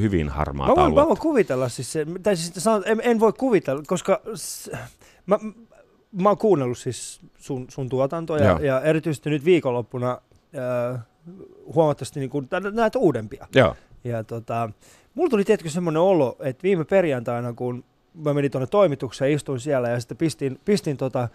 hyvin 0.00 0.28
harmaa 0.28 0.68
Mä 0.68 0.76
voin, 0.76 0.94
mä 0.94 1.06
voin 1.06 1.18
kuvitella 1.18 1.68
siis 1.68 1.92
se, 1.92 2.06
tai 2.22 2.36
siis 2.36 2.52
sanon, 2.64 2.82
en, 2.86 3.00
en 3.04 3.20
voi 3.20 3.32
kuvitella, 3.32 3.82
koska 3.86 4.20
s- 4.34 4.70
mä, 5.26 5.38
mä 6.22 6.28
oon 6.28 6.38
kuunnellut 6.38 6.78
siis 6.78 7.20
sun, 7.38 7.66
sun 7.68 7.88
tuotantoja 7.88 8.44
Joo. 8.44 8.58
ja 8.58 8.80
erityisesti 8.80 9.30
nyt 9.30 9.44
viikonloppuna 9.44 10.18
äh, 10.94 11.00
huomattavasti 11.74 12.20
niin 12.20 12.30
kuin, 12.30 12.48
näitä 12.72 12.98
uudempia. 12.98 13.46
Joo. 13.54 13.76
Ja 14.04 14.24
tota, 14.24 14.70
mulla 15.14 15.30
tuli 15.30 15.44
tietenkin 15.44 15.72
semmoinen 15.72 16.02
olo, 16.02 16.36
että 16.40 16.62
viime 16.62 16.84
perjantaina, 16.84 17.52
kun 17.52 17.84
mä 18.24 18.34
menin 18.34 18.50
tuonne 18.50 18.66
toimitukseen, 18.66 19.32
istuin 19.32 19.60
siellä 19.60 19.88
ja 19.88 20.00
sitten 20.00 20.16
pistin, 20.16 20.60
pistin 20.64 20.96
tota, 20.96 21.22
äh, 21.22 21.30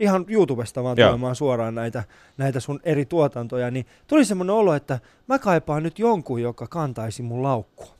ihan 0.00 0.24
YouTubesta 0.28 0.82
vaan 0.82 0.96
tulemaan 0.96 1.36
suoraan 1.36 1.74
näitä, 1.74 2.04
näitä 2.36 2.60
sun 2.60 2.80
eri 2.84 3.04
tuotantoja, 3.04 3.70
niin 3.70 3.86
tuli 4.06 4.24
semmoinen 4.24 4.54
olo, 4.54 4.74
että 4.74 4.98
mä 5.28 5.38
kaipaan 5.38 5.82
nyt 5.82 5.98
jonkun, 5.98 6.42
joka 6.42 6.66
kantaisi 6.66 7.22
mun 7.22 7.42
laukkua. 7.42 7.98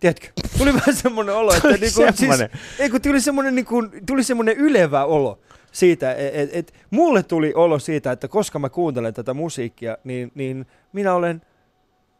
Tiedätkö? 0.00 0.28
Tuli 0.58 0.74
vähän 0.80 0.94
semmoinen 0.94 1.34
olo, 1.34 1.54
että 1.54 1.68
niinku, 1.68 2.02
siis, 2.14 2.34
ei, 2.78 2.90
kun 2.90 3.00
tuli 3.00 3.20
semmoinen, 3.20 3.54
niinku, 3.54 3.82
tuli 4.06 4.24
semmoinen 4.24 4.56
ylevä 4.56 5.04
olo 5.04 5.38
siitä, 5.72 6.12
että 6.12 6.40
et, 6.40 6.50
et, 6.52 6.74
mulle 6.90 7.22
tuli 7.22 7.52
olo 7.54 7.78
siitä, 7.78 8.12
että 8.12 8.28
koska 8.28 8.58
mä 8.58 8.68
kuuntelen 8.68 9.14
tätä 9.14 9.34
musiikkia, 9.34 9.98
niin, 10.04 10.32
niin 10.34 10.66
minä 10.92 11.14
olen 11.14 11.42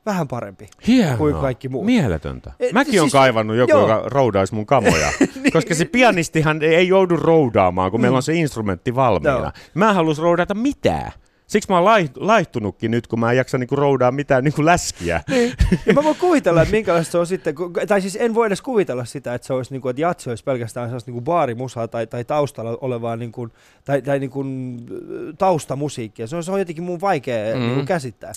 vähän 0.06 0.28
parempi. 0.28 0.68
Hienoa. 0.86 1.16
kuin 1.16 1.34
kaikki 1.34 1.68
muut. 1.68 1.86
Mieletöntä. 1.86 2.52
Et 2.60 2.72
Mäkin 2.72 2.90
siis- 2.90 3.02
on 3.02 3.10
kaivannut 3.10 3.56
joku, 3.56 3.70
joo. 3.70 3.80
joka 3.80 4.02
roudaisi 4.06 4.54
mun 4.54 4.66
kamoja. 4.66 5.08
Koska 5.52 5.74
se 5.74 5.84
pianistihan 5.84 6.62
ei 6.62 6.88
joudu 6.88 7.16
roudaamaan, 7.16 7.90
kun 7.90 8.00
meillä 8.00 8.16
on 8.16 8.22
se 8.22 8.34
instrumentti 8.34 8.94
valmiina. 8.94 9.38
Joo. 9.38 9.50
Mä 9.74 9.88
en 9.88 9.94
halus 9.94 10.18
roudata 10.18 10.54
mitään. 10.54 11.12
Siksi 11.46 11.70
mä 11.70 11.76
oon 11.76 11.84
lai- 11.84 12.10
laihtunutkin 12.16 12.90
nyt, 12.90 13.06
kun 13.06 13.20
mä 13.20 13.30
en 13.30 13.36
jaksa 13.36 13.58
niinku 13.58 13.76
roudaa 13.76 14.10
mitään 14.12 14.44
niinku 14.44 14.64
läskiä. 14.64 15.20
Ja 15.86 15.94
mä 15.94 16.04
voin 16.04 16.16
kuvitella, 16.16 16.62
että 16.62 16.72
minkälaista 16.78 17.12
se 17.12 17.18
on 17.18 17.26
sitten, 17.26 17.54
tai 17.88 18.00
siis 18.00 18.16
en 18.20 18.34
voi 18.34 18.46
edes 18.46 18.62
kuvitella 18.62 19.04
sitä, 19.04 19.34
että 19.34 19.46
se 19.46 19.52
olisi, 19.52 19.72
niin 19.72 19.80
kuin, 19.82 19.90
että 19.90 20.02
jatsi 20.02 20.30
olisi 20.30 20.44
pelkästään 20.44 20.88
sellaista 20.88 21.08
niin 21.10 21.14
kuin 21.14 21.24
baarimusaa 21.24 21.88
tai, 21.88 22.06
tai 22.06 22.24
taustalla 22.24 22.78
olevaa 22.80 23.16
niin 23.16 23.32
kuin, 23.32 23.52
tai, 23.84 24.02
tai 24.02 24.18
niin 24.18 24.30
kuin, 24.30 24.78
äh, 24.92 25.34
taustamusiikkia. 25.38 26.26
Se 26.26 26.36
on, 26.36 26.44
se 26.44 26.52
on 26.52 26.58
jotenkin 26.58 26.84
mun 26.84 27.00
vaikea 27.00 27.54
mm. 27.54 27.60
niin 27.60 27.70
Mm. 27.70 27.74
kuin 27.74 27.86
käsittää. 27.86 28.32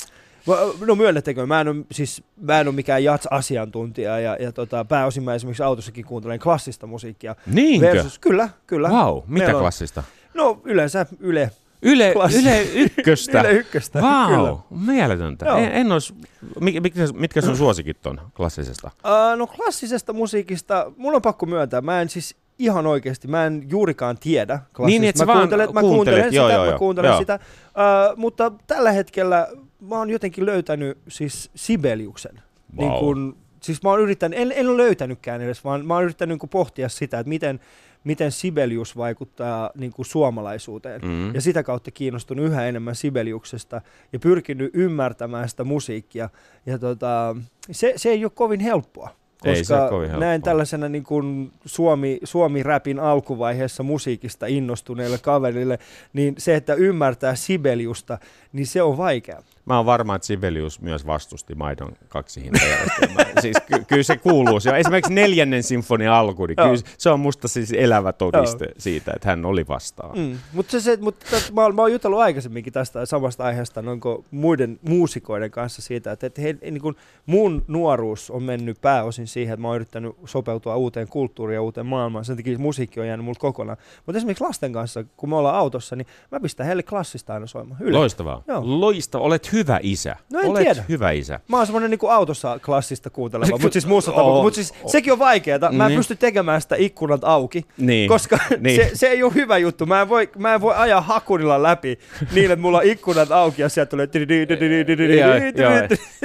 No 0.85 0.95
myönnettekö, 0.95 1.45
mä 1.45 1.61
en 1.61 1.67
ole, 1.67 1.75
siis, 1.91 2.23
mä 2.41 2.59
en 2.59 2.67
ole 2.67 2.75
mikään 2.75 3.03
jats-asiantuntija 3.03 4.19
ja, 4.19 4.37
ja 4.39 4.51
tota, 4.51 4.85
pääosin 4.85 5.23
mä 5.23 5.35
esimerkiksi 5.35 5.63
autossakin 5.63 6.05
kuuntelen 6.05 6.39
klassista 6.39 6.87
musiikkia. 6.87 7.35
Niinkö? 7.45 7.87
Versus, 7.87 8.19
kyllä, 8.19 8.49
kyllä. 8.67 8.89
Wow, 8.89 9.15
mitä 9.17 9.27
Meillä 9.27 9.53
on- 9.57 9.61
klassista? 9.61 10.03
No 10.33 10.61
yleensä 10.63 11.05
Yle, 11.19 11.51
Yle, 11.81 12.13
Klassi- 12.13 12.39
Yle 12.41 12.63
ykköstä. 12.63 13.39
Yle 13.41 13.51
ykköstä. 13.51 13.99
Kyllä. 13.99 14.37
Wow, 14.37 14.57
mieletöntä. 14.69 15.45
Joo. 15.45 15.57
En, 15.57 15.71
en 15.71 15.91
ois, 15.91 16.13
mitkä, 16.59 16.81
mitkä, 16.81 17.01
mitkä 17.13 17.41
sun 17.41 17.57
suosikit 17.57 18.05
on 18.05 18.21
klassisesta? 18.35 18.91
Uh, 19.03 19.37
no 19.37 19.47
klassisesta 19.47 20.13
musiikista, 20.13 20.91
mun 20.97 21.15
on 21.15 21.21
pakko 21.21 21.45
myöntää, 21.45 21.81
mä 21.81 22.01
en 22.01 22.09
siis 22.09 22.35
ihan 22.59 22.87
oikeasti, 22.87 23.27
mä 23.27 23.45
en 23.45 23.63
juurikaan 23.69 24.17
tiedä 24.17 24.59
klassista. 24.73 24.85
Niin, 25.01 25.09
että 25.09 25.25
mä 25.25 25.33
kuuntelen, 25.33 25.73
mä 25.73 25.81
kuuntelen 25.81 26.23
sitä, 26.23 26.35
joo, 26.35 26.71
mä 26.71 26.77
kuuntelen 26.77 27.09
joo. 27.09 27.19
sitä. 27.19 27.39
Uh, 27.67 28.17
mutta 28.17 28.51
tällä 28.67 28.91
hetkellä 28.91 29.47
mä 29.81 29.97
oon 29.97 30.09
jotenkin 30.09 30.45
löytänyt 30.45 30.97
siis 31.07 31.51
Sibeliuksen. 31.55 32.41
Wow. 32.77 32.89
Niin 32.89 32.99
kun 32.99 33.37
siis 33.61 33.83
mä 33.83 33.89
oon 33.89 33.99
yrittänyt, 33.99 34.39
en, 34.39 34.51
en 34.55 34.67
ole 34.67 34.77
löytänytkään 34.77 35.41
edes, 35.41 35.63
vaan 35.63 35.85
mä 35.85 35.93
oon 35.93 36.03
yrittänyt 36.03 36.41
niin 36.41 36.49
pohtia 36.49 36.89
sitä, 36.89 37.19
että 37.19 37.29
miten, 37.29 37.59
miten 38.03 38.31
Sibelius 38.31 38.97
vaikuttaa 38.97 39.71
niin 39.75 39.91
kuin 39.91 40.05
suomalaisuuteen. 40.05 41.01
Mm. 41.01 41.35
Ja 41.35 41.41
sitä 41.41 41.63
kautta 41.63 41.91
kiinnostunut 41.91 42.45
yhä 42.45 42.67
enemmän 42.67 42.95
Sibeliuksesta 42.95 43.81
ja 44.13 44.19
pyrkinyt 44.19 44.71
ymmärtämään 44.73 45.49
sitä 45.49 45.63
musiikkia. 45.63 46.29
Ja 46.65 46.79
tota, 46.79 47.35
se, 47.71 47.93
se 47.95 48.09
ei 48.09 48.25
ole 48.25 48.31
kovin 48.35 48.59
helppoa. 48.59 49.09
Ei 49.43 49.55
se 49.55 49.59
Koska 49.59 49.99
helppoa. 49.99 50.19
näin 50.19 50.41
tällaisena 50.41 50.89
niin 50.89 51.03
kuin 51.03 51.51
Suomi, 51.65 52.19
Suomi-räpin 52.23 52.99
alkuvaiheessa 52.99 53.83
musiikista 53.83 54.45
innostuneelle 54.45 55.17
kaverille, 55.17 55.79
niin 56.13 56.35
se, 56.37 56.55
että 56.55 56.73
ymmärtää 56.73 57.35
Sibeliusta, 57.35 58.17
niin 58.53 58.67
se 58.67 58.81
on 58.81 58.97
vaikea. 58.97 59.43
Mä 59.67 59.77
oon 59.77 59.85
varma, 59.85 60.15
että 60.15 60.25
Sibelius 60.27 60.81
myös 60.81 61.07
vastusti 61.07 61.55
maidon 61.55 61.91
kaksi 62.09 62.43
hintajärjestelmää. 62.43 63.25
siis 63.41 63.57
ky- 63.67 63.85
kyllä 63.87 64.03
se 64.03 64.17
kuuluu. 64.17 64.59
Se 64.59 64.69
on 64.69 64.77
esimerkiksi 64.77 65.13
neljännen 65.13 65.63
sinfonian 65.63 66.13
alku, 66.13 66.45
niin 66.45 66.55
kyllä 66.55 66.75
se 66.97 67.09
on 67.09 67.19
musta 67.19 67.47
siis 67.47 67.73
elävä 67.77 68.13
todiste 68.13 68.67
siitä, 68.77 69.11
että 69.15 69.29
hän 69.29 69.45
oli 69.45 69.67
vastaan. 69.67 70.17
Mm. 70.17 70.37
Mutta 70.53 70.71
se, 70.71 70.79
se, 70.81 70.97
tästä, 71.31 71.53
mä, 71.53 71.61
oon- 71.61 71.75
mä 71.75 71.81
oon 71.81 71.91
jutellut 71.91 72.19
aikaisemminkin 72.19 72.73
tästä 72.73 73.05
samasta 73.05 73.43
aiheesta 73.43 73.81
noin 73.81 73.99
kuin 73.99 74.25
muiden 74.31 74.79
muusikoiden 74.81 75.51
kanssa 75.51 75.81
siitä, 75.81 76.11
että, 76.11 76.27
että 76.27 76.41
he, 76.41 76.55
niin 76.61 76.81
kuin 76.81 76.95
mun 77.25 77.63
nuoruus 77.67 78.31
on 78.31 78.43
mennyt 78.43 78.81
pääosin 78.81 79.27
siihen, 79.27 79.53
että 79.53 79.61
mä 79.61 79.67
oon 79.67 79.75
yrittänyt 79.75 80.15
sopeutua 80.25 80.75
uuteen 80.75 81.07
kulttuuriin 81.07 81.55
ja 81.55 81.61
uuteen 81.61 81.85
maailmaan. 81.85 82.25
Sen 82.25 82.35
takia 82.35 82.59
musiikki 82.59 82.99
on 82.99 83.07
jäänyt 83.07 83.25
mulla 83.25 83.39
kokonaan. 83.39 83.77
Mutta 84.05 84.17
esimerkiksi 84.17 84.43
lasten 84.43 84.73
kanssa, 84.73 85.03
kun 85.17 85.29
me 85.29 85.35
ollaan 85.35 85.55
autossa, 85.55 85.95
niin 85.95 86.07
mä 86.31 86.39
pistän 86.39 86.65
heille 86.65 86.83
klassista 86.83 87.33
aina 87.33 87.47
soimaan. 87.47 87.81
Yle. 87.81 87.97
Loistavaa. 87.97 88.43
Joo. 88.47 88.61
Loistava. 88.63 89.23
Olet 89.23 89.53
hyvä 89.57 89.79
isä. 89.83 90.15
No 90.33 90.39
en 90.39 90.45
Olet 90.49 90.63
tiedä. 90.63 90.83
hyvä 90.89 91.11
isä. 91.11 91.39
Mä 91.47 91.57
oon 91.57 91.65
semmonen 91.65 91.89
niinku 91.91 92.07
autossa 92.07 92.59
klassista 92.65 93.09
kuunteleva, 93.09 93.51
mutta 93.51 93.73
siis 93.73 93.87
muussa 93.87 94.11
tapauksessa. 94.17 94.43
Mutta 94.43 94.55
siis 94.55 94.91
sekin 94.91 95.13
on 95.13 95.19
vaikeaa. 95.19 95.59
Mä 95.71 95.83
en 95.83 95.87
Niin. 95.89 95.99
pysty 95.99 96.15
tekemään 96.15 96.61
sitä 96.61 96.75
ikkunat 96.79 97.23
auki, 97.23 97.65
Niin. 97.77 98.09
koska 98.09 98.37
Niin. 98.59 98.75
se, 98.81 98.91
se 98.93 99.07
ei 99.07 99.23
ole 99.23 99.33
hyvä 99.35 99.57
juttu. 99.57 99.85
Mä 99.85 100.01
en 100.01 100.09
voi, 100.09 100.29
mä 100.37 100.53
en 100.53 100.61
voi 100.61 100.73
ajaa 100.77 101.01
hakunilla 101.01 101.63
läpi 101.63 101.99
niin, 102.33 102.51
että 102.51 102.61
mulla 102.61 102.77
on 102.77 102.83
ikkunat 102.83 103.31
auki 103.31 103.61
ja 103.61 103.69
sieltä 103.69 103.89
tulee... 103.89 104.07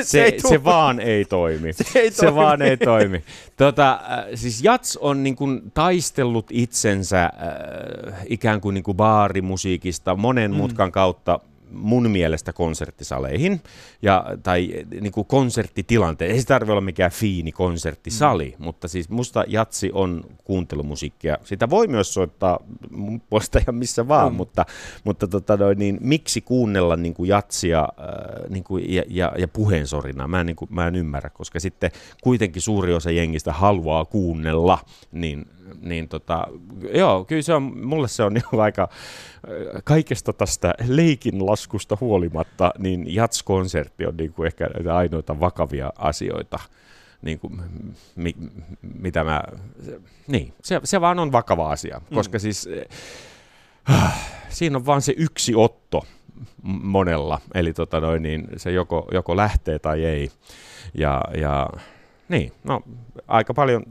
Se, 0.02 0.34
se 0.48 0.64
vaan 0.64 1.00
ei 1.00 1.24
toimi. 1.24 1.72
Se 1.72 1.98
ei 1.98 2.10
se 2.10 2.34
vaan 2.34 2.62
ei 2.62 2.76
toimi. 2.76 3.24
Tota, 3.56 3.90
äh, 3.92 4.24
siis 4.34 4.64
Jats 4.64 4.96
on 4.96 5.22
niin 5.22 5.36
kuin 5.36 5.70
taistellut 5.74 6.46
itsensä 6.50 7.24
äh, 7.24 7.30
ikään 8.26 8.60
kuin, 8.60 8.74
niin 8.74 8.84
kuin 8.84 8.96
baarimusiikista 8.96 10.16
monen 10.16 10.50
Mm. 10.50 10.56
mutkan 10.56 10.92
kautta 10.92 11.40
mun 11.72 12.10
mielestä 12.10 12.52
konserttisaleihin 12.52 13.60
ja, 14.02 14.24
tai 14.42 14.68
niin 15.00 15.12
kuin 15.12 15.26
konserttitilanteen. 15.26 16.30
Ei 16.30 16.40
se 16.40 16.46
tarvitse 16.46 16.72
olla 16.72 16.80
mikään 16.80 17.10
fiini 17.10 17.52
konserttisali, 17.52 18.54
mm. 18.58 18.64
mutta 18.64 18.88
siis 18.88 19.08
musta 19.08 19.44
jatsi 19.48 19.90
on 19.92 20.24
kuuntelumusiikkia. 20.44 21.38
Sitä 21.44 21.70
voi 21.70 21.86
myös 21.88 22.14
soittaa 22.14 22.58
mun 22.90 23.20
puolesta 23.20 23.60
ja 23.66 23.72
missä 23.72 24.08
vaan, 24.08 24.32
Mm. 24.32 24.36
mutta, 24.36 24.66
mutta 25.04 25.28
tota 25.28 25.56
noin, 25.56 25.78
niin, 25.78 25.98
miksi 26.00 26.40
kuunnella 26.40 26.96
niin 26.96 27.14
kuin 27.14 27.28
jatsia 27.28 27.80
äh, 27.80 28.50
niin 28.50 28.64
kuin, 28.64 28.94
ja, 28.94 29.02
ja, 29.08 29.32
ja 29.38 29.48
puheensorinaa? 29.48 30.28
Mä 30.28 30.40
en, 30.40 30.46
niin 30.46 30.56
kuin, 30.56 30.74
mä 30.74 30.86
en 30.86 30.94
ymmärrä, 30.96 31.30
koska 31.30 31.60
sitten 31.60 31.90
kuitenkin 32.22 32.62
suuri 32.62 32.94
osa 32.94 33.10
jengistä 33.10 33.52
haluaa 33.52 34.04
kuunnella, 34.04 34.78
niin, 35.12 35.46
niin 35.82 36.08
tota, 36.08 36.46
joo, 36.94 37.24
kyllä 37.24 37.42
se 37.42 37.54
on, 37.54 37.62
mulle 37.86 38.08
se 38.08 38.22
on 38.22 38.34
niin 38.34 38.60
aika 38.60 38.88
kaikesta 39.84 40.32
tästä 40.32 40.74
leikin 40.86 41.46
laskusta 41.46 41.98
huolimatta, 42.00 42.72
niin 42.78 43.14
jats-konsertti 43.14 44.06
on 44.06 44.16
niin 44.16 44.32
kuin 44.32 44.46
ehkä 44.46 44.66
näitä 44.74 44.96
ainoita 44.96 45.40
vakavia 45.40 45.92
asioita, 45.98 46.58
niin 47.22 47.38
kuin, 47.38 47.62
mi, 48.16 48.36
mitä 48.82 49.24
mä, 49.24 49.42
niin, 50.26 50.54
se, 50.62 50.80
se 50.84 51.00
vaan 51.00 51.18
on 51.18 51.32
vakava 51.32 51.70
asia, 51.70 52.00
koska 52.14 52.38
siis 52.38 52.68
äh, 53.90 54.30
siinä 54.48 54.76
on 54.76 54.86
vaan 54.86 55.02
se 55.02 55.14
yksi 55.16 55.54
otto 55.54 56.02
monella, 56.62 57.40
eli 57.54 57.72
tota 57.72 58.00
noin, 58.00 58.22
niin 58.22 58.48
se 58.56 58.72
joko, 58.72 59.08
joko 59.12 59.36
lähtee 59.36 59.78
tai 59.78 60.04
ei, 60.04 60.30
ja, 60.94 61.20
ja 61.40 61.68
niin, 62.28 62.52
no 62.64 62.82
aika 63.28 63.54
paljon 63.54 63.82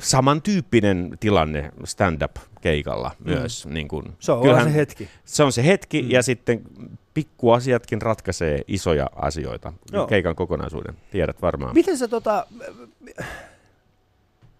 samantyyppinen 0.00 1.10
tilanne 1.20 1.72
stand-up-keikalla 1.84 3.10
myös. 3.24 3.66
Niin 3.66 3.88
kuin, 3.88 4.04
Se 4.18 4.32
on 4.32 4.46
vaan 4.46 4.64
se 4.64 4.74
hetki. 4.74 5.08
se 5.24 5.42
on 5.42 5.52
se 5.52 5.64
hetki, 5.66 6.02
Mm. 6.02 6.06
mm. 6.06 6.10
ja 6.10 6.22
sitten 6.22 6.62
pikkuasiatkin 7.14 8.02
ratkaisee 8.02 8.60
isoja 8.68 9.10
asioita 9.16 9.72
Joo. 9.92 10.06
keikan 10.06 10.34
kokonaisuuden. 10.36 10.94
Tiedät 11.10 11.42
varmaan. 11.42 11.74
Miten 11.74 11.98
se 11.98 12.08
tota... 12.08 12.46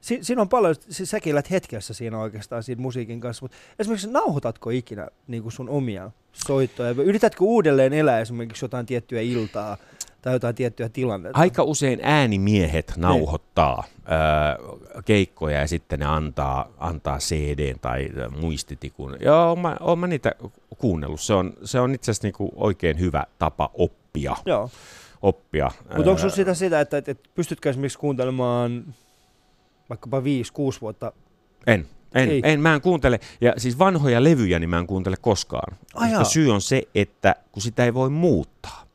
Si- 0.00 0.18
siinä 0.22 0.42
on 0.42 0.48
paljon, 0.48 0.74
siis 0.88 1.10
säkin 1.10 1.30
elät 1.30 1.50
hetkessä 1.50 1.94
siinä 1.94 2.18
oikeastaan 2.18 2.62
siinä 2.62 2.82
musiikin 2.82 3.20
kanssa, 3.20 3.44
mutta 3.44 3.56
esimerkiksi 3.78 4.10
nauhoitatko 4.10 4.70
ikinä 4.70 5.08
niin 5.26 5.42
kuin 5.42 5.52
sun 5.52 5.68
omia 5.68 6.10
soittoja? 6.32 6.90
Yritätkö 6.90 7.44
uudelleen 7.44 7.92
elää 7.92 8.20
esimerkiksi 8.20 8.64
jotain 8.64 8.86
tiettyä 8.86 9.20
iltaa 9.20 9.76
tai 10.22 10.32
jotain 10.32 10.54
tiettyä 10.54 10.88
tilannetta? 10.88 11.38
Aika 11.38 11.62
usein 11.62 12.00
äänimiehet 12.02 12.92
nauhoittaa 12.96 13.84
ö, 13.86 15.02
keikkoja 15.04 15.60
ja 15.60 15.68
sitten 15.68 15.98
ne 15.98 16.06
antaa, 16.06 16.68
antaa 16.78 17.18
CD 17.18 17.74
tai 17.80 18.08
muistitikun. 18.40 19.16
Joo, 19.20 19.56
mä, 19.56 19.76
oon 19.80 19.98
mä 19.98 20.06
niitä 20.06 20.32
kuunnellut. 20.78 21.20
Se 21.20 21.34
on, 21.34 21.52
se 21.64 21.80
on 21.80 21.94
itse 21.94 22.10
asiassa 22.10 22.26
niinku 22.26 22.52
oikein 22.56 22.98
hyvä 22.98 23.24
tapa 23.38 23.70
oppia. 23.74 24.36
Joo, 24.46 24.70
oppia. 25.22 25.70
mutta 25.96 26.10
onko 26.10 26.28
sitä 26.28 26.54
sitä, 26.54 26.80
että, 26.80 26.98
että, 26.98 27.10
että 27.10 27.28
pystytkö 27.34 27.70
esimerkiksi 27.70 27.98
kuuntelemaan 27.98 28.94
vaikkapa 29.90 30.20
5-6 30.20 30.22
vuotta? 30.80 31.12
En. 31.66 31.86
En, 32.14 32.30
Ei. 32.30 32.40
en, 32.44 32.60
mä 32.60 32.74
en 32.74 32.80
kuuntele, 32.80 33.20
ja 33.40 33.54
siis 33.56 33.78
vanhoja 33.78 34.24
levyjä, 34.24 34.58
niin 34.58 34.70
mä 34.70 34.78
en 34.78 34.86
kuuntele 34.86 35.16
koskaan. 35.20 35.76
Ai 35.94 36.24
syy 36.24 36.50
on 36.50 36.60
se, 36.60 36.82
että 36.94 37.36
kun 37.52 37.62
sitä 37.62 37.84
ei 37.84 37.94
voi 37.94 38.10
muuttaa. 38.10 38.89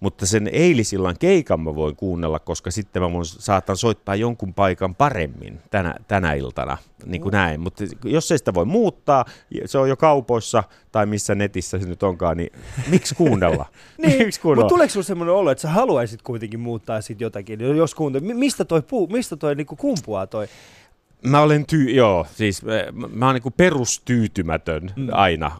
Mutta 0.00 0.26
sen 0.26 0.48
eilisillan 0.52 1.16
keikan 1.18 1.60
mä 1.60 1.74
voin 1.74 1.96
kuunnella, 1.96 2.38
koska 2.38 2.70
sitten 2.70 3.02
mä 3.02 3.12
voin, 3.12 3.24
saatan 3.24 3.76
soittaa 3.76 4.14
jonkun 4.14 4.54
paikan 4.54 4.94
paremmin 4.94 5.60
tänä, 5.70 5.94
tänä 6.08 6.32
iltana, 6.32 6.78
niin 7.06 7.22
kuin 7.22 7.32
näin. 7.32 7.60
Mutta 7.60 7.84
jos 8.04 8.32
ei 8.32 8.38
sitä 8.38 8.54
voi 8.54 8.64
muuttaa, 8.64 9.24
se 9.64 9.78
on 9.78 9.88
jo 9.88 9.96
kaupoissa 9.96 10.64
tai 10.92 11.06
missä 11.06 11.34
netissä 11.34 11.78
se 11.78 11.86
nyt 11.86 12.02
onkaan, 12.02 12.36
niin 12.36 12.52
miksi 12.88 13.14
kuunnella? 13.14 13.66
Niin, 14.06 14.18
miksi 14.18 14.40
kuunnella? 14.40 14.64
mutta 14.64 14.74
tuleeko 14.74 14.90
sinulla 14.92 15.06
semmoinen 15.06 15.34
olo, 15.34 15.50
että 15.50 15.62
sä 15.62 15.68
haluaisit 15.70 16.22
kuitenkin 16.22 16.60
muuttaa 16.60 17.00
sit 17.00 17.20
jotakin? 17.20 17.60
Jos 17.76 17.94
kuuntelet, 17.94 18.26
mi- 18.26 18.34
mistä 18.34 18.64
toi, 18.64 18.82
puu, 18.82 19.06
mistä 19.06 19.36
toi 19.36 19.54
niinku 19.54 19.76
kumpuaa 19.76 20.26
toi? 20.26 20.48
Mä 21.26 21.40
olen 21.40 21.66
tyy- 21.66 21.90
joo, 21.90 22.26
siis 22.34 22.62
eh, 22.64 22.92
mä, 22.92 23.08
mä 23.12 23.26
oon 23.26 23.34
niinku 23.34 23.50
perustyytymätön 23.50 24.92
Mm. 24.96 25.08
aina 25.12 25.50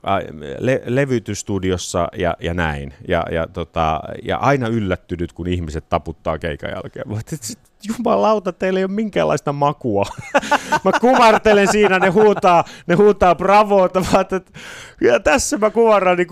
le- 0.59 0.83
levytystudiossa 0.87 2.09
ja, 2.17 2.37
ja 2.41 2.55
näin. 2.55 2.95
Ja, 3.09 3.25
ja, 3.31 3.47
tota, 3.53 4.01
ja 4.23 4.37
aina 4.37 4.69
yllättynyt, 4.69 5.33
kun 5.33 5.47
ihmiset 5.49 5.89
taputtaa 5.89 6.39
keikan 6.39 6.71
jälkeen. 6.71 7.05
Sit, 7.41 7.59
jumalauta, 7.89 8.53
teillä 8.53 8.79
ei 8.79 8.85
ole 8.85 8.93
minkäänlaista 8.93 9.53
makua. 9.53 10.05
mä 10.85 10.93
kumartelen 11.01 11.73
siinä, 11.73 11.99
ne 11.99 12.09
huutaa, 12.09 12.65
ne 12.87 12.95
huutaa 12.95 13.35
bravoota. 13.35 14.03
Että 14.21 14.41
ja 15.01 15.21
tässä 15.21 15.59
mä 15.59 15.71
kuvaran 15.71 16.17
niin 16.17 16.29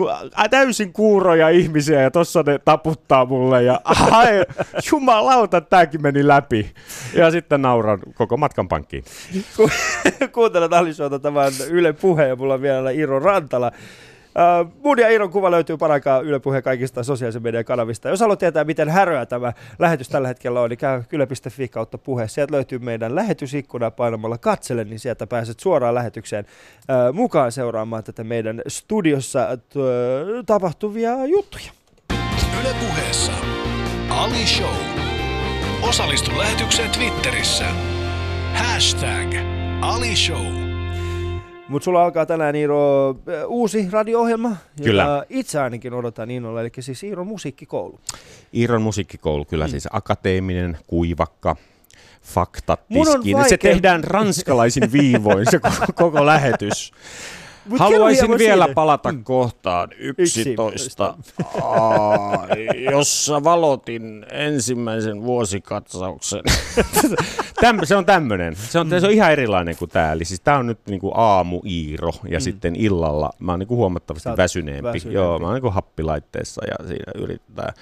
täysin 0.51 0.93
kuuroja 0.93 1.49
ihmisiä 1.49 2.03
ja 2.03 2.11
tossa 2.11 2.43
ne 2.47 2.59
taputtaa 2.59 3.25
mulle. 3.25 3.63
Ja 3.63 3.81
ai, 4.11 4.45
jumalauta, 4.93 5.61
tääkin 5.61 6.03
meni 6.03 6.29
läpi. 6.29 6.75
Ja 7.15 7.31
sitten 7.31 7.63
nauran 7.63 7.99
koko 8.15 8.37
matkan 8.37 8.69
pankkiin. 8.69 9.05
Ku- 9.57 9.71
Kuuntelet 10.35 10.73
Alishowta 10.73 11.19
tämän 11.19 11.53
Yle 11.71 11.93
Puheen 11.93 12.29
ja 12.29 12.37
mulla 12.37 12.55
on 12.55 12.63
vielä 12.63 12.91
Iro 12.91 13.19
Rantala. 13.19 13.73
Uh, 14.35 14.73
mun 14.85 14.99
ja 14.99 15.09
Iron 15.09 15.31
kuva 15.31 15.51
löytyy 15.51 15.77
paraikaa 15.77 16.21
Yle 16.21 16.41
Puheen 16.41 16.63
kaikista 16.63 17.03
sosiaalisen 17.03 17.43
median 17.43 17.65
kanavista. 17.65 18.09
Jos 18.09 18.21
haluat 18.21 18.39
tietää, 18.39 18.65
miten 18.65 18.89
häröä 18.89 19.27
tämä 19.27 19.53
lähetys 19.79 20.09
tällä 20.09 20.29
hetkellä 20.29 20.61
on, 20.61 20.71
niin 20.71 20.79
käy 20.79 21.03
yle.fi 21.13 21.69
kautta 21.69 21.99
puhe. 21.99 22.29
Sieltä 22.29 22.53
löytyy 22.53 22.79
meidän 22.79 23.15
lähetysikkuna 23.15 23.91
painamalla 23.91 24.39
katsele, 24.39 24.85
niin 24.85 24.99
sieltä 24.99 25.27
pääset 25.27 25.61
suoraan 25.61 25.95
lähetykseen 25.95 26.45
uh, 26.45 27.15
mukaan 27.15 27.53
seuraamaan 27.53 28.05
tätä 28.05 28.25
meidän 28.25 28.63
studiossa 28.69 29.57
t- 29.57 29.75
tapahtuvia 30.47 31.27
juttuja. 31.27 31.71
Yle 32.61 32.75
Puheessa 32.81 33.33
Ali 34.09 34.47
Show. 34.47 34.77
Osallistu 35.89 36.39
lähetykseen 36.39 36.91
Twitterissä. 36.91 37.65
Hashtag 38.55 39.35
Ali 39.81 40.17
Show. 40.17 40.64
Mutta 41.69 41.85
sulla 41.85 42.05
alkaa 42.05 42.27
tänään 42.27 42.57
Iiro 42.57 43.11
äh, 43.11 43.17
uusi 43.47 43.89
radio-ohjelma, 43.91 44.57
Kyllä. 44.85 45.03
jota 45.03 45.25
itse 45.29 45.61
ainakin 45.61 45.95
odotan 45.95 46.31
innolla, 46.31 46.61
eli 46.61 46.71
siis 46.81 47.03
Iiro 47.03 47.25
musiikkikoulu. 47.25 48.01
Iiron 48.55 48.83
musiikkikoulu, 48.83 49.45
kyllä 49.45 49.69
siis 49.69 49.89
akateeminen, 49.91 50.79
kuivakka, 50.87 51.57
faktat. 52.23 52.81
Se 53.49 53.57
tehdään 53.59 54.05
ranskalaisin 54.05 54.93
viivoin, 54.93 55.47
se 55.51 55.59
koko, 55.59 55.87
koko 55.95 56.27
lähetys. 56.27 56.93
Mut 57.67 57.79
Haluaisin 57.81 58.39
vielä 58.39 58.65
siitä. 58.65 58.75
palata 58.75 59.13
Mm. 59.13 59.25
kohtaan 59.25 59.89
11, 59.99 61.15
Aa, 61.63 62.47
jossa 62.91 63.45
valotin 63.45 64.27
ensimmäisen 64.33 65.23
vuosikatsauksen. 65.23 66.43
Täm, 67.61 67.79
se 67.85 67.97
on 67.97 68.07
tämmöinen. 68.07 68.57
Se 68.57 68.79
on, 68.79 68.91
se 68.91 69.07
on 69.07 69.13
ihan 69.13 69.33
erilainen 69.33 69.77
kuin 69.77 69.91
tämä. 69.91 70.13
Eli 70.13 70.25
siis 70.25 70.41
tämä 70.41 70.57
on 70.59 70.67
nyt 70.67 70.79
niinku 70.87 71.13
aamu-iiro 71.15 72.13
ja 72.29 72.39
Mm. 72.39 72.43
sitten 72.43 72.77
illalla 72.77 73.31
mä 73.39 73.53
oon 73.53 73.59
niinku 73.59 73.77
huomattavasti 73.77 74.29
väsyneempi. 74.37 74.83
väsyneempi. 74.83 75.15
Joo, 75.15 75.39
mä 75.39 75.47
oon 75.47 75.55
niinku 75.55 75.71
happilaitteessa 75.71 76.63
ja 76.67 76.89
siinä 76.89 77.13
yrittää 77.15 77.73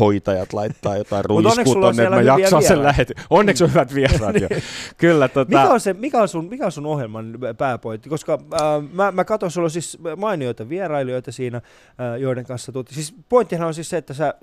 hoitajat 0.00 0.52
laittaa 0.52 0.96
jotain 0.96 1.24
ruiskua 1.24 1.80
tonne, 1.80 2.02
että 2.04 2.16
mä 2.16 2.22
jaksan 2.22 2.62
sen 2.62 2.82
lähety. 2.82 3.14
Onneksi 3.30 3.64
on 3.64 3.70
hyvät 3.70 3.94
vieraat 3.94 4.40
jo. 4.40 4.48
Kyllä, 4.98 5.28
tota, 5.28 5.48
Mikä 5.58 5.70
on, 5.72 5.80
se, 5.80 5.92
mikä, 5.92 6.18
on 6.22 6.28
sun, 6.28 6.44
mikä 6.44 6.64
on 6.66 6.72
sun 6.72 6.86
ohjelman 6.86 7.38
pääpointti? 7.58 8.08
Koska 8.08 8.32
äh, 8.54 8.60
mä, 8.92 9.07
mä 9.12 9.24
katson, 9.24 9.50
sulla 9.50 9.66
on 9.66 9.70
siis 9.70 9.98
mainioita 10.16 10.68
vierailijoita 10.68 11.32
siinä, 11.32 11.56
äh, 11.56 12.20
joiden 12.20 12.44
kanssa 12.46 12.72
tuut. 12.72 12.88
Siis 12.88 13.14
pointtihan 13.28 13.66
on 13.68 13.74
siis 13.74 13.90
se, 13.90 13.96
että 13.96 14.14
sä 14.14 14.34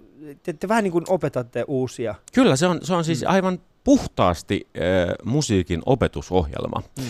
te, 0.43 0.53
te 0.53 0.67
vähän 0.67 0.83
niin 0.83 0.91
kuin 0.91 1.05
opetatte 1.07 1.65
uusia. 1.67 2.15
Kyllä, 2.33 2.55
se 2.55 2.67
on, 2.67 2.79
se 2.83 2.93
on 2.93 3.03
siis 3.03 3.21
Mm. 3.21 3.27
aivan 3.29 3.59
puhtaasti 3.83 4.67
äh, 4.77 4.81
musiikin 5.23 5.81
opetusohjelma. 5.85 6.81
Mm. 6.99 7.03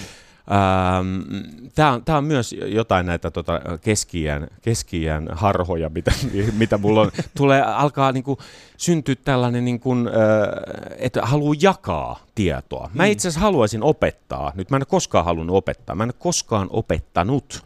Tämä 1.76 1.92
on, 1.92 2.04
tää 2.06 2.18
on 2.18 2.24
myös 2.24 2.56
jotain 2.66 3.06
näitä 3.06 3.32
tota, 3.32 3.62
keski-iän, 3.82 4.48
keski-iän 4.62 5.30
harhoja, 5.32 5.90
mitä, 5.90 6.12
mitä 6.58 6.78
mulla 6.78 7.02
on. 7.02 7.12
Tulee, 7.38 7.62
alkaa 7.62 8.12
niinku, 8.12 8.38
syntyä 8.78 9.16
tällainen, 9.24 9.66
niinku, 9.66 9.92
äh, 9.92 10.94
että 10.98 11.22
haluaa 11.22 11.56
jakaa 11.62 12.20
tietoa. 12.36 12.90
Mä 12.94 13.04
Mm. 13.04 13.12
itse 13.12 13.28
asiassa 13.28 13.42
haluaisin 13.42 13.84
opettaa. 13.84 14.52
Nyt 14.56 14.70
mä 14.70 14.78
en 14.78 14.82
ole 14.82 14.86
koskaan 14.86 15.26
halunnut 15.26 15.56
opettaa. 15.56 15.96
Mä 15.96 16.04
en 16.04 16.10
ole 16.10 16.16
koskaan 16.20 16.68
opettanut. 16.72 17.64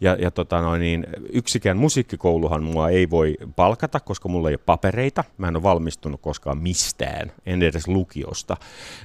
Ja, 0.00 0.16
ja 0.20 0.30
tota 0.30 0.60
noin, 0.60 0.80
niin 0.80 1.06
yksikään 1.32 1.76
musiikkikouluhan 1.76 2.62
mua 2.62 2.88
ei 2.88 3.10
voi 3.10 3.36
palkata, 3.56 4.00
koska 4.00 4.28
mulla 4.28 4.48
ei 4.48 4.54
ole 4.54 4.60
papereita. 4.66 5.24
Mä 5.38 5.48
en 5.48 5.56
ole 5.56 5.62
valmistunut 5.62 6.20
koskaan 6.20 6.58
mistään, 6.58 7.32
en 7.46 7.62
edes 7.62 7.88
lukiosta. 7.88 8.56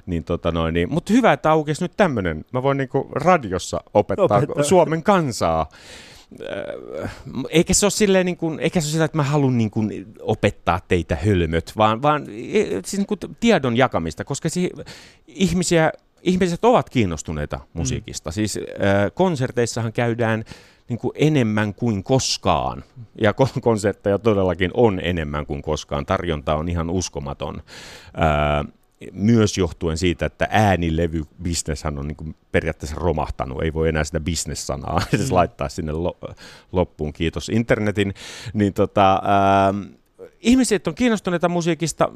Niin, 0.06 0.24
tota 0.24 0.52
noin, 0.52 0.74
niin, 0.74 0.94
mutta 0.94 1.14
hyvä, 1.14 1.34
että 1.34 1.52
aukesi 1.52 1.84
nyt 1.84 1.98
tämmöinen. 1.98 2.46
Mä 2.54 2.64
voin 2.64 2.78
niinku 2.78 3.10
radiossa 3.12 3.84
opettaa, 3.94 4.38
Opettaa. 4.38 4.64
Suomen 4.64 5.04
kansaa. 5.04 5.70
Äh, 7.04 7.12
Eikä 7.50 7.74
se 7.74 7.86
ole 7.86 7.92
silleen, 7.92 8.26
niin 8.26 8.38
kuin, 8.38 8.60
eikä 8.60 8.82
se 8.82 8.86
ole 8.86 8.92
sillä, 8.92 9.06
että 9.06 9.18
mä 9.18 9.24
haluan 9.24 9.58
niin 9.58 9.72
kuin, 9.72 10.06
opettaa 10.22 10.80
teitä 10.88 11.18
hölmöt, 11.26 11.74
vaan, 11.78 12.02
vaan 12.02 12.24
eh, 12.30 12.68
siis 12.70 12.98
niin 12.98 13.08
kuin 13.08 13.20
tiedon 13.40 13.78
jakamista, 13.78 14.24
koska 14.24 14.50
si, 14.50 14.70
ihmisiä, 15.28 15.92
ihmiset 16.22 16.66
ovat 16.66 16.90
kiinnostuneita 16.90 17.60
musiikista. 17.74 18.30
Mm. 18.30 18.34
Siis 18.34 18.58
äh, 18.58 18.64
konserteissahan 19.14 19.94
käydään 19.94 20.44
niin 20.92 21.00
kuin 21.00 21.12
enemmän 21.16 21.74
kuin 21.74 22.04
koskaan, 22.04 22.84
ja 23.22 23.32
ko- 23.32 23.60
konsertteja 23.62 24.20
todellakin 24.20 24.72
on 24.74 25.00
enemmän 25.04 25.46
kuin 25.46 25.62
koskaan. 25.62 26.06
Tarjonta 26.06 26.56
on 26.56 26.70
ihan 26.70 26.90
uskomaton. 26.90 27.62
Myös 29.12 29.58
johtuen 29.58 29.98
siitä, 29.98 30.26
että 30.26 30.48
äänilevybisneshän 30.52 32.00
on 32.00 32.08
niin 32.08 32.16
kuin 32.16 32.36
periaatteessa 32.52 32.96
romahtanut. 33.00 33.64
Ei 33.64 33.74
voi 33.74 33.90
enää 33.90 34.04
sitä 34.04 34.20
bisnessanaa 34.20 35.02
edes 35.14 35.30
Mm. 35.30 35.36
laittaa 35.36 35.70
sinne 35.70 35.92
lo- 35.92 36.18
loppuun, 36.72 37.14
kiitos 37.14 37.50
internetin. 37.50 38.14
Niin 38.54 38.74
tota, 38.74 39.14
ähm, 39.70 39.82
ihmiset 40.40 40.88
on 40.88 40.96
kiinnostuneita 40.96 41.50
musiikista, 41.50 42.12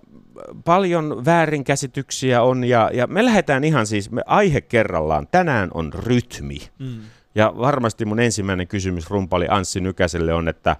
paljon 0.65 1.25
väärinkäsityksiä 1.25 2.41
on, 2.41 2.63
ja, 2.63 2.89
ja 2.93 3.07
me 3.07 3.25
lähdetään 3.25 3.63
ihan 3.63 3.87
siis, 3.87 4.11
me 4.11 4.21
aihe 4.25 4.61
kerrallaan, 4.61 5.27
tänään 5.31 5.69
on 5.73 5.93
rytmi. 5.93 6.57
Mm. 6.79 6.99
Ja 7.35 7.53
varmasti 7.57 8.05
mun 8.05 8.19
ensimmäinen 8.19 8.67
kysymys 8.67 9.09
rumpali 9.09 9.47
Anssi 9.49 9.81
Nykäselle 9.81 10.33
on, 10.33 10.47
että 10.47 10.75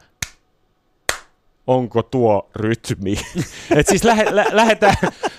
onko 1.68 2.04
tuo 2.04 2.50
rytmi? 2.56 3.16
Et 3.78 3.88
siis 3.88 4.04
lähe, 4.04 4.36
lä, 4.36 4.46
lähdetään, 4.52 4.96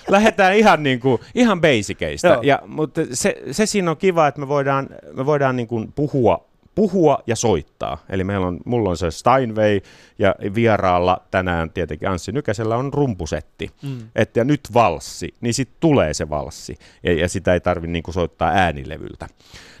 lähdetään 0.09 0.55
ihan, 0.55 0.83
niin 0.83 0.99
kuin, 0.99 1.21
ihan 1.35 1.61
basiceista. 1.61 2.27
Joo. 2.27 2.41
Ja, 2.41 2.59
mutta 2.67 3.01
se, 3.13 3.35
se 3.51 3.65
siinä 3.65 3.91
on 3.91 3.97
kiva, 3.97 4.27
että 4.27 4.39
me 4.39 4.47
voidaan, 4.47 4.89
me 5.13 5.25
voidaan 5.25 5.55
niin 5.55 5.67
kuin 5.67 5.91
puhua, 5.91 6.45
puhua 6.77 7.19
ja 7.27 7.35
soittaa. 7.35 7.97
Eli 8.09 8.23
meillä 8.23 8.47
on, 8.47 8.59
mulla 8.65 8.89
on 8.89 8.97
se 8.97 9.11
Steinway 9.11 9.79
ja 10.19 10.35
vieraalla 10.55 11.17
tänään 11.31 11.71
tietenkin 11.71 12.09
Anssi 12.09 12.31
Nykäsellä 12.31 12.77
on 12.77 12.93
rumpusetti. 12.93 13.71
Mm. 13.81 13.97
Että 14.15 14.39
ja 14.39 14.43
nyt 14.43 14.61
valssi, 14.73 15.33
niin 15.41 15.53
sitten 15.53 15.77
tulee 15.79 16.13
se 16.13 16.29
valssi. 16.29 16.77
Ja, 17.03 17.13
ja 17.13 17.29
sitä 17.29 17.53
ei 17.53 17.59
tarvitse 17.59 17.91
niinku 17.91 18.11
soittaa 18.11 18.49
äänilevyltä. 18.49 19.27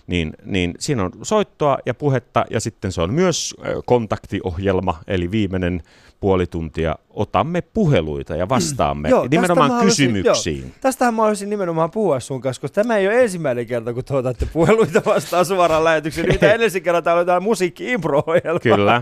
Niin, 0.07 0.33
niin 0.45 0.73
siinä 0.79 1.03
on 1.03 1.11
soittoa 1.23 1.77
ja 1.85 1.93
puhetta 1.93 2.45
ja 2.49 2.59
sitten 2.59 2.91
se 2.91 3.01
on 3.01 3.13
myös 3.13 3.55
kontaktiohjelma, 3.85 4.99
eli 5.07 5.31
viimeinen 5.31 5.83
puoli 6.19 6.47
tuntia 6.47 6.95
otamme 7.17 7.61
puheluita 7.61 8.35
ja 8.35 8.49
vastaamme 8.49 9.09
Joo, 9.09 9.21
tästä 9.21 9.35
nimenomaan 9.35 9.71
haluaisin- 9.71 10.13
kysymyksiin. 10.13 10.73
Tästähän 10.81 11.13
mä 11.13 11.23
olisin 11.23 11.49
nimenomaan 11.49 11.91
puhua 11.91 12.19
sun 12.19 12.41
kanssa, 12.41 12.61
koska 12.61 12.75
tämä 12.81 12.97
ei 12.97 13.07
ole 13.07 13.21
ensimmäinen 13.21 13.67
kerta, 13.67 13.93
kun 13.93 14.03
tuotatte 14.05 14.47
puheluita 14.53 15.01
vastaan 15.05 15.45
suoraan 15.45 15.83
lähetykseen. 15.83 16.27
Nimittäin 16.27 16.55
edellisen 16.55 16.81
kerran 16.81 17.03
täällä 17.03 17.25
tämä 17.25 17.39
musiikki 17.39 17.91
impro 17.91 18.23
Kyllä. 18.63 19.01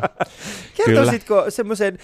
Kertoisitko 0.86 1.45
semmoisen, 1.49 1.97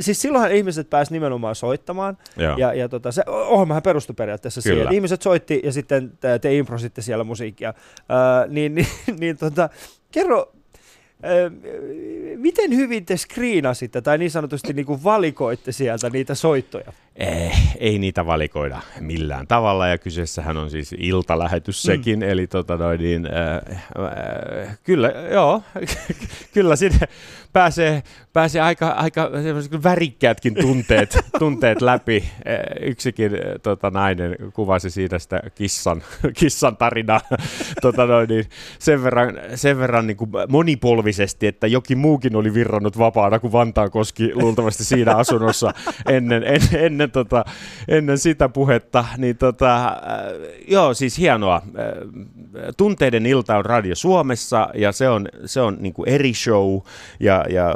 siis 0.00 0.22
silloinhan 0.22 0.52
ihmiset 0.52 0.90
pääsivät 0.90 1.12
nimenomaan 1.12 1.54
soittamaan, 1.54 2.18
Joo. 2.36 2.56
ja, 2.56 2.74
ja 2.74 2.88
tota, 2.88 3.12
se 3.12 3.22
ohjelmahan 3.26 3.82
perustui 3.82 4.14
periaatteessa 4.14 4.60
siihen, 4.60 4.76
Kyllä. 4.76 4.88
että 4.88 4.94
ihmiset 4.94 5.22
soitti 5.22 5.60
ja 5.64 5.72
sitten 5.72 6.12
te, 6.20 6.38
te 6.38 6.56
imprositte 6.56 7.02
siellä 7.02 7.24
musiikkia. 7.24 7.74
Ää, 8.08 8.46
niin, 8.46 8.74
niin, 8.74 8.86
niin 9.18 9.36
tota, 9.38 9.68
kerro, 10.12 10.52
miten 12.36 12.76
hyvin 12.76 13.04
te 13.04 13.16
screenasitte 13.16 14.00
tai 14.00 14.18
niin 14.18 14.30
sanotusti 14.30 14.72
niin 14.72 14.86
kuin 14.86 15.04
valikoitte 15.04 15.72
sieltä 15.72 16.10
niitä 16.10 16.34
soittoja? 16.34 16.92
Eh, 17.16 17.76
ei 17.78 17.98
niitä 17.98 18.26
valikoida 18.26 18.80
millään 19.00 19.46
tavalla, 19.46 19.88
ja 19.88 19.98
kyseessähän 19.98 20.56
on 20.56 20.70
siis 20.70 20.94
iltalähetys 20.98 21.82
sekin, 21.82 22.18
mm. 22.18 22.22
eli 22.22 22.46
tota 22.46 22.76
noin, 22.76 23.00
niin, 23.00 23.26
äh, 23.26 23.76
äh, 24.68 24.78
kyllä, 24.84 25.12
joo, 25.32 25.62
kyllä 26.54 26.76
sinne 26.76 27.08
pääsee, 27.54 28.02
pääsee 28.32 28.62
aika, 28.62 28.88
aika 28.88 29.30
värikkäätkin 29.82 30.54
tunteet, 30.54 31.18
tunteet 31.38 31.82
läpi. 31.82 32.24
Eh, 32.44 32.88
Yksikin 32.88 33.30
tota, 33.62 33.90
nainen 33.90 34.36
kuvasi 34.52 34.90
siitä 34.90 35.18
sitä 35.18 35.42
kissan, 35.54 36.02
kissan 36.38 36.76
tarinaa 36.76 37.20
tota 37.80 38.06
noin, 38.06 38.28
niin 38.28 38.44
sen 38.78 39.02
verran, 39.04 39.34
sen 39.54 39.78
verran 39.78 40.06
niin 40.06 40.16
kuin 40.16 40.30
monipolvisesti, 40.48 41.46
että 41.46 41.66
jokin 41.66 41.98
muukin 41.98 42.36
oli 42.36 42.54
virrannut 42.54 42.98
vapaana 42.98 43.38
kuin 43.38 43.52
Vantaankoski 43.52 44.34
luultavasti 44.34 44.84
siinä 44.84 45.16
asunnossa 45.16 45.74
ennen, 46.08 46.42
en, 46.42 46.60
ennen, 46.72 47.03
tota, 47.10 47.44
ennen 47.88 48.18
sitä 48.18 48.48
puhetta. 48.48 49.04
Niin 49.18 49.36
tota, 49.36 49.84
äh, 49.86 49.92
joo, 50.68 50.94
siis 50.94 51.18
hienoa. 51.18 51.56
Äh, 51.56 51.64
Tunteiden 52.76 53.26
ilta 53.26 53.56
on 53.56 53.64
Radio 53.64 53.94
Suomessa 53.94 54.68
ja 54.74 54.92
se 54.92 55.08
on, 55.08 55.28
se 55.44 55.60
on 55.60 55.76
niin 55.80 55.92
kuin 55.94 56.08
eri 56.08 56.34
show 56.34 56.80
ja, 57.20 57.44
ja 57.48 57.74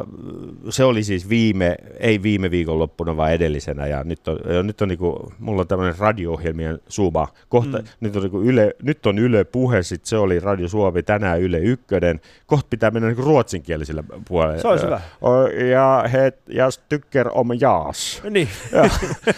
se 0.70 0.84
oli 0.84 1.02
siis 1.02 1.28
viime, 1.28 1.76
ei 2.00 2.22
viime 2.22 2.50
viikonloppuna 2.50 3.16
vaan 3.16 3.32
edellisenä 3.32 3.86
ja 3.86 4.04
nyt 4.04 4.28
on, 4.28 4.38
ja 4.54 4.62
nyt 4.62 4.80
on 4.82 4.88
niin 4.88 4.98
kuin, 4.98 5.16
mulla 5.38 5.60
on 5.60 5.68
tämmöinen 5.68 5.98
radio-ohjelmien 5.98 6.78
suma. 6.88 7.28
Kohta, 7.48 7.78
Mm. 7.78 7.84
nyt, 8.00 8.16
on 8.16 8.22
niin 8.22 8.30
kuin 8.30 8.46
yle, 8.46 8.74
nyt 8.82 9.06
on 9.06 9.18
Yle 9.18 9.44
Puhe, 9.44 9.82
sit 9.82 10.06
se 10.06 10.16
oli 10.16 10.40
Radio 10.40 10.68
Suomi, 10.68 11.02
tänään 11.02 11.40
Yle 11.40 11.58
Ykkönen. 11.58 12.20
Kohta 12.46 12.66
pitää 12.70 12.90
mennä 12.90 13.08
niin 13.08 13.18
ruotsinkielisellä 13.24 14.04
puolella. 14.28 14.62
Se 14.62 14.68
olisi 14.68 14.84
hyvä. 14.86 15.00
Jag, 15.72 16.10
het, 16.12 16.36
jag 16.48 16.72
tycker 16.88 17.28
om 17.34 17.48
jas. 17.60 18.22
Niin. 18.30 18.48
Ja. 18.72 18.82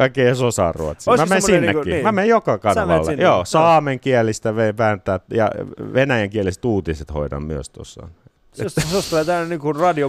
Oikein 0.00 0.26
edes 0.26 0.42
osaa 0.42 0.72
ruotsia. 0.72 1.10
Olisiko 1.10 1.26
Mä 1.26 1.28
menen 1.28 1.42
sinnekin. 1.42 1.66
niinku- 1.66 1.88
niin. 1.90 2.02
Mä 2.02 2.12
menen 2.12 2.28
joka 2.28 2.58
kanavalle. 2.58 3.14
Joo, 3.14 3.44
saamenkielistä 3.44 4.56
vääntää 4.56 5.20
ja 5.30 5.50
venäjänkieliset 5.94 6.64
uutiset 6.64 7.14
hoidan 7.14 7.42
myös 7.42 7.70
tuossa. 7.70 8.08
Susta, 8.52 8.80
tulee 9.10 9.24
tämmöinen 9.24 9.48
niin 9.48 9.60
kuin 9.60 9.76
radio 9.76 10.08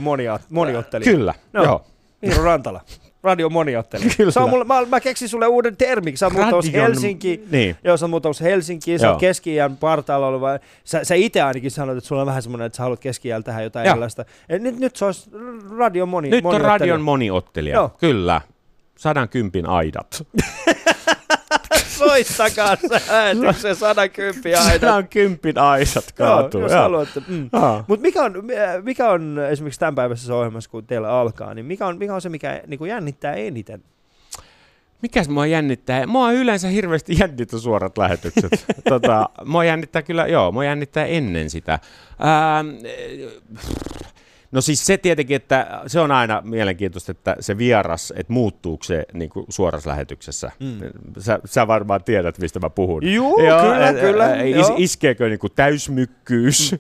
moniottelija. 0.49 1.11
Kyllä, 1.11 1.33
Joo. 1.53 1.63
joo. 1.63 1.85
Iiro 2.23 2.43
Rantala. 2.43 2.81
Radio 3.23 3.49
moniottelija. 3.49 4.11
Kyllä. 4.17 4.31
Se 4.31 4.39
on 4.39 4.49
mulle, 4.49 4.65
mä, 4.65 4.85
mä, 4.85 4.99
keksin 4.99 5.29
sulle 5.29 5.47
uuden 5.47 5.77
termin. 5.77 6.17
Sä 6.17 6.25
oot 6.25 6.33
muuttamassa 6.33 6.71
Helsinki. 6.71 7.43
Niin. 7.51 7.75
Joo, 7.83 7.97
sä 7.97 8.05
oot 8.05 8.09
muuttamassa 8.09 8.43
Helsinkiin. 8.43 8.99
Sä 8.99 9.11
oot 9.11 9.19
keski-iän 9.19 9.77
partaalla 9.77 10.27
ollut. 10.27 10.41
Vai, 10.41 10.59
sä, 10.83 11.03
sä 11.03 11.15
itse 11.15 11.41
ainakin 11.41 11.71
sanoit, 11.71 11.97
että 11.97 12.07
sulla 12.07 12.21
on 12.21 12.27
vähän 12.27 12.41
semmoinen, 12.41 12.65
että 12.65 12.77
sä 12.77 12.83
haluat 12.83 12.99
keski 12.99 13.29
tähän 13.43 13.63
jotain 13.63 13.85
Joo. 13.85 13.91
erilaista. 13.91 14.25
Et 14.49 14.61
nyt, 14.61 14.79
nyt 14.79 14.95
se 14.95 15.05
olisi 15.05 15.29
radio 15.77 16.05
moni, 16.05 16.29
Nyt 16.29 16.45
on 16.45 16.61
radion 16.61 17.01
moniottelija. 17.01 17.75
Joo. 17.75 17.91
Kyllä. 17.99 18.41
Sadan 18.97 19.29
kympin 19.29 19.65
aidat. 19.65 20.23
Soittakaa 22.07 22.75
se 22.75 23.01
äänityksen 23.09 23.75
110 23.75 24.59
aina. 24.59 24.71
Sadan 24.71 25.07
kympin 25.07 25.57
aidat 25.57 25.95
Joo, 25.95 26.27
kaatuu. 26.27 26.61
jos 26.61 26.71
haluatte. 26.71 27.21
Mm. 27.27 27.49
Mutta 27.87 28.01
mikä 28.01 28.23
on, 28.23 28.33
mikä 28.83 29.09
on 29.09 29.39
esimerkiksi 29.49 29.79
tämän 29.79 29.95
päiväisessä 29.95 30.35
ohjelmassa, 30.35 30.69
kun 30.69 30.85
teillä 30.85 31.09
alkaa, 31.09 31.53
niin 31.53 31.65
mikä 31.65 31.87
on, 31.87 31.97
mikä 31.97 32.15
on 32.15 32.21
se, 32.21 32.29
mikä 32.29 32.61
niin 32.67 32.77
kuin 32.77 32.89
jännittää 32.89 33.33
eniten? 33.33 33.83
Mikäs 35.01 35.29
mua 35.29 35.45
jännittää? 35.45 36.07
Mua 36.07 36.31
yleensä 36.31 36.67
hirveästi 36.67 37.15
jännitä 37.19 37.59
suorat 37.59 37.97
lähetykset. 37.97 38.65
tota, 38.89 39.29
mua 39.45 39.63
jännittää 39.63 40.01
kyllä, 40.01 40.27
joo, 40.27 40.51
mua 40.51 40.65
jännittää 40.65 41.05
ennen 41.05 41.49
sitä. 41.49 41.79
Ää, 42.19 42.65
No 44.51 44.61
siis 44.61 44.85
se 44.85 44.97
tietenkin, 44.97 45.35
että 45.35 45.81
se 45.87 45.99
on 45.99 46.11
aina 46.11 46.41
mielenkiintoista, 46.45 47.11
että 47.11 47.35
se 47.39 47.57
vieras, 47.57 48.13
että 48.15 48.33
muuttuuko 48.33 48.83
se 48.83 49.05
niin 49.13 49.29
kuin 49.29 49.45
suorassa 49.49 49.89
lähetyksessä. 49.89 50.51
Mm. 50.59 50.79
Sä, 51.19 51.39
sä 51.45 51.67
varmaan 51.67 52.03
tiedät, 52.03 52.39
mistä 52.39 52.59
mä 52.59 52.69
puhun. 52.69 53.13
Juu, 53.13 53.43
joo, 53.43 53.61
kyllä, 53.61 53.87
ä, 53.87 53.93
kyllä. 53.93 54.41
Is, 54.41 54.67
iskeekö 54.77 55.29
niin 55.29 55.39
kuin 55.39 55.53
täysmykkyys? 55.55 56.71
Mm. 56.71 56.79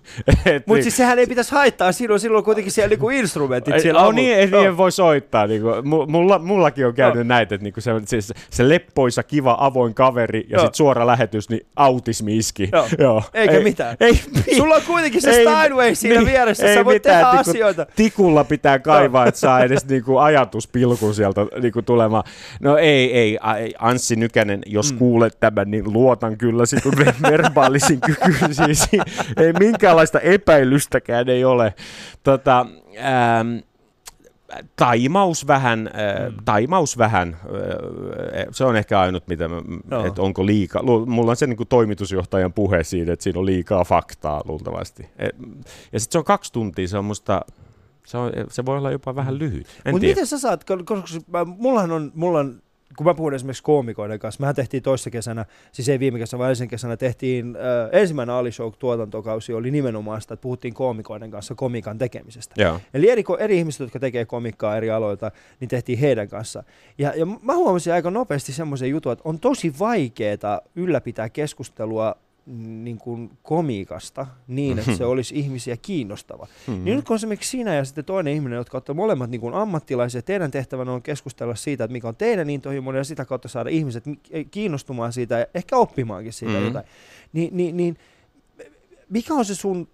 Mutta 0.67 0.83
siis 0.83 0.97
sehän 0.97 1.19
ei 1.19 1.27
pitäisi 1.27 1.51
haittaa, 1.51 1.91
silloin, 1.91 2.19
silloin 2.19 2.43
kuitenkin 2.43 2.71
siellä 2.71 2.95
niin 2.95 3.11
instrumentit 3.11 3.79
siellä 3.79 4.01
on. 4.01 4.15
Niin, 4.15 4.35
ei, 4.35 4.51
niin 4.51 4.77
voi 4.77 4.91
soittaa. 4.91 5.47
Niin 5.47 5.61
kuin, 5.61 5.87
mulla, 5.87 6.39
mullakin 6.39 6.87
on 6.87 6.93
käynyt 6.93 7.27
no. 7.27 7.33
näitä, 7.33 7.55
että 7.55 7.63
niin 7.63 7.73
kuin 7.73 7.83
se, 7.83 8.21
se, 8.21 8.33
se 8.49 8.69
leppoisa, 8.69 9.23
kiva, 9.23 9.57
avoin 9.59 9.93
kaveri 9.93 10.45
ja 10.49 10.59
sitten 10.59 10.75
suora 10.75 11.07
lähetys, 11.07 11.49
niin 11.49 11.65
autismi 11.75 12.37
iski. 12.37 12.69
Joo. 12.71 12.87
joo. 12.99 13.23
Eikä 13.33 13.53
ei, 13.53 13.63
mitään. 13.63 13.97
Ei, 13.99 14.21
Sulla 14.57 14.75
on 14.75 14.81
kuitenkin 14.81 15.21
se 15.21 15.31
Steinway 15.31 15.95
siinä 15.95 16.15
niin, 16.15 16.27
vieressä, 16.27 16.73
sä 16.73 16.85
voit 16.85 17.01
tehdä 17.01 17.31
niin 17.53 17.60
asioita. 17.63 17.93
Tikulla 17.95 18.43
pitää 18.43 18.79
kaivaa, 18.79 19.25
että 19.25 19.39
saa 19.39 19.63
edes 19.63 19.85
niinku 19.85 20.17
ajatuspilkun 20.17 21.15
sieltä 21.15 21.41
niinku 21.61 21.81
tulemaan. 21.81 22.23
No 22.59 22.77
ei, 22.77 23.17
ei, 23.17 23.39
Anssi 23.79 24.15
Nykänen, 24.15 24.61
jos 24.65 24.91
mm. 24.93 24.97
kuulet 24.97 25.39
tämän, 25.39 25.71
niin 25.71 25.93
luotan 25.93 26.37
kyllä 26.37 26.65
sinun 26.65 26.93
verbaalisiin 27.29 28.01
kykyisiin. 28.07 29.01
ei 29.37 29.53
minkäänlaista 29.59 30.19
epäilystäkään 30.19 31.29
ei 31.29 31.45
ole. 31.45 31.73
Tota, 32.23 32.65
ähm, 32.97 33.57
taimaus 34.75 35.47
vähän, 35.47 35.79
mm. 35.79 36.37
taimaus 36.45 36.97
vähän, 36.97 37.37
se 38.51 38.65
on 38.65 38.75
ehkä 38.75 38.99
ainut, 38.99 39.27
mitä 39.27 39.47
mä, 39.47 39.61
no. 39.87 40.05
että 40.05 40.21
onko 40.21 40.45
liikaa, 40.45 40.83
mulla 40.83 41.31
on 41.31 41.35
se 41.35 41.47
niin 41.47 41.57
kuin 41.57 41.67
toimitusjohtajan 41.67 42.53
puhe 42.53 42.83
siitä, 42.83 43.13
että 43.13 43.23
siinä 43.23 43.39
on 43.39 43.45
liikaa 43.45 43.83
faktaa 43.83 44.41
luultavasti. 44.45 45.09
Ja 45.93 45.99
sitten 45.99 46.11
se 46.11 46.17
on 46.17 46.25
kaksi 46.25 46.53
tuntia, 46.53 46.87
se 46.87 46.97
on 46.97 47.05
musta, 47.05 47.41
se, 48.05 48.17
on, 48.17 48.31
se 48.49 48.65
voi 48.65 48.77
olla 48.77 48.91
jopa 48.91 49.15
vähän 49.15 49.39
lyhyt. 49.39 49.67
Mutta 49.91 50.07
miten 50.07 50.27
sä 50.27 50.39
saat, 50.39 50.63
koska 50.63 50.85
mullahan 51.45 51.91
on, 51.91 52.11
mulla 52.15 52.39
on 52.39 52.61
kun 52.97 53.05
mä 53.05 53.13
puhun 53.13 53.33
esimerkiksi 53.33 53.63
koomikoiden 53.63 54.19
kanssa, 54.19 54.41
mehän 54.41 54.55
tehtiin 54.55 54.83
toissa 54.83 55.09
kesänä, 55.09 55.45
siis 55.71 55.89
ei 55.89 55.99
viime 55.99 56.19
kesänä, 56.19 56.39
vaan 56.39 56.49
ensin 56.49 56.67
kesänä 56.67 56.97
tehtiin, 56.97 57.55
äh, 57.55 57.99
ensimmäinen 58.01 58.35
Ali 58.35 58.51
Show-tuotantokausi 58.51 59.53
oli 59.53 59.71
nimenomaan 59.71 60.21
sitä, 60.21 60.33
että 60.33 60.41
puhuttiin 60.41 60.73
koomikoiden 60.73 61.31
kanssa 61.31 61.55
komikan 61.55 61.97
tekemisestä. 61.97 62.55
Joo. 62.57 62.79
Eli 62.93 63.09
eri, 63.09 63.23
eri 63.39 63.57
ihmiset, 63.57 63.79
jotka 63.79 63.99
tekee 63.99 64.25
komikkaa 64.25 64.77
eri 64.77 64.91
aloilta, 64.91 65.31
niin 65.59 65.69
tehtiin 65.69 65.99
heidän 65.99 66.27
kanssa. 66.27 66.63
Ja, 66.97 67.13
ja 67.15 67.25
mä 67.25 67.55
huomasin 67.55 67.93
aika 67.93 68.11
nopeasti 68.11 68.53
semmoisen 68.53 68.89
jutun, 68.89 69.11
että 69.11 69.29
on 69.29 69.39
tosi 69.39 69.73
vaikeaa 69.79 70.61
ylläpitää 70.75 71.29
keskustelua 71.29 72.15
niin 72.45 72.97
kuin 72.97 73.31
komiikasta 73.43 74.27
niin, 74.47 74.79
että 74.79 74.95
se 74.95 75.05
olisi 75.05 75.35
ihmisiä 75.35 75.77
kiinnostava. 75.77 76.47
Mm-hmm. 76.67 76.83
Niin 76.83 76.95
nyt 76.95 77.05
kun 77.05 77.15
esimerkiksi 77.15 77.49
sinä 77.49 77.75
ja 77.75 77.85
sitten 77.85 78.05
toinen 78.05 78.33
ihminen, 78.33 78.57
jotka 78.57 78.77
ovat 78.77 78.97
molemmat 78.97 79.29
niin 79.29 79.41
kuin 79.41 79.53
ammattilaisia, 79.53 80.21
teidän 80.21 80.51
tehtävänä 80.51 80.91
on 80.91 81.01
keskustella 81.01 81.55
siitä, 81.55 81.83
että 81.83 81.93
mikä 81.93 82.07
on 82.07 82.15
teidän 82.15 82.49
intohimo 82.49 82.93
ja 82.93 83.03
sitä 83.03 83.25
kautta 83.25 83.47
saada 83.47 83.69
ihmiset 83.69 84.03
kiinnostumaan 84.51 85.13
siitä 85.13 85.39
ja 85.39 85.45
ehkä 85.53 85.77
oppimaankin 85.77 86.33
siitä 86.33 86.53
mm-hmm. 86.53 86.67
jotain. 86.67 86.85
Ni, 87.33 87.49
niin, 87.51 87.77
niin, 87.77 87.97
mikä 89.09 89.33
on 89.33 89.45
se 89.45 89.55
sun 89.55 89.87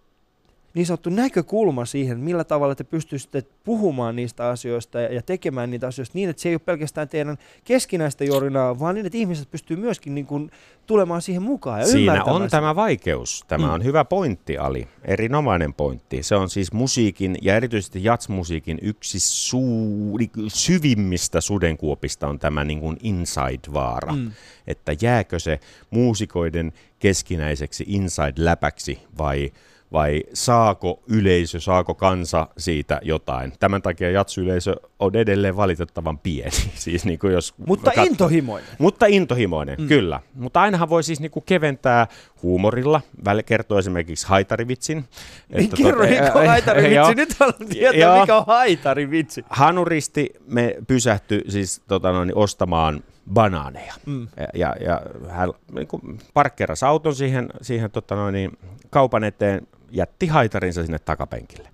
niin 0.78 0.86
sanottu 0.86 1.10
näkökulma 1.10 1.86
siihen, 1.86 2.20
millä 2.20 2.44
tavalla 2.44 2.76
te 2.76 2.84
pystyisitte 2.84 3.44
puhumaan 3.64 4.16
niistä 4.16 4.50
asioista 4.50 5.02
ja, 5.02 5.22
tekemään 5.22 5.72
niitä 5.72 5.88
asioista 5.88 6.18
niin, 6.18 6.30
että 6.30 6.42
se 6.42 6.50
ei 6.50 6.56
ole 6.56 6.62
pelkästään 6.66 7.10
teidän 7.10 7.38
keskinäistä 7.64 8.24
jorinaa, 8.24 8.80
vaan 8.80 8.96
niin, 8.96 9.06
että 9.06 9.18
ihmiset 9.18 9.52
pystyy 9.52 9.78
myöskin 9.78 10.16
niin 10.16 10.26
kuin 10.26 10.52
tulemaan 10.86 11.22
siihen 11.22 11.42
mukaan 11.42 11.80
ja 11.80 11.88
Siinä 11.88 12.24
on 12.24 12.42
sitä. 12.42 12.50
tämä 12.50 12.76
vaikeus. 12.76 13.44
Tämä 13.48 13.68
mm. 13.68 13.74
on 13.74 13.84
hyvä 13.84 14.06
pointti, 14.06 14.58
Ali. 14.58 14.88
Erinomainen 15.06 15.74
pointti. 15.74 16.24
Se 16.24 16.36
on 16.36 16.50
siis 16.50 16.74
musiikin 16.74 17.38
ja 17.42 17.56
erityisesti 17.56 18.04
jatsmusiikin 18.04 18.80
yksi 18.82 19.20
suuri, 19.20 20.30
syvimmistä 20.48 21.42
sudenkuopista 21.42 22.28
on 22.28 22.40
tämä 22.40 22.64
niin 22.64 22.80
kuin 22.80 22.98
inside-vaara. 23.04 24.14
Mm. 24.14 24.32
Että 24.68 24.96
jääkö 25.02 25.40
se 25.40 25.60
muusikoiden 25.90 26.74
keskinäiseksi 27.00 27.86
inside-läpäksi 27.88 29.00
vai– 29.18 29.52
vai 29.92 30.24
saako 30.34 31.04
yleisö, 31.08 31.60
saako 31.60 31.96
kansa 31.96 32.48
siitä 32.58 33.00
jotain. 33.04 33.54
Tämän 33.60 33.82
takia 33.82 34.12
jatsuyleisö 34.12 34.76
on 35.00 35.16
edelleen 35.16 35.58
valitettavan 35.58 36.20
pieni. 36.20 36.52
siis 36.76 37.06
niin 37.06 37.20
kuin 37.20 37.34
jos 37.34 37.54
Mutta 37.58 37.92
kat... 37.96 38.06
intohimoinen. 38.06 38.70
Mutta 38.78 39.06
intohimoinen, 39.06 39.76
mm. 39.80 39.88
kyllä. 39.88 40.20
Mutta 40.34 40.62
ainahan 40.62 40.90
voi 40.90 41.04
siis 41.04 41.20
niin 41.20 41.32
kuin 41.32 41.44
keventää 41.46 42.08
huumorilla, 42.44 43.02
väl 43.26 43.44
kertoo 43.44 43.80
esimerkiksi 43.80 44.28
haitarivitsin. 44.28 45.06
Niin 45.50 45.70
kerro, 45.70 46.08
tota, 46.08 46.10
mikä 46.10 46.34
on 46.34 46.48
haitarivitsi. 46.48 47.16
Nyt 47.22 47.34
haluan 47.40 47.70
tietää, 47.70 48.20
mikä 48.22 48.38
on 48.38 48.44
haitarivitsi. 48.48 49.46
Hanuristi 49.50 50.30
me 50.48 50.76
pysähtyi 50.88 51.42
siis 51.48 51.82
tota 51.88 52.12
noin, 52.12 52.32
ostamaan 52.36 53.04
banaaneja. 53.34 53.94
Mm. 54.06 54.28
Ja, 54.38 54.48
ja, 54.54 54.76
ja 54.86 55.02
hän 55.30 55.50
niin 55.72 56.20
parkkeerasi 56.34 56.86
auton 56.86 57.16
siihen, 57.16 57.50
siihen 57.62 57.92
tota 57.92 58.16
noin, 58.16 58.34
niin, 58.34 58.58
kaupan 58.90 59.24
eteen, 59.24 59.68
jätti 59.92 60.28
haitarinsa 60.28 60.82
sinne 60.82 61.00
takapenkille. 61.00 61.70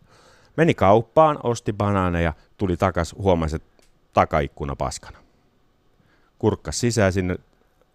Meni 0.58 0.74
kauppaan, 0.74 1.40
osti 1.44 1.74
banaaneja, 1.74 2.34
tuli 2.58 2.78
takas, 2.78 3.16
huomasi, 3.18 3.56
että 3.56 3.84
takaikkuna 4.14 4.76
paskana. 4.76 5.18
Kurkkas 6.40 6.80
sisään 6.80 7.14
sinne 7.14 7.38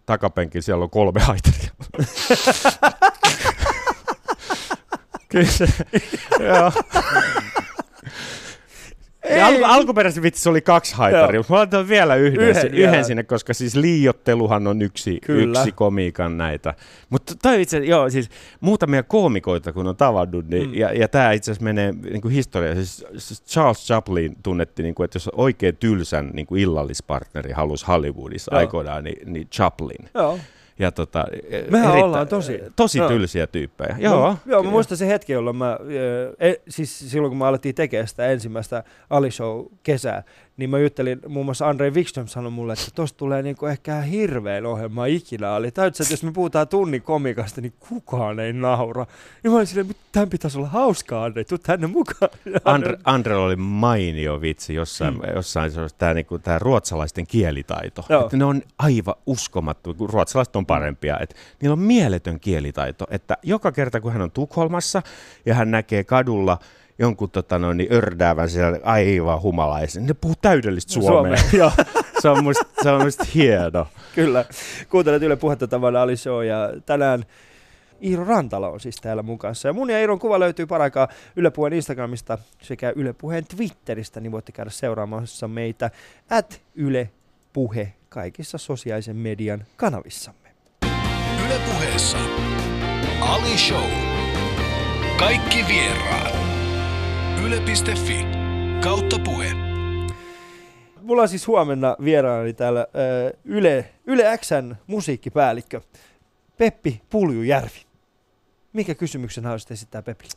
takapenkille, 0.05 0.61
siellä 0.61 0.83
on 0.83 0.89
kolme 0.89 1.19
haitaria. 1.21 1.71
Kyllä 5.29 5.51
se. 5.51 5.67
Ei. 9.29 9.41
Al- 9.41 9.63
alkuperäisen 9.63 10.23
vitsi 10.23 10.49
oli 10.49 10.61
kaksi 10.61 10.95
haitaria, 10.95 11.39
mutta 11.39 11.53
mä 11.53 11.57
laitan 11.57 11.89
vielä 11.89 12.15
yhden, 12.15 12.49
yhden, 12.49 12.73
yhden 12.73 13.05
sinne, 13.05 13.23
koska 13.23 13.53
siis 13.53 13.75
liiotteluhan 13.75 14.67
on 14.67 14.81
yksi, 14.81 15.19
yksi 15.27 15.71
komiikan 15.71 16.37
näitä. 16.37 16.73
Mutta 17.09 17.33
toi 17.41 17.61
itse, 17.61 17.77
joo, 17.77 18.09
siis 18.09 18.29
muutamia 18.59 19.03
koomikoita 19.03 19.73
kun 19.73 19.87
on 19.87 19.95
tavannut, 19.95 20.47
niin, 20.47 20.67
mm. 20.67 20.73
ja, 20.73 20.93
ja 20.93 21.07
tämä 21.07 21.31
itse 21.31 21.51
asiassa 21.51 21.63
menee 21.63 21.91
niin 21.91 22.21
kuin 22.21 22.33
historiaan. 22.33 22.75
Siis, 22.75 23.05
siis 23.17 23.43
Charles 23.43 23.85
Chaplin 23.87 24.35
tunnettiin, 24.43 24.83
niin 24.83 24.95
kuin, 24.95 25.05
että 25.05 25.15
jos 25.15 25.29
oikein 25.33 25.77
tylsän 25.77 26.29
niin 26.33 26.45
kuin 26.45 26.61
illallispartneri 26.61 27.51
halusi 27.51 27.85
Hollywoodissa 27.87 28.53
joo. 28.53 28.59
aikoinaan, 28.59 29.03
niin, 29.03 29.33
niin 29.33 29.47
Chaplin. 29.49 30.09
Joo. 30.13 30.39
Ja 30.79 30.91
tota, 30.91 31.25
Mehän 31.69 31.91
eritä, 31.91 32.05
ollaan 32.05 32.27
tosi... 32.27 32.59
Tosi 32.75 32.99
no. 32.99 33.07
tylsiä 33.07 33.47
tyyppejä. 33.47 33.95
Joo, 33.99 34.27
no, 34.27 34.37
joo 34.45 34.63
mä 34.63 34.69
muistan 34.69 34.97
se 34.97 35.07
hetki, 35.07 35.33
jolloin 35.33 35.55
mä, 35.55 35.79
e, 36.39 36.53
siis 36.69 37.11
silloin 37.11 37.31
kun 37.31 37.37
mä 37.37 37.47
alettiin 37.47 37.75
tekemään 37.75 38.07
sitä 38.07 38.27
ensimmäistä 38.27 38.83
Ali 39.09 39.31
Show 39.31 39.65
kesää, 39.83 40.23
niin 40.59 40.69
mä 40.69 40.79
juttelin, 40.79 41.19
muun 41.27 41.45
muassa 41.45 41.69
Andre 41.69 41.93
Wikström 41.93 42.27
sanoi 42.27 42.51
mulle, 42.51 42.73
että 42.73 42.85
tosta 42.95 43.17
tulee 43.17 43.41
niinku 43.41 43.65
ehkä 43.65 44.01
hirveän 44.01 44.65
ohjelma 44.65 45.05
ikinä 45.05 45.53
oli. 45.53 45.71
Täytyy, 45.71 46.03
että 46.03 46.13
jos 46.13 46.23
me 46.23 46.31
puhutaan 46.31 46.67
tunnin 46.67 47.01
komikasta, 47.01 47.61
niin 47.61 47.73
kukaan 47.79 48.39
ei 48.39 48.53
naura. 48.53 49.05
Niin 49.43 49.51
mä 49.51 49.57
olin 49.57 49.67
silleen, 49.67 49.91
että 49.91 50.03
tämän 50.11 50.29
pitäisi 50.29 50.57
olla 50.57 50.67
hauskaa, 50.67 51.23
Andre, 51.23 51.43
tuu 51.43 51.57
tänne 51.57 51.87
mukaan. 51.87 52.31
Andre, 52.65 52.97
Andre 53.03 53.35
oli 53.35 53.55
mainio 53.55 54.41
vitsi 54.41 54.73
jossain, 54.73 55.13
hmm. 55.13 55.35
jossain 55.35 55.71
se 55.71 55.81
tämä 55.97 56.13
niinku, 56.13 56.39
tää 56.39 56.59
ruotsalaisten 56.59 57.27
kielitaito. 57.27 58.05
Että 58.23 58.37
ne 58.37 58.45
on 58.45 58.61
aivan 58.79 59.15
uskomattu, 59.25 59.93
kun 59.93 60.09
ruotsalaiset 60.09 60.55
on 60.55 60.65
parempia. 60.65 61.19
Että 61.19 61.35
niillä 61.61 61.73
on 61.73 61.79
mieletön 61.79 62.39
kielitaito, 62.39 63.07
että 63.09 63.37
joka 63.43 63.71
kerta 63.71 64.01
kun 64.01 64.11
hän 64.13 64.21
on 64.21 64.31
Tukholmassa 64.31 65.01
ja 65.45 65.53
hän 65.53 65.71
näkee 65.71 66.03
kadulla– 66.03 66.57
jonkun 66.99 67.31
tota 67.31 67.59
noin, 67.59 67.77
niin 67.77 67.93
ördäävän 67.93 68.49
siellä 68.49 68.79
aivan 68.83 69.41
humalaisen. 69.41 70.05
Ne 70.05 70.13
puhuu 70.13 70.35
täydellistä 70.41 70.93
suomea. 70.93 71.37
suomea. 71.37 71.71
se 72.21 72.29
on 72.29 72.43
musta, 72.43 72.65
se 72.83 72.89
on 72.89 73.03
musta 73.03 73.25
hieno. 73.35 73.87
Kyllä. 74.15 74.45
Kuuntelet 74.89 75.23
Yle 75.23 75.35
Puhetta 75.35 75.67
tavallaan 75.67 76.03
Ali 76.03 76.17
Show 76.17 76.45
ja 76.45 76.69
tänään 76.85 77.25
Iiro 78.03 78.25
Rantala 78.25 78.69
on 78.69 78.79
siis 78.79 78.95
täällä 78.95 79.23
mukaan. 79.23 79.55
Ja 79.63 79.73
mun 79.73 79.89
ja 79.89 79.99
Iiron 79.99 80.19
kuva 80.19 80.39
löytyy 80.39 80.65
paraikaa 80.65 81.07
Yle 81.35 81.51
Puheen 81.51 81.73
Instagramista 81.73 82.37
sekä 82.61 82.93
Yle 82.95 83.13
Puheen 83.13 83.45
Twitteristä, 83.45 84.19
niin 84.19 84.31
voitte 84.31 84.51
käydä 84.51 84.71
seuraamassa 84.71 85.47
meitä 85.47 85.91
at 86.29 86.61
Yle 86.75 87.09
Puhe 87.53 87.93
kaikissa 88.09 88.57
sosiaalisen 88.57 89.15
median 89.15 89.65
kanavissamme. 89.77 90.49
Yle 91.45 91.59
Puheessa 91.73 92.17
Ali 93.21 93.57
Show. 93.57 93.89
Kaikki 95.19 95.65
vieraat. 95.67 96.38
Yle.fi 97.45 98.25
kautta 98.83 99.19
puhe. 99.19 99.51
Mulla 101.01 101.21
on 101.21 101.29
siis 101.29 101.47
huomenna 101.47 101.95
vieraani 102.03 102.53
täällä 102.53 102.79
äh, 102.79 103.39
Yle, 103.45 103.89
Yle 104.07 104.37
Xn 104.37 104.75
musiikkipäällikkö 104.87 105.81
Peppi 106.57 107.01
Puljujärvi. 107.09 107.85
Mikä 108.73 108.95
kysymyksen 108.95 109.43
haluaisit 109.43 109.71
esittää 109.71 110.01
Pepille? 110.01 110.33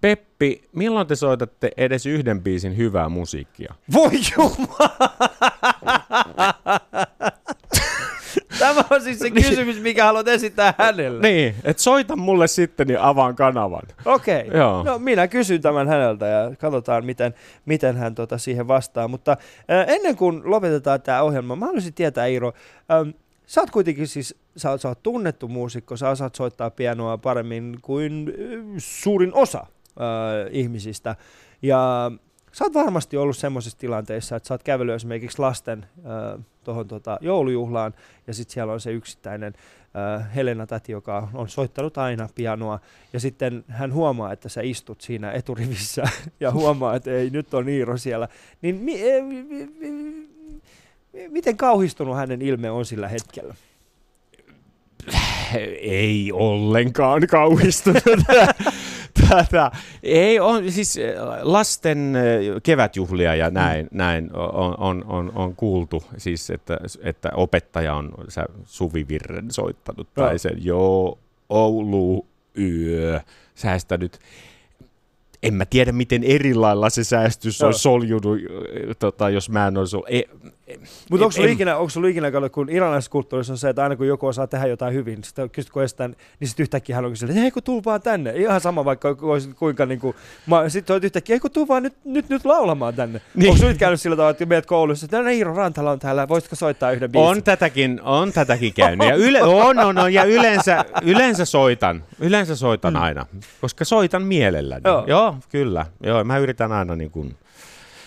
Peppi, 0.00 0.62
milloin 0.72 1.06
te 1.06 1.16
soitatte 1.16 1.70
edes 1.76 2.06
yhden 2.06 2.42
biisin 2.42 2.76
hyvää 2.76 3.08
musiikkia? 3.08 3.74
Voi 3.92 4.10
jumala! 4.36 5.16
Tämä 8.66 8.84
on 8.90 9.02
siis 9.02 9.18
se 9.18 9.30
kysymys, 9.30 9.80
mikä 9.80 10.04
haluat 10.04 10.28
esittää 10.28 10.74
hänelle. 10.78 11.22
Niin, 11.22 11.54
että 11.64 11.82
soita 11.82 12.16
mulle 12.16 12.46
sitten, 12.46 12.86
niin 12.86 13.00
avaan 13.00 13.36
kanavan. 13.36 13.82
Okei, 14.04 14.44
okay. 14.48 14.60
Joo. 14.60 14.82
no 14.82 14.98
minä 14.98 15.28
kysyn 15.28 15.62
tämän 15.62 15.88
häneltä 15.88 16.26
ja 16.26 16.56
katsotaan, 16.58 17.04
miten, 17.04 17.34
miten 17.66 17.96
hän 17.96 18.14
tota 18.14 18.38
siihen 18.38 18.68
vastaa. 18.68 19.08
Mutta 19.08 19.32
äh, 19.32 19.84
ennen 19.88 20.16
kuin 20.16 20.42
lopetetaan 20.44 21.02
tämä 21.02 21.22
ohjelma, 21.22 21.56
mä 21.56 21.66
haluaisin 21.66 21.94
tietää, 21.94 22.26
Iiro, 22.26 22.52
ähm, 22.92 23.08
sä 23.46 23.60
oot 23.60 23.70
kuitenkin 23.70 24.08
siis, 24.08 24.34
sä 24.56 24.78
sä 24.78 24.88
oot 24.88 25.02
tunnettu 25.02 25.48
muusikko, 25.48 25.96
sä 25.96 26.08
osaat 26.08 26.34
soittaa 26.34 26.70
pianoa 26.70 27.18
paremmin 27.18 27.78
kuin 27.82 28.28
äh, 28.28 28.74
suurin 28.78 29.34
osa 29.34 29.58
äh, 29.60 29.66
ihmisistä. 30.50 31.16
Ja 31.62 32.12
sä 32.56 32.64
oot 32.64 32.74
varmasti 32.74 33.16
ollut 33.16 33.36
semmoisessa 33.36 33.78
tilanteessa, 33.78 34.36
että 34.36 34.46
sä 34.46 34.54
oot 34.54 34.62
kävellyt 34.62 34.94
esimerkiksi 34.94 35.38
lasten 35.38 35.86
äh, 35.98 36.44
tuohon 36.64 36.88
tota, 36.88 37.18
joulujuhlaan, 37.20 37.94
ja 38.26 38.34
sitten 38.34 38.54
siellä 38.54 38.72
on 38.72 38.80
se 38.80 38.92
yksittäinen 38.92 39.54
äh, 40.16 40.34
Helena 40.34 40.66
Täti, 40.66 40.92
joka 40.92 41.28
on 41.34 41.48
soittanut 41.48 41.98
aina 41.98 42.28
pianoa, 42.34 42.80
ja 43.12 43.20
sitten 43.20 43.64
hän 43.68 43.92
huomaa, 43.92 44.32
että 44.32 44.48
sä 44.48 44.60
istut 44.60 45.00
siinä 45.00 45.32
eturivissä, 45.32 46.04
ja 46.40 46.50
huomaa, 46.52 46.96
että 46.96 47.10
ei, 47.10 47.30
nyt 47.30 47.54
on 47.54 47.68
Iiro 47.68 47.96
siellä. 47.96 48.28
Niin 48.62 48.76
mi- 48.76 49.02
eh, 49.10 49.24
mi- 49.24 49.42
mi- 49.42 49.68
mi- 49.78 51.28
miten 51.28 51.56
kauhistunut 51.56 52.16
hänen 52.16 52.42
ilme 52.42 52.70
on 52.70 52.84
sillä 52.84 53.08
hetkellä? 53.08 53.54
Ei 55.80 56.32
ollenkaan 56.32 57.26
kauhistunut 57.26 58.02
tätä. 59.28 59.70
Ei 60.02 60.40
on, 60.40 60.72
siis 60.72 60.96
eh, 60.96 61.14
lasten 61.42 62.16
eh, 62.16 62.62
kevätjuhlia 62.62 63.34
ja 63.34 63.50
näin, 63.50 63.86
mm. 63.86 63.98
näin 63.98 64.30
on, 64.34 64.74
on, 64.78 65.04
on, 65.06 65.32
on, 65.34 65.56
kuultu, 65.56 66.02
siis 66.16 66.50
että, 66.50 66.78
että 67.02 67.30
opettaja 67.34 67.94
on 67.94 68.14
sä 68.28 68.46
Suvivirren 68.64 69.50
soittanut 69.50 70.14
tai 70.14 70.32
no. 70.32 70.38
sen 70.38 70.64
joo, 70.64 71.18
Oulu 71.48 72.26
yö 72.58 73.20
säästänyt 73.54 74.18
en 75.42 75.54
mä 75.54 75.64
tiedä, 75.64 75.92
miten 75.92 76.24
eri 76.24 76.52
se 76.88 77.04
säästys 77.04 77.60
no. 77.60 77.66
olisi 77.66 77.80
soljunut, 77.80 78.38
tota, 78.98 79.30
jos 79.30 79.50
mä 79.50 79.66
en 79.66 79.76
olisi 79.76 79.96
ollut. 79.96 80.08
E, 80.10 80.22
mutta 81.10 81.24
onko 81.24 81.30
sulla 81.30 81.48
ikinä, 81.48 81.76
onko 81.76 81.90
sulla 81.90 82.08
ikinä 82.08 82.30
kun 82.52 82.70
iranilaisessa 82.70 83.10
kulttuurissa 83.10 83.52
on 83.52 83.58
se, 83.58 83.68
että 83.68 83.82
aina 83.82 83.96
kun 83.96 84.06
joku 84.06 84.26
osaa 84.26 84.46
tehdä 84.46 84.66
jotain 84.66 84.94
hyvin, 84.94 85.24
sitten 85.24 85.50
kysyt 85.50 85.72
kun 85.72 85.82
estään, 85.82 86.16
niin 86.40 86.48
sitten 86.48 86.64
yhtäkkiä 86.64 86.96
hän 86.96 87.04
on 87.04 87.10
kysynyt, 87.10 87.30
että 87.30 87.40
hei 87.40 87.50
kun 87.50 87.62
tuu 87.62 87.84
vaan 87.84 88.02
tänne. 88.02 88.30
Ihan 88.30 88.60
sama 88.60 88.84
vaikka 88.84 89.16
kuinka 89.58 89.86
niin 89.86 90.00
kuin, 90.00 90.16
sitten 90.68 90.94
olet 90.94 91.04
yhtäkkiä, 91.04 91.34
hei 91.34 91.40
kun 91.40 91.50
tuu 91.50 91.68
vaan 91.68 91.82
nyt, 91.82 91.94
nyt, 92.04 92.28
nyt 92.28 92.44
laulamaan 92.44 92.94
tänne. 92.94 93.20
Niin. 93.34 93.52
Onko 93.52 93.66
nyt 93.66 93.78
käynyt 93.78 94.00
sillä 94.00 94.16
tavalla, 94.16 94.30
että 94.30 94.46
meet 94.46 94.66
koulussa, 94.66 95.04
että 95.04 95.22
no 95.22 95.28
Iiro 95.28 95.54
Rantala 95.54 95.90
on 95.90 95.98
täällä, 95.98 96.28
voisitko 96.28 96.56
soittaa 96.56 96.92
yhden 96.92 97.12
biisin? 97.12 97.28
On 97.28 97.42
tätäkin, 97.42 98.00
on 98.02 98.32
tätäkin 98.32 98.74
käynyt. 98.74 99.08
Ja 99.08 99.14
yle, 99.14 99.42
on, 99.42 99.78
on, 99.78 99.98
on, 99.98 100.12
ja 100.12 100.24
yleensä, 100.24 100.84
yleensä 101.02 101.44
soitan, 101.44 102.04
yleensä 102.20 102.56
soitan 102.56 102.94
mm. 102.94 103.02
aina, 103.02 103.26
koska 103.60 103.84
soitan 103.84 104.22
mielelläni. 104.22 104.82
Joo. 104.84 105.04
Joo, 105.06 105.36
kyllä. 105.48 105.86
Joo, 106.02 106.24
mä 106.24 106.38
yritän 106.38 106.72
aina 106.72 106.96
niin 106.96 107.10
kuin, 107.10 107.36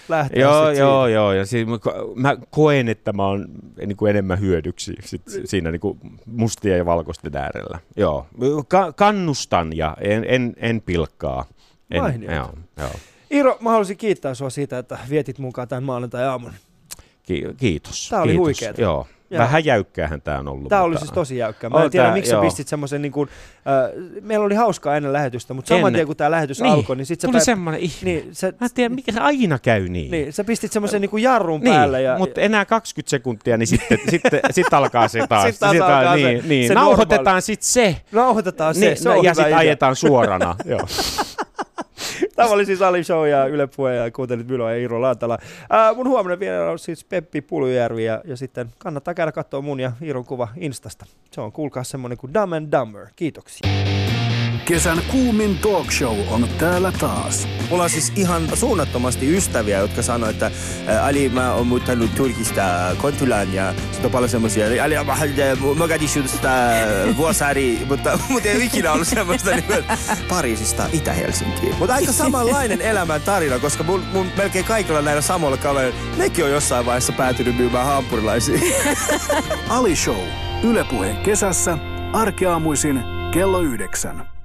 lähteä 0.09 0.41
Joo, 0.41 0.71
joo, 0.71 1.05
siinä. 1.05 1.15
joo. 1.15 1.33
Ja 1.33 1.45
siinä, 1.45 1.71
mä 2.15 2.37
koen, 2.49 2.89
että 2.89 3.13
mä 3.13 3.25
oon 3.25 3.45
niin 3.85 3.97
kuin 3.97 4.09
enemmän 4.09 4.39
hyödyksi 4.39 4.95
sit 4.99 5.21
siinä 5.45 5.71
niin 5.71 5.79
kuin 5.79 5.99
mustien 6.25 6.77
ja 6.77 6.85
valkoisten 6.85 7.37
äärellä. 7.37 7.79
Joo. 7.95 8.27
Ka- 8.67 8.93
kannustan 8.93 9.77
ja 9.77 9.97
en, 10.01 10.25
en, 10.27 10.53
en 10.57 10.81
pilkkaa. 10.81 11.45
En, 11.91 12.23
joo, 12.23 12.53
joo. 12.77 12.91
Iiro, 13.31 13.57
mä 13.61 13.69
haluaisin 13.69 13.97
kiittää 13.97 14.33
sua 14.33 14.49
siitä, 14.49 14.77
että 14.77 14.97
vietit 15.09 15.39
mukaan 15.39 15.67
tämän 15.67 15.83
maanantai-aamun. 15.83 16.51
Ki- 17.23 17.45
kiitos. 17.57 18.09
Tämä 18.09 18.21
oli 18.21 18.35
huikeaa. 18.35 18.73
Joo. 18.77 19.07
Ja. 19.29 19.39
Vähän 19.39 19.65
jäykkäähän 19.65 20.21
tämä 20.21 20.39
on 20.39 20.47
ollut. 20.47 20.69
Tämä 20.69 20.81
oli 20.81 20.97
siis 20.97 21.11
tosi 21.11 21.37
jäykkä. 21.37 21.69
Mä 21.69 21.77
on 21.77 21.83
en 21.83 21.91
tiedä, 21.91 22.05
tää, 22.05 22.13
miksi 22.13 22.31
joo. 22.31 22.41
sä 22.41 22.45
pistit 22.45 22.67
semmoisen, 22.67 23.01
niin 23.01 23.11
kuin, 23.11 23.29
äh, 23.55 24.21
meillä 24.21 24.45
oli 24.45 24.55
hauskaa 24.55 24.95
ennen 24.95 25.13
lähetystä, 25.13 25.53
mutta 25.53 25.69
saman 25.75 25.93
tien 25.93 26.07
kun 26.07 26.15
tämä 26.15 26.31
lähetys 26.31 26.61
niin. 26.61 26.73
alkoi, 26.73 26.95
niin 26.95 27.05
sitten 27.05 27.29
Tuli 27.29 27.41
semmoinen 27.41 27.81
ihme. 27.81 27.97
Niin, 28.03 28.29
se, 28.31 28.53
Mä 28.59 28.65
en 28.65 28.69
tiedä, 28.73 28.95
mikä 28.95 29.11
se 29.11 29.19
aina 29.19 29.59
käy 29.59 29.87
niin. 29.87 30.11
Niin, 30.11 30.33
sä 30.33 30.43
pistit 30.43 30.71
semmoisen 30.71 31.01
niin 31.01 31.09
kuin 31.09 31.23
jarrun 31.23 31.61
niin, 31.61 31.73
päälle. 31.73 32.01
Ja, 32.01 32.17
mutta 32.17 32.41
enää 32.41 32.65
20 32.65 33.09
sekuntia, 33.09 33.57
niin 33.57 33.67
sitten 33.67 33.99
sitten 34.11 34.39
sit 34.51 34.73
alkaa 34.73 35.07
se 35.07 35.27
taas. 35.27 35.47
sitten 35.49 35.69
sit 35.69 35.81
alkaa 35.81 36.15
niin, 36.15 36.41
se, 36.41 36.47
niin. 36.47 36.67
se 36.67 36.73
Nauhoitetaan 36.73 37.41
sitten 37.41 37.67
se. 37.67 37.95
Nauhoitetaan 38.11 38.75
se, 38.75 38.85
niin, 38.85 38.97
se 38.97 39.09
on 39.09 39.23
Ja 39.23 39.33
sitten 39.33 39.57
ajetaan 39.57 39.95
suorana. 39.95 40.55
joo. 40.65 40.87
Tämä 42.35 42.49
oli 42.49 42.65
siis 42.65 42.81
Ali 42.81 43.03
Show 43.03 43.27
ja 43.27 43.45
Yle 43.45 43.67
Puhe 43.67 43.95
ja 43.95 44.11
kuuntelit 44.11 44.47
Mylo 44.47 44.69
ja 44.69 44.77
Iiro 44.77 45.01
Lantala. 45.01 45.37
Ää, 45.69 45.93
mun 45.93 46.09
huomenna 46.09 46.39
vielä 46.39 46.71
on 46.71 46.79
siis 46.79 47.03
Peppi 47.03 47.41
Pulujärvi 47.41 48.05
ja, 48.05 48.21
ja 48.25 48.37
sitten 48.37 48.69
kannattaa 48.77 49.13
käydä 49.13 49.31
katsoa 49.31 49.61
mun 49.61 49.79
ja 49.79 49.91
Iiron 50.01 50.25
kuva 50.25 50.47
Instasta. 50.55 51.05
Se 51.31 51.41
on 51.41 51.51
kuulkaa 51.51 51.83
semmonen 51.83 52.17
kuin 52.17 52.33
Dumb 52.33 52.53
and 52.53 52.71
Dumber. 52.71 53.07
Kiitoksia. 53.15 53.69
Kesän 54.69 55.01
kuumin 55.11 55.57
talk 55.57 55.91
show 55.91 56.17
on 56.27 56.47
täällä 56.57 56.91
taas. 56.91 57.47
Mulla 57.69 57.83
on 57.83 57.89
siis 57.89 58.11
ihan 58.15 58.57
suunnattomasti 58.57 59.37
ystäviä, 59.37 59.79
jotka 59.79 60.01
sanoo, 60.01 60.29
että 60.29 60.51
Ali, 61.03 61.29
mä 61.29 61.53
oon 61.53 61.67
muuttanut 61.67 62.15
Turkista 62.15 62.61
Kontulaan 62.97 63.53
ja 63.53 63.73
sitten 63.73 64.05
on 64.05 64.11
paljon 64.11 64.29
semmoisia, 64.29 64.83
Ali, 64.83 64.95
mä 64.95 65.15
Mogadishusta 65.77 66.49
Vuosaari, 67.17 67.79
mutta, 67.87 68.19
mutta 68.29 68.49
ei 68.49 68.65
ikinä 68.65 68.91
ollut 68.91 69.07
semmoista 69.07 69.51
niin 69.51 69.85
Pariisista 70.29 70.89
Itä-Helsinkiin. 70.93 71.75
Mutta 71.79 71.95
aika 71.95 72.11
samanlainen 72.11 72.81
elämän 72.81 73.21
tarina, 73.21 73.59
koska 73.59 73.83
mun, 73.83 74.03
mun 74.13 74.27
melkein 74.37 74.65
kaikilla 74.65 75.01
näillä 75.01 75.21
samoilla 75.21 75.57
kavereilla, 75.57 75.99
nekin 76.17 76.45
on 76.45 76.51
jossain 76.51 76.85
vaiheessa 76.85 77.13
päätynyt 77.13 77.57
myymään 77.57 77.85
hampurilaisia. 77.85 78.59
Ali 79.69 79.95
Show. 79.95 80.25
Ylepuhe 80.63 81.13
kesässä. 81.13 81.77
Arkeaamuisin 82.13 83.03
kello 83.31 83.59
yhdeksän. 83.59 84.38